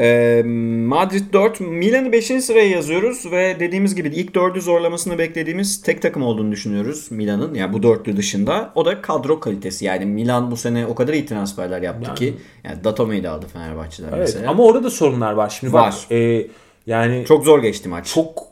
[0.00, 0.42] Ee,
[0.86, 2.24] Madrid 4, Milan'ı 5.
[2.26, 7.54] sıraya yazıyoruz ve dediğimiz gibi ilk dördü zorlamasını beklediğimiz tek takım olduğunu düşünüyoruz Milan'ın.
[7.54, 8.72] Yani bu dörtlü dışında.
[8.74, 9.84] O da kadro kalitesi.
[9.84, 12.18] Yani Milan bu sene o kadar iyi transferler yaptı Yani.
[12.18, 12.34] ki.
[12.64, 14.50] Yani Datome'yi de aldı Fenerbahçe'den evet mesela.
[14.50, 15.56] ama orada da sorunlar var.
[15.60, 15.86] Şimdi Var.
[16.10, 16.46] bak e,
[16.86, 18.12] yani Çok zor geçti maç.
[18.14, 18.42] çok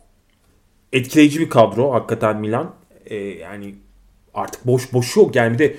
[0.92, 2.74] etkileyici bir kadro hakikaten Milan.
[3.06, 3.74] E, yani
[4.34, 5.74] artık boş boşu yok yani bir de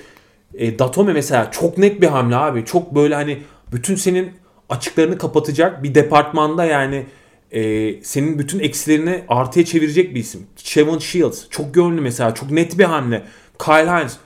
[0.54, 2.64] e, Datome mesela çok net bir hamle abi.
[2.64, 3.38] Çok böyle hani
[3.72, 4.30] bütün senin
[4.68, 7.06] açıklarını kapatacak bir departmanda yani
[7.52, 10.46] e, senin bütün eksilerini artıya çevirecek bir isim.
[10.56, 13.22] Chevron Shields çok gönlü mesela çok net bir hamle.
[13.64, 14.16] Kyle Hines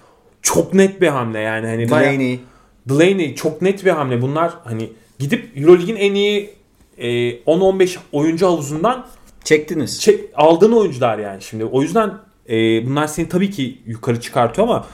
[0.43, 2.41] çok net bir hamle yani hani bayağı- Delaney.
[2.89, 4.23] Delaney çok net bir hamle.
[4.23, 6.51] Bunlar hani gidip Euroleague'in en iyi
[6.99, 9.07] e, 10-15 oyuncu havuzundan
[9.49, 10.01] Çektiniz.
[10.01, 11.65] çek, aldığın oyuncular yani şimdi.
[11.65, 12.11] O yüzden
[12.49, 14.87] e, bunlar seni tabii ki yukarı çıkartıyor ama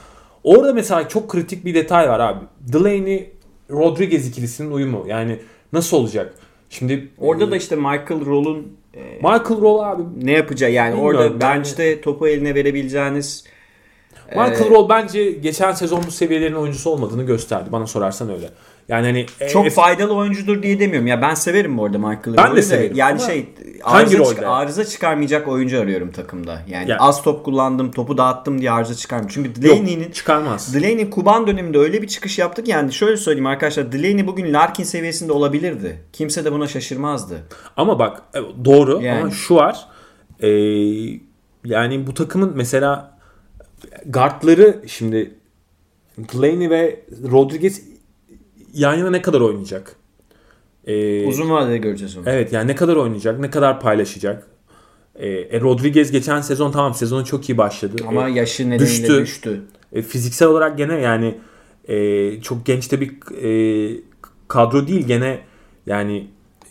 [0.44, 2.44] orada mesela çok kritik bir detay var abi.
[2.60, 3.30] Delaney
[3.70, 5.04] Rodriguez ikilisinin uyumu.
[5.08, 5.38] Yani
[5.72, 6.34] nasıl olacak?
[6.70, 11.24] Şimdi Orada e, da işte Michael Roll'un e, Michael Roll abi ne yapacağı yani orada
[11.24, 13.44] yani- bench'te topu eline verebileceğiniz
[14.30, 17.72] Michael e, Roll bence geçen sezon bu seviyelerin oyuncusu olmadığını gösterdi.
[17.72, 18.50] Bana sorarsan öyle.
[18.88, 21.06] Yani hani e, çok F- faydalı oyuncudur diye demiyorum.
[21.06, 23.48] Ya ben severim bu arada Michael Ben de severim Yani ama şey
[23.82, 26.62] hangi arıza, çık- arıza çıkarmayacak oyuncu arıyorum takımda.
[26.68, 29.30] Yani Ya- az top kullandım, topu dağıttım diye arıza çıkarmıyor.
[29.30, 30.74] Çünkü Yok, Delaney'nin çıkarmaz.
[30.74, 34.84] Delaney Kuban döneminde öyle bir çıkış yaptık ki yani şöyle söyleyeyim arkadaşlar Delaney bugün Larkin
[34.84, 36.02] seviyesinde olabilirdi.
[36.12, 37.42] Kimse de buna şaşırmazdı.
[37.76, 39.20] Ama bak e, doğru Yani.
[39.20, 39.86] ama şu var.
[40.40, 40.48] e,
[41.64, 43.18] yani bu takımın mesela
[44.06, 45.34] guardları şimdi
[46.18, 47.93] Delaney ve Rodriguez
[48.74, 49.96] yan yana ne kadar oynayacak?
[50.86, 52.24] E, Uzun vadede göreceğiz onu.
[52.26, 54.46] Evet yani ne kadar oynayacak, ne kadar paylaşacak?
[55.16, 58.02] E, e, Rodriguez geçen sezon tamam sezonu çok iyi başladı.
[58.08, 59.20] Ama E, yaşı nedeniyle düştü.
[59.22, 59.62] düştü.
[59.92, 61.38] e, fiziksel olarak gene yani
[61.88, 63.10] e, çok genç de bir
[63.42, 64.00] e,
[64.48, 65.38] kadro değil gene
[65.86, 66.26] yani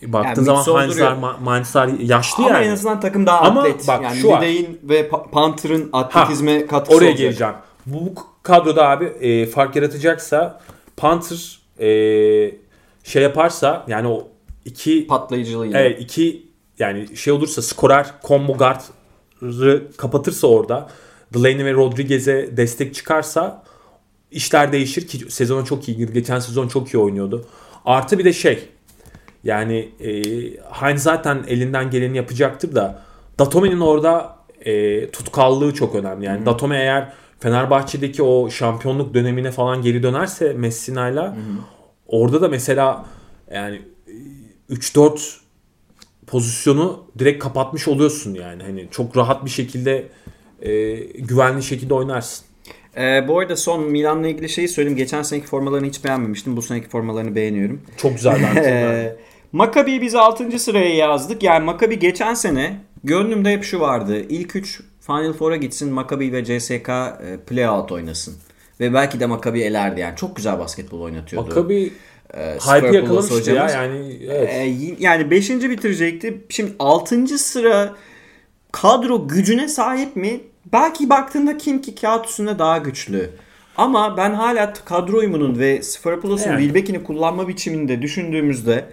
[0.06, 1.10] baktığın Yani zaman mix olduruyor.
[1.10, 2.66] Heinz'lar, Ma- Mainz'lar yaşlı Ama yani.
[2.66, 3.88] en azından takım daha Ama atlet.
[3.88, 4.28] bak yani şu.
[4.28, 7.18] Lidey'in ve Pa- Panther'ın atletizme katkısı Oraya olacak.
[7.18, 7.54] geleceğim.
[7.86, 10.60] Bu, bu kadroda abi e, fark yaratacaksa
[10.96, 11.86] Panther e,
[13.04, 14.28] şey yaparsa yani o
[14.64, 15.80] iki Patlayıcılığıyla.
[15.80, 16.46] evet iki
[16.78, 20.88] yani şey olursa skorer combo guard'ı kapatırsa orada
[21.34, 23.62] Delaney ve Rodriguez'e destek çıkarsa
[24.30, 26.12] işler değişir ki sezona çok iyi girdi.
[26.12, 27.46] Geçen sezon çok iyi oynuyordu.
[27.84, 28.68] Artı bir de şey
[29.44, 30.10] yani e,
[30.70, 33.02] Heinz zaten elinden geleni yapacaktır da
[33.38, 36.26] Datome'nin orada e, tutkallığı çok önemli.
[36.26, 37.12] Yani Datome eğer
[37.44, 41.36] Fenerbahçe'deki o şampiyonluk dönemine falan geri dönerse Messina'yla
[42.06, 43.06] orada da mesela
[43.52, 43.82] yani
[44.70, 45.36] e, 3-4
[46.26, 48.62] pozisyonu direkt kapatmış oluyorsun yani.
[48.62, 50.08] Hani çok rahat bir şekilde
[50.62, 52.46] e, güvenli şekilde oynarsın.
[52.96, 54.96] Ee, bu arada son Milan'la ilgili şeyi söyleyeyim.
[54.96, 56.56] Geçen seneki formalarını hiç beğenmemiştim.
[56.56, 57.82] Bu seneki formalarını beğeniyorum.
[57.96, 58.68] Çok güzel bence.
[58.68, 59.16] Ee,
[59.52, 60.58] Maccabi'yi biz 6.
[60.58, 61.42] sıraya yazdık.
[61.42, 64.20] Yani Maccabi geçen sene gönlümde hep şu vardı.
[64.28, 68.34] İlk 3 Final Four'a gitsin Maccabi ve CSK e, playout oynasın.
[68.80, 70.16] Ve belki de Maccabi elerdi yani.
[70.16, 71.48] Çok güzel basketbol oynatıyordu.
[71.48, 71.92] Maccabi
[72.34, 74.18] Ee, hype yakalamıştı ya yani.
[74.30, 74.80] Evet.
[74.80, 75.50] Y- yani 5.
[75.50, 76.44] bitirecekti.
[76.48, 77.38] Şimdi 6.
[77.38, 77.94] sıra
[78.72, 80.40] kadro gücüne sahip mi?
[80.72, 83.30] Belki baktığında kim ki kağıt üstünde daha güçlü.
[83.76, 86.62] Ama ben hala kadro uyumunun ve Sferapoulos'un Yani.
[86.62, 88.84] Wilbeck'ini kullanma biçiminde düşündüğümüzde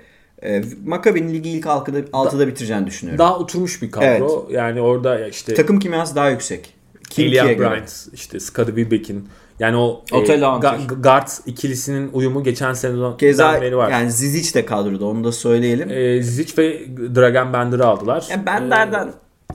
[0.44, 3.20] e, Maccabi'nin ligi ilk 6'da, 6'da bitireceğini düşünüyorum.
[3.20, 4.48] Daha oturmuş bir kadro.
[4.52, 6.74] Yani orada işte Takım kimyası daha yüksek.
[7.18, 7.60] Göre.
[7.60, 9.28] Bryant, işte Scottie Wilbeck'in
[9.60, 10.74] yani o e, Otello Hunter.
[10.74, 13.92] ga- guard ikilisinin uyumu geçen sezondan Keza beri var.
[13.92, 15.90] yani Zizic de kadroda onu da söyleyelim.
[15.90, 16.80] E, Zizic ve
[17.16, 18.28] Dragan Bender'ı aldılar.
[18.32, 19.12] Yani Bender'den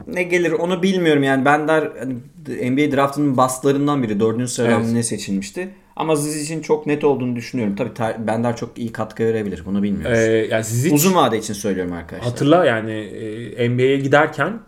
[0.06, 2.14] ne gelir onu bilmiyorum yani Bender hani
[2.70, 4.20] NBA draftının bastlarından biri.
[4.20, 4.92] Dördüncü sıradan Evet.
[4.92, 5.68] ne seçilmişti.
[5.96, 7.76] Ama Zizic'in çok net olduğunu düşünüyorum.
[7.76, 9.62] Tabii ter- Bender çok iyi katkı verebilir.
[9.66, 10.50] Bunu bilmiyoruz.
[10.50, 12.30] yani Zizic Uzun vade için söylüyorum arkadaşlar.
[12.30, 12.92] hatırla yani
[13.56, 14.58] e, NBA'ye giderken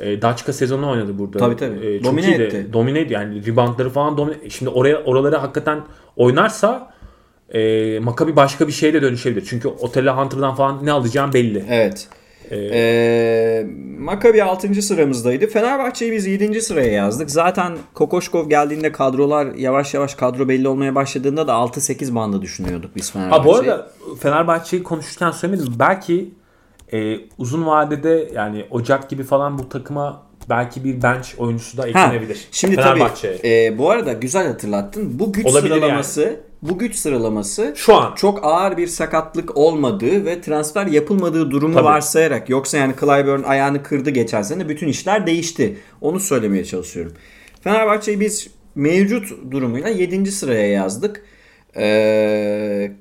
[0.00, 1.38] e, Daçka sezonu oynadı burada.
[1.38, 1.86] Tabii, tabii.
[1.86, 2.42] E, Domine iyiydi.
[2.42, 2.66] etti.
[2.72, 3.20] Domine ediyor.
[3.20, 4.36] Yani reboundları falan domine.
[4.50, 5.80] Şimdi oraya oraları hakikaten
[6.16, 6.92] oynarsa
[7.54, 9.46] e, Maccabi başka bir şeye de dönüşebilir.
[9.50, 11.64] Çünkü Otello Hunter'dan falan ne alacağım belli.
[11.70, 12.08] Evet.
[12.52, 13.66] Ee,
[13.98, 14.82] Maccabi 6.
[14.82, 15.46] sıramızdaydı.
[15.46, 16.60] Fenerbahçe'yi biz 7.
[16.60, 17.30] sıraya yazdık.
[17.30, 23.12] Zaten Kokoşkov geldiğinde kadrolar yavaş yavaş kadro belli olmaya başladığında da 6-8 bandı düşünüyorduk biz
[23.12, 23.40] Fenerbahçe'yi.
[23.40, 23.90] Ha bu arada
[24.20, 25.74] Fenerbahçe'yi konuşurken söylemedim.
[25.78, 26.34] Belki
[26.92, 31.88] e, uzun vadede yani Ocak gibi falan bu takıma belki bir bench oyuncusu da Ha,
[31.88, 32.48] eklenebilir.
[32.52, 33.36] Şimdi Fenerbahçe'ye.
[33.36, 35.18] tabii e, bu arada güzel hatırlattın.
[35.18, 40.40] Bu güç Olabilir sıralaması bu güç sıralaması Şu an çok ağır bir sakatlık olmadığı ve
[40.40, 41.84] transfer yapılmadığı durumu Tabii.
[41.84, 45.76] varsayarak yoksa yani Clyburn ayağını kırdı geçen sene bütün işler değişti.
[46.00, 47.12] Onu söylemeye çalışıyorum.
[47.60, 50.32] Fenerbahçe'yi biz mevcut durumuyla 7.
[50.32, 51.22] sıraya yazdık.
[51.76, 52.92] Ee,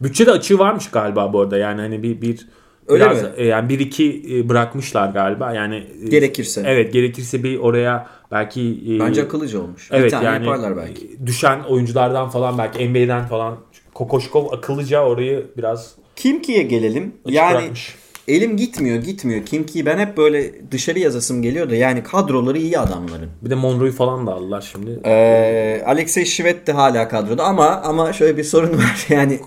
[0.00, 1.58] bütçede açığı varmış galiba bu arada.
[1.58, 2.48] Yani hani bir bir
[2.88, 3.28] Öyle biraz, mi?
[3.36, 5.52] e, yani bir iki e, bırakmışlar galiba.
[5.54, 6.62] Yani e, Gerekirse.
[6.66, 9.90] Evet, gerekirse bir oraya belki e, bence akıllıca olmuş.
[9.92, 11.06] bir Evet tane yani yaparlar belki.
[11.06, 13.56] e, düşen oyunculardan falan belki NBA'den falan
[13.94, 17.14] Kokoşkov akıllıca orayı biraz Kimki'ye gelelim.
[17.26, 17.94] yani bırakmış.
[18.28, 19.46] elim gitmiyor gitmiyor.
[19.46, 23.30] Kimki'yi ben hep böyle dışarı yazasım geliyor da yani kadroları iyi adamların.
[23.42, 25.00] Bir de Monroe'yu falan da aldılar şimdi.
[25.04, 29.40] Ee, Alexey Şivet de hala kadroda ama ama şöyle bir sorun var yani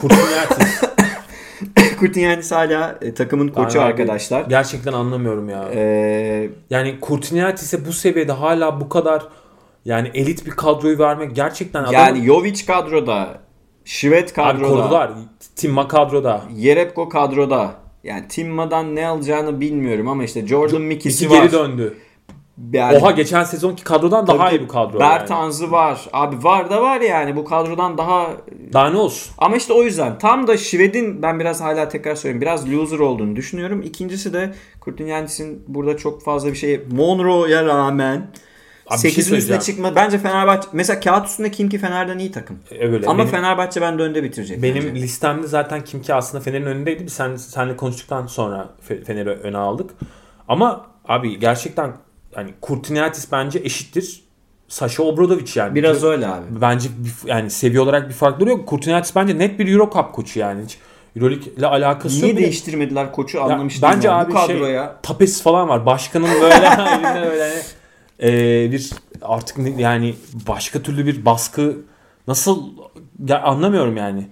[0.00, 0.82] Kurtuniatis.
[2.06, 4.44] Kurtinyanis hala e, takımın koçu abi arkadaşlar.
[4.48, 5.68] Gerçekten anlamıyorum ya.
[5.74, 9.22] Ee, Yani Kurtuniatis'e bu seviyede hala bu kadar
[9.84, 13.28] yani elit bir kadroyu vermek gerçekten adam yani Jovic kadroda,
[13.84, 15.10] Şivet abi kadroda, korudular.
[15.56, 16.42] Timma kadroda.
[16.56, 17.74] Yerebko kadroda.
[18.04, 21.42] Yani Timma'dan ne alacağını bilmiyorum ama işte Jordan Mickey'si İki var.
[21.42, 21.96] geri döndü.
[22.72, 25.00] Yani, Oha geçen sezonki kadrodan daha iyi bir kadro.
[25.00, 25.10] yani.
[25.10, 26.00] Bertans'ı var.
[26.12, 28.26] Abi var da var yani bu kadrodan daha
[28.72, 29.32] Daha ne olsun?
[29.38, 33.36] Ama işte o yüzden tam da Şived'in ben biraz hala tekrar söyleyeyim biraz loser olduğunu
[33.36, 33.82] düşünüyorum.
[33.82, 38.30] İkincisi de Kurtinyanis'in burada çok fazla bir şey Monroe'ya rağmen
[38.86, 39.94] Abi bir şey 8'in üstüne çıkma.
[39.96, 42.58] Bence Fenerbahçe mesela kağıt üstünde Kimki Fener'den iyi takım.
[42.70, 43.06] E, Öyle.
[43.06, 44.62] Ama benim, Fenerbahçe bende önde bitirecek.
[44.62, 44.94] benim bence.
[45.02, 47.06] listemde zaten Kimki aslında Fener'in önündeydi.
[47.06, 49.90] Biz sen senle konuştuktan sonra Fe- Fener'i öne aldık.
[50.48, 51.92] Ama abi gerçekten
[52.36, 54.22] yani Kurtuniatis bence eşittir.
[54.68, 55.74] Sasha Obradovic yani.
[55.74, 56.44] biraz öyle abi.
[56.60, 58.66] bence bir- yani seviye olarak bir farkları yok.
[58.68, 60.64] Kurtuniatis bence net bir Euro Cup koçu yani.
[60.64, 60.78] Hiç
[61.16, 64.10] Euroleague ile alakası Niye de- değiştirmediler koçu anlamış bence değilim.
[64.18, 65.86] abi Bu şey kadroya tapesi falan var.
[65.86, 66.54] Başkanın böyle
[67.22, 67.62] böyle hani,
[68.22, 68.90] e, bir
[69.22, 70.14] artık yani
[70.48, 71.76] başka türlü bir baskı
[72.28, 72.62] nasıl
[73.28, 74.28] ya anlamıyorum yani.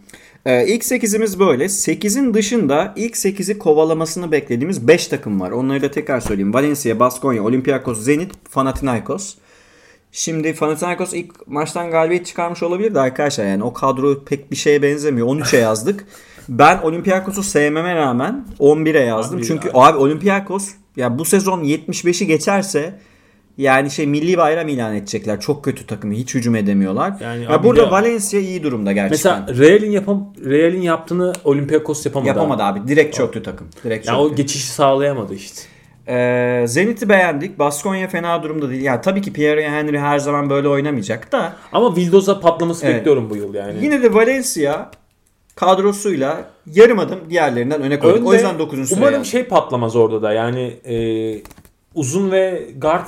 [0.46, 1.64] Ee, ilk 8'imiz böyle.
[1.64, 5.50] 8'in dışında ilk 8'i kovalamasını beklediğimiz 5 takım var.
[5.50, 6.54] Onları da tekrar söyleyeyim.
[6.54, 9.34] Valencia, Baskonya, Olympiakos, Zenit, Panathinaikos.
[10.12, 14.82] Şimdi Panathinaikos ilk maçtan galibiyet çıkarmış olabilir de arkadaşlar yani o kadro pek bir şeye
[14.82, 15.26] benzemiyor.
[15.26, 16.06] 13'e yazdık.
[16.48, 19.38] Ben Olympiakos'u sevmeme rağmen 11'e yazdım.
[19.38, 19.74] Abi Çünkü ya.
[19.74, 23.00] abi Olympiakos ya bu sezon 75'i geçerse
[23.60, 25.40] yani şey milli bayram ilan edecekler.
[25.40, 26.12] Çok kötü takım.
[26.12, 27.12] Hiç hücum edemiyorlar.
[27.20, 29.44] Yani ya abi burada ya- Valencia iyi durumda gerçekten.
[29.48, 32.28] Mesela Real'in yapam Real'in yaptığını Olympiakos yapamadı.
[32.28, 32.88] Yapamadı abi.
[32.88, 33.68] Direkt çöktü takım.
[33.84, 34.32] Direkt Ya çöktü.
[34.32, 35.62] o geçişi sağlayamadı işte.
[36.08, 37.58] Ee, Zenit'i beğendik.
[37.58, 38.82] Baskonya fena durumda değil.
[38.82, 42.96] Ya tabii ki Pierre Henry her zaman böyle oynamayacak da Ama Vildoz'a patlaması Evet.
[42.96, 43.74] bekliyorum bu yıl yani.
[43.84, 44.90] yine de Valencia
[45.56, 48.18] kadrosuyla yarım adım diğerlerinden öne koyduk.
[48.18, 48.88] Önde o yüzden 9.
[48.88, 49.32] sıraya Umarım yazdık.
[49.32, 50.96] şey patlamaz orada da yani e,
[51.94, 53.06] uzun ve guard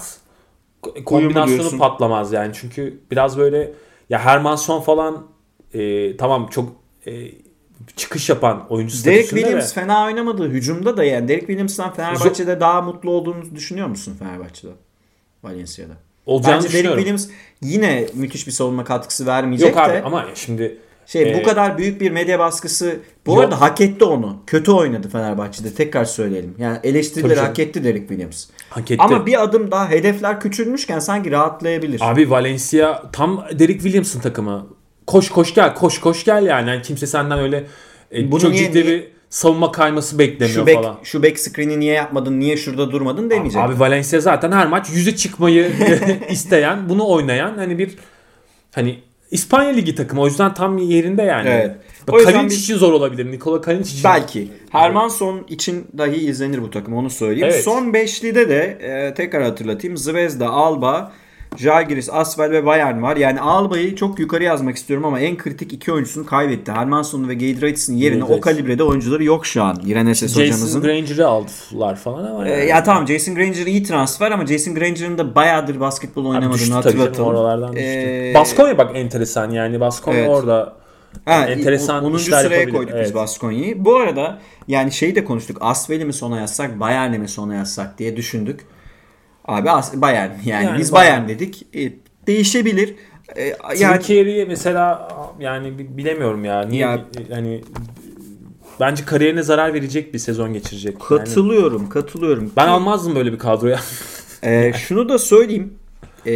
[1.05, 2.53] kombinasyonu patlamaz yani.
[2.55, 3.73] Çünkü biraz böyle
[4.11, 5.27] ya Hermanson falan
[5.75, 6.73] e, tamam çok
[7.07, 7.13] e,
[7.97, 12.83] çıkış yapan oyuncu Derek Williams ve fena oynamadı hücumda da yani Derek Williams'tan Fenerbahçe'de daha
[12.83, 14.73] mutlu olduğunu düşünüyor musun Fenerbahçe'de?
[15.43, 15.93] Valencia'da.
[16.27, 16.97] olacağını Bence Derek.
[16.97, 17.29] Williams
[17.63, 21.79] yine müthiş bir savunma katkısı vermeyecek Yok abi de ama şimdi şey Ee, bu kadar
[21.79, 23.41] büyük bir medya baskısı bu Yok.
[23.41, 24.37] arada hak etti onu.
[24.47, 26.55] Kötü oynadı Fenerbahçe'de tekrar söyleyelim.
[26.59, 28.47] Yani eleştirileri hak etti Derek Williams.
[28.77, 29.03] Hak etti.
[29.03, 32.01] Ama bir adım daha hedefler küçülmüşken sanki rahatlayabilir.
[32.05, 34.67] Abi Valencia tam Derek Williams'ın takımı.
[35.07, 36.69] Koş koş gel, koş koş gel yani.
[36.71, 37.65] Yani kimse senden öyle
[38.13, 40.99] e, Bunu çok niye- ciddi bir savunma kayması beklemiyor şu back, falan.
[41.03, 43.63] şu back screen'i niye yapmadın, niye şurada durmadın demeyecek.
[43.63, 45.73] Abi Valencia zaten her maç yüze çıkmayı
[46.31, 47.97] isteyen, bunu oynayan hani bir
[48.75, 48.99] hani
[49.31, 50.21] İspanya Ligi takımı.
[50.23, 51.49] O yüzden tam yerinde yani.
[51.49, 51.77] Evet.
[52.11, 53.31] O yüzden Kalinic biz- için zor olabilir.
[53.33, 54.05] Nikola Kalinic için.
[54.05, 54.49] Belki.
[54.71, 57.49] Hermanson için dahi izlenir bu takım onu söyleyeyim.
[57.53, 57.65] Evet.
[57.65, 59.97] Son beşlide de e, tekrar hatırlatayım.
[59.97, 61.13] Zvezda, Alba,
[61.57, 63.17] Žalgiris, Asvel ve Bayern var.
[63.17, 66.73] Yani Alba'yı çok yukarı yazmak istiyorum ama en kritik iki oyuncusunu kaybetti.
[66.73, 68.45] Hermanson ve Giedraits'in yerine o Giedraits.
[68.45, 69.77] kalibrede oyuncuları yok şu an.
[69.87, 70.83] Ireneses Jason hocamızın.
[70.83, 72.49] Granger'ı aldılar falan ama.
[72.49, 72.69] E, yani.
[72.69, 76.71] ya tamam Jason Granger iyi transfer ama Jason Granger'ın da bayağıdır basketbol Abi oynamadığını düştü
[76.71, 77.29] tabii canım, hatırlatalım.
[77.29, 77.87] oralardan düştü.
[77.87, 79.81] Ee, Baskonya bak enteresan yani.
[79.81, 80.31] Baskonya Evet.
[80.31, 80.82] orada
[81.25, 82.15] Ha, enteresan 10.
[82.15, 83.15] işler sıraya koyduk biz Evet.
[83.15, 83.85] Baskonya'yı.
[83.85, 84.39] Bu arada
[84.69, 85.57] yani şeyi de konuştuk.
[85.61, 88.61] Asvel'i mi sona yazsak, Bayern'i mi sona yazsak diye düşündük.
[89.45, 91.13] Abi As- Bayern yani, Yani biz Bayern.
[91.13, 91.67] Bayern dedik.
[91.77, 91.93] E,
[92.27, 92.95] değişebilir.
[93.37, 93.45] E,
[93.79, 95.09] yani Trinkier'i mesela
[95.41, 96.63] yani bi- bilemiyorum ya.
[96.63, 97.61] Niye Ya- yani
[98.81, 100.95] bence kariyerine zarar verecek bir sezon geçirecek.
[101.11, 102.53] Yani katılıyorum, katılıyorum.
[102.57, 103.81] ben Ki- almazdım böyle bir kadroya.
[104.45, 105.75] Ee, şunu da söyleyeyim.
[106.27, 106.33] Ee,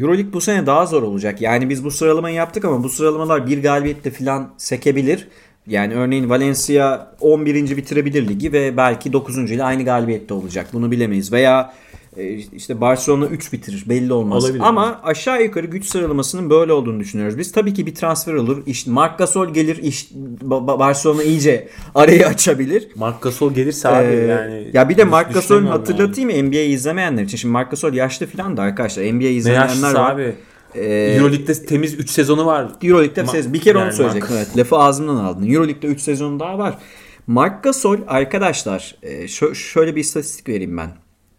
[0.00, 1.40] Euroleague bu sene daha zor olacak.
[1.40, 5.28] Yani biz bu sıralamayı yaptık ama bu sıralamalar bir galibiyetle falan sekebilir.
[5.66, 7.76] Yani örneğin Valencia 11.
[7.76, 9.38] bitirebilir ligi ve belki 9.
[9.50, 10.66] ile aynı galibiyette olacak.
[10.72, 11.32] Bunu bilemeyiz.
[11.32, 11.72] Veya
[12.02, 12.03] e,
[12.52, 14.44] işte Barcelona 3 bitirir belli olmaz.
[14.44, 14.62] Olabilir.
[14.64, 17.38] Ama aşağı yukarı güç sıralamasının böyle olduğunu düşünüyoruz.
[17.38, 18.62] Biz tabii ki bir transfer olur.
[18.66, 19.76] İşte Marc Gasol gelir.
[19.82, 20.10] iş-
[20.44, 22.88] Ba- Ba- Barcelona iyice arayı açabilir.
[22.94, 24.70] Marc Gasol gelirse abi Ee, yani.
[24.72, 27.36] ya bir de Marc düşünemiyorum hatırlatayım mı NBA izlemeyenler için.
[27.36, 29.02] Şimdi Marc Gasol yaşlı falan da arkadaşlar.
[29.02, 29.24] NBA Yani.
[29.24, 30.10] Ne izlemeyenler var.
[30.14, 30.34] abi.
[30.74, 30.84] Ee,
[31.18, 32.68] Euroleague'de temiz 3 sezonu var.
[32.82, 34.36] Euroleague'de Ma- sez- bir kere onu yani söyleyecektim.
[34.36, 35.50] Marc- Evet, lafı ağzımdan aldın.
[35.50, 36.78] Euroleague'de 3 sezon daha var.
[37.26, 40.90] Marc Gasol arkadaşlar e, şö- şöyle bir istatistik vereyim ben.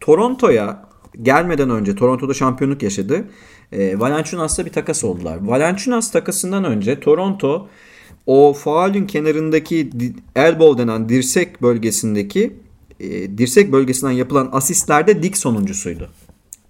[0.05, 0.85] Toronto'ya
[1.21, 3.25] gelmeden önce Toronto'da şampiyonluk yaşadı.
[3.71, 5.37] E, Valanciunas'la bir takas oldular.
[5.41, 7.67] Valanciunas takasından önce Toronto
[8.25, 9.89] o faulün kenarındaki
[10.35, 12.55] elbow denen dirsek bölgesindeki
[12.99, 16.09] e, dirsek bölgesinden yapılan asistlerde dik sonuncusuydu.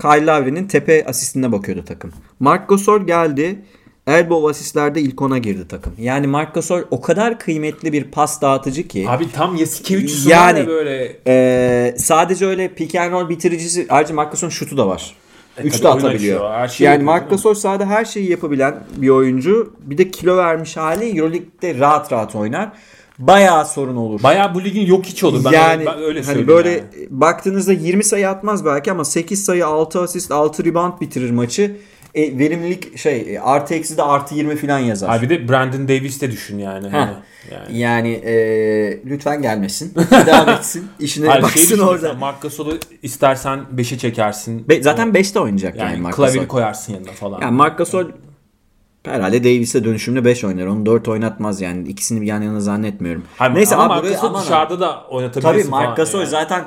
[0.01, 2.11] Kyle Lowry'nin tepe asistine bakıyordu takım.
[2.39, 3.61] Marc Gasol geldi.
[4.07, 5.93] Elbow asistlerde ilk ona girdi takım.
[5.99, 9.05] Yani Marc Gasol o kadar kıymetli bir pas dağıtıcı ki.
[9.09, 13.85] Abi tam Yasikevicius'un Yani- yani, böyle Ee, sadece öyle pick and roll bitiricisi.
[13.89, 15.15] Ayrıca Marc Gasol'un şutu da var.
[15.57, 16.51] E, tabii oyun atabiliyor.
[16.51, 17.29] her şeyi yani Marc?
[17.29, 19.73] Gasol sahada her şeyi yapabilen bir oyuncu.
[19.79, 22.71] Bir de kilo vermiş hali Euroleague'de rahat rahat oynar.
[23.19, 24.23] Bayağı sorun olur.
[24.23, 25.45] bayağı bu ligin yok hiç olur.
[25.45, 26.83] Ben yani öyle, ben öyle hani böyle yani.
[27.09, 31.77] baktığınızda 20 sayı atmaz belki ama 8 sayı 6 asist 6 rebound bitirir maçı.
[32.15, 35.19] E, verimlilik şey e, artı eksi de artı 20 falan yazar.
[35.19, 36.87] Abi de Brandon Davis de düşün yani.
[36.87, 36.93] Heh.
[36.93, 37.13] Hani,
[37.51, 37.77] yani.
[37.77, 38.33] Yani e,
[39.05, 39.93] lütfen gelmesin.
[40.25, 40.87] Devam etsin.
[40.99, 42.13] İşine Hayır, şey baksın düşün orada.
[42.13, 44.69] Marc Gasol'u istersen 5'e çekersin.
[44.69, 46.47] Be- zaten 5'te oynayacak yani, yani, Marc klavyeni Gasol.
[46.47, 47.41] koyarsın yanına falan.
[47.41, 48.05] Yani Marc Gasol
[49.03, 50.65] herhalde Davis'e dönüşümlü 5 oynar.
[50.65, 51.87] Onu 4 oynatmaz yani.
[51.87, 53.23] İkisini bir yan yana zannetmiyorum.
[53.37, 54.41] Hayır, Neyse ama abi Marc Gasol ha.
[54.41, 56.29] dışarıda da oynatabilirsin Tabii Marc Gasol yani.
[56.29, 56.63] zaten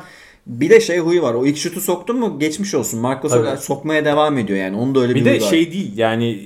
[0.49, 1.35] bir de şey huyu var.
[1.35, 3.01] O ilk şutu soktun mu geçmiş olsun.
[3.01, 3.61] Marc Gasol Tabii.
[3.61, 4.77] sokmaya devam ediyor yani.
[4.77, 5.51] Onun da öyle bir, Bir de var.
[5.51, 6.41] şey değil yani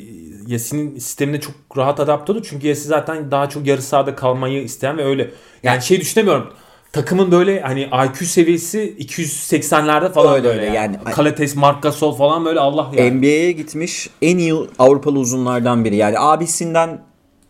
[0.46, 2.42] Yasin'in sistemine çok rahat adapte oldu.
[2.44, 5.30] Çünkü Yasin zaten daha çok yarı sahada kalmayı isteyen ve öyle.
[5.62, 6.46] Yani şey düşünemiyorum.
[6.92, 10.76] Takımın böyle hani IQ seviyesi 280'lerde falan Öyle böyle öyle yani.
[11.04, 11.14] yani.
[11.14, 13.10] Kalates, Marc Gasol falan böyle Allah yani.
[13.18, 15.96] NBA'ye gitmiş en iyi Avrupalı uzunlardan biri.
[15.96, 17.00] Yani abisinden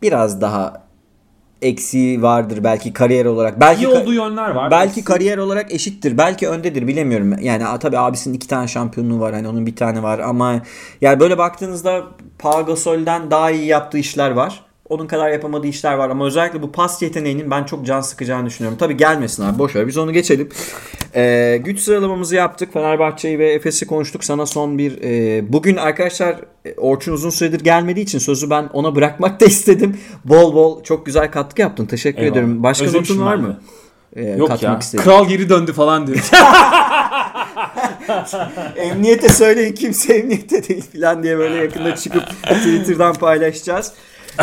[0.02, 0.81] biraz daha
[1.62, 3.60] eksiği vardır belki kariyer olarak.
[3.60, 4.70] Belki İyi olduğu yönler var.
[4.70, 6.18] Belki kariyer olarak eşittir.
[6.18, 7.36] Belki öndedir bilemiyorum.
[7.40, 9.34] Yani tabii abisinin iki tane şampiyonluğu var.
[9.34, 10.62] Hani onun bir tane var ama
[11.00, 12.02] yani böyle baktığınızda
[12.38, 14.71] Pau Gasol'den daha iyi yaptığı işler var.
[14.88, 18.78] Onun kadar yapamadığı işler var ama özellikle bu pas yeteneğinin ben çok can sıkacağını düşünüyorum.
[18.78, 20.48] Tabii gelmesin abi boş ver biz onu geçelim.
[21.14, 22.72] Ee, güç sıralamamızı yaptık.
[22.72, 24.24] Fenerbahçe'yi ve Efes'i konuştuk.
[24.24, 28.94] Sana son bir e, bugün arkadaşlar e, Orçun uzun süredir gelmediği için sözü ben ona
[28.94, 29.96] bırakmak da istedim.
[30.24, 31.86] Bol bol çok güzel katkı yaptın.
[31.86, 32.36] Teşekkür Eyvallah.
[32.36, 32.62] ederim.
[32.62, 33.60] Başka Özlemişim notun var mı?
[34.16, 34.78] Ee, Yok katmak ya.
[34.78, 35.04] istediğin?
[35.04, 36.18] Kral geri döndü falan diyor.
[38.76, 43.92] Emniyete söyleyin kimse emniyette değil falan diye böyle yakında çıkıp Twitter'dan paylaşacağız.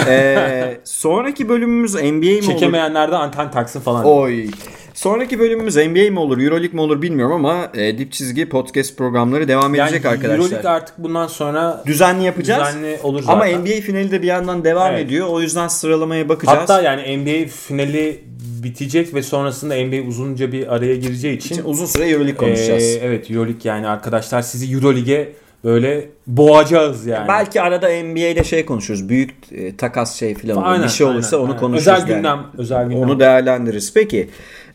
[0.08, 2.42] Ee, sonraki bölümümüz NBA mi olur?
[2.42, 4.06] Çekemeyenler de anten taksın falan.
[4.06, 4.48] Oy.
[4.94, 9.48] Sonraki bölümümüz NBA mi olur, Euroleague mi olur bilmiyorum ama e, dip çizgi podcast programları
[9.48, 10.38] devam edecek yani arkadaşlar.
[10.44, 12.68] Euroleague artık bundan sonra Düzenli yapacağız.
[12.68, 13.34] düzenli olur zaten.
[13.54, 15.06] Ama NBA finali de bir yandan devam Evet.
[15.06, 15.28] ediyor.
[15.30, 16.60] O yüzden sıralamaya bakacağız.
[16.60, 18.24] Hatta yani NBA finali
[18.64, 22.84] bitecek ve sonrasında NBA uzunca bir araya gireceği için, için uzun süre Euroleague konuşacağız.
[22.84, 25.34] Ee, evet Euroleague yani arkadaşlar sizi Euroleague'e
[25.64, 27.28] böyle boğacağız yani.
[27.28, 29.10] Belki arada NBA'de şey konuşuruz.
[29.10, 30.62] Büyük e, takas şey olur.
[30.64, 31.60] Aynen, bir şey olursa aynen, onu aynen.
[31.60, 31.88] konuşuruz.
[31.88, 32.16] Özel yani.
[32.16, 33.00] gündem, özel gündem.
[33.00, 33.94] Onu değerlendiririz.
[33.94, 34.30] Peki.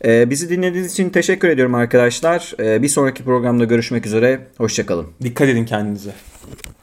[0.04, 2.54] e, bizi dinlediğiniz için teşekkür ediyorum arkadaşlar.
[2.60, 4.40] E, bir sonraki programda görüşmek üzere.
[4.58, 5.06] Hoşçakalın.
[5.22, 6.10] Dikkat edin kendinize.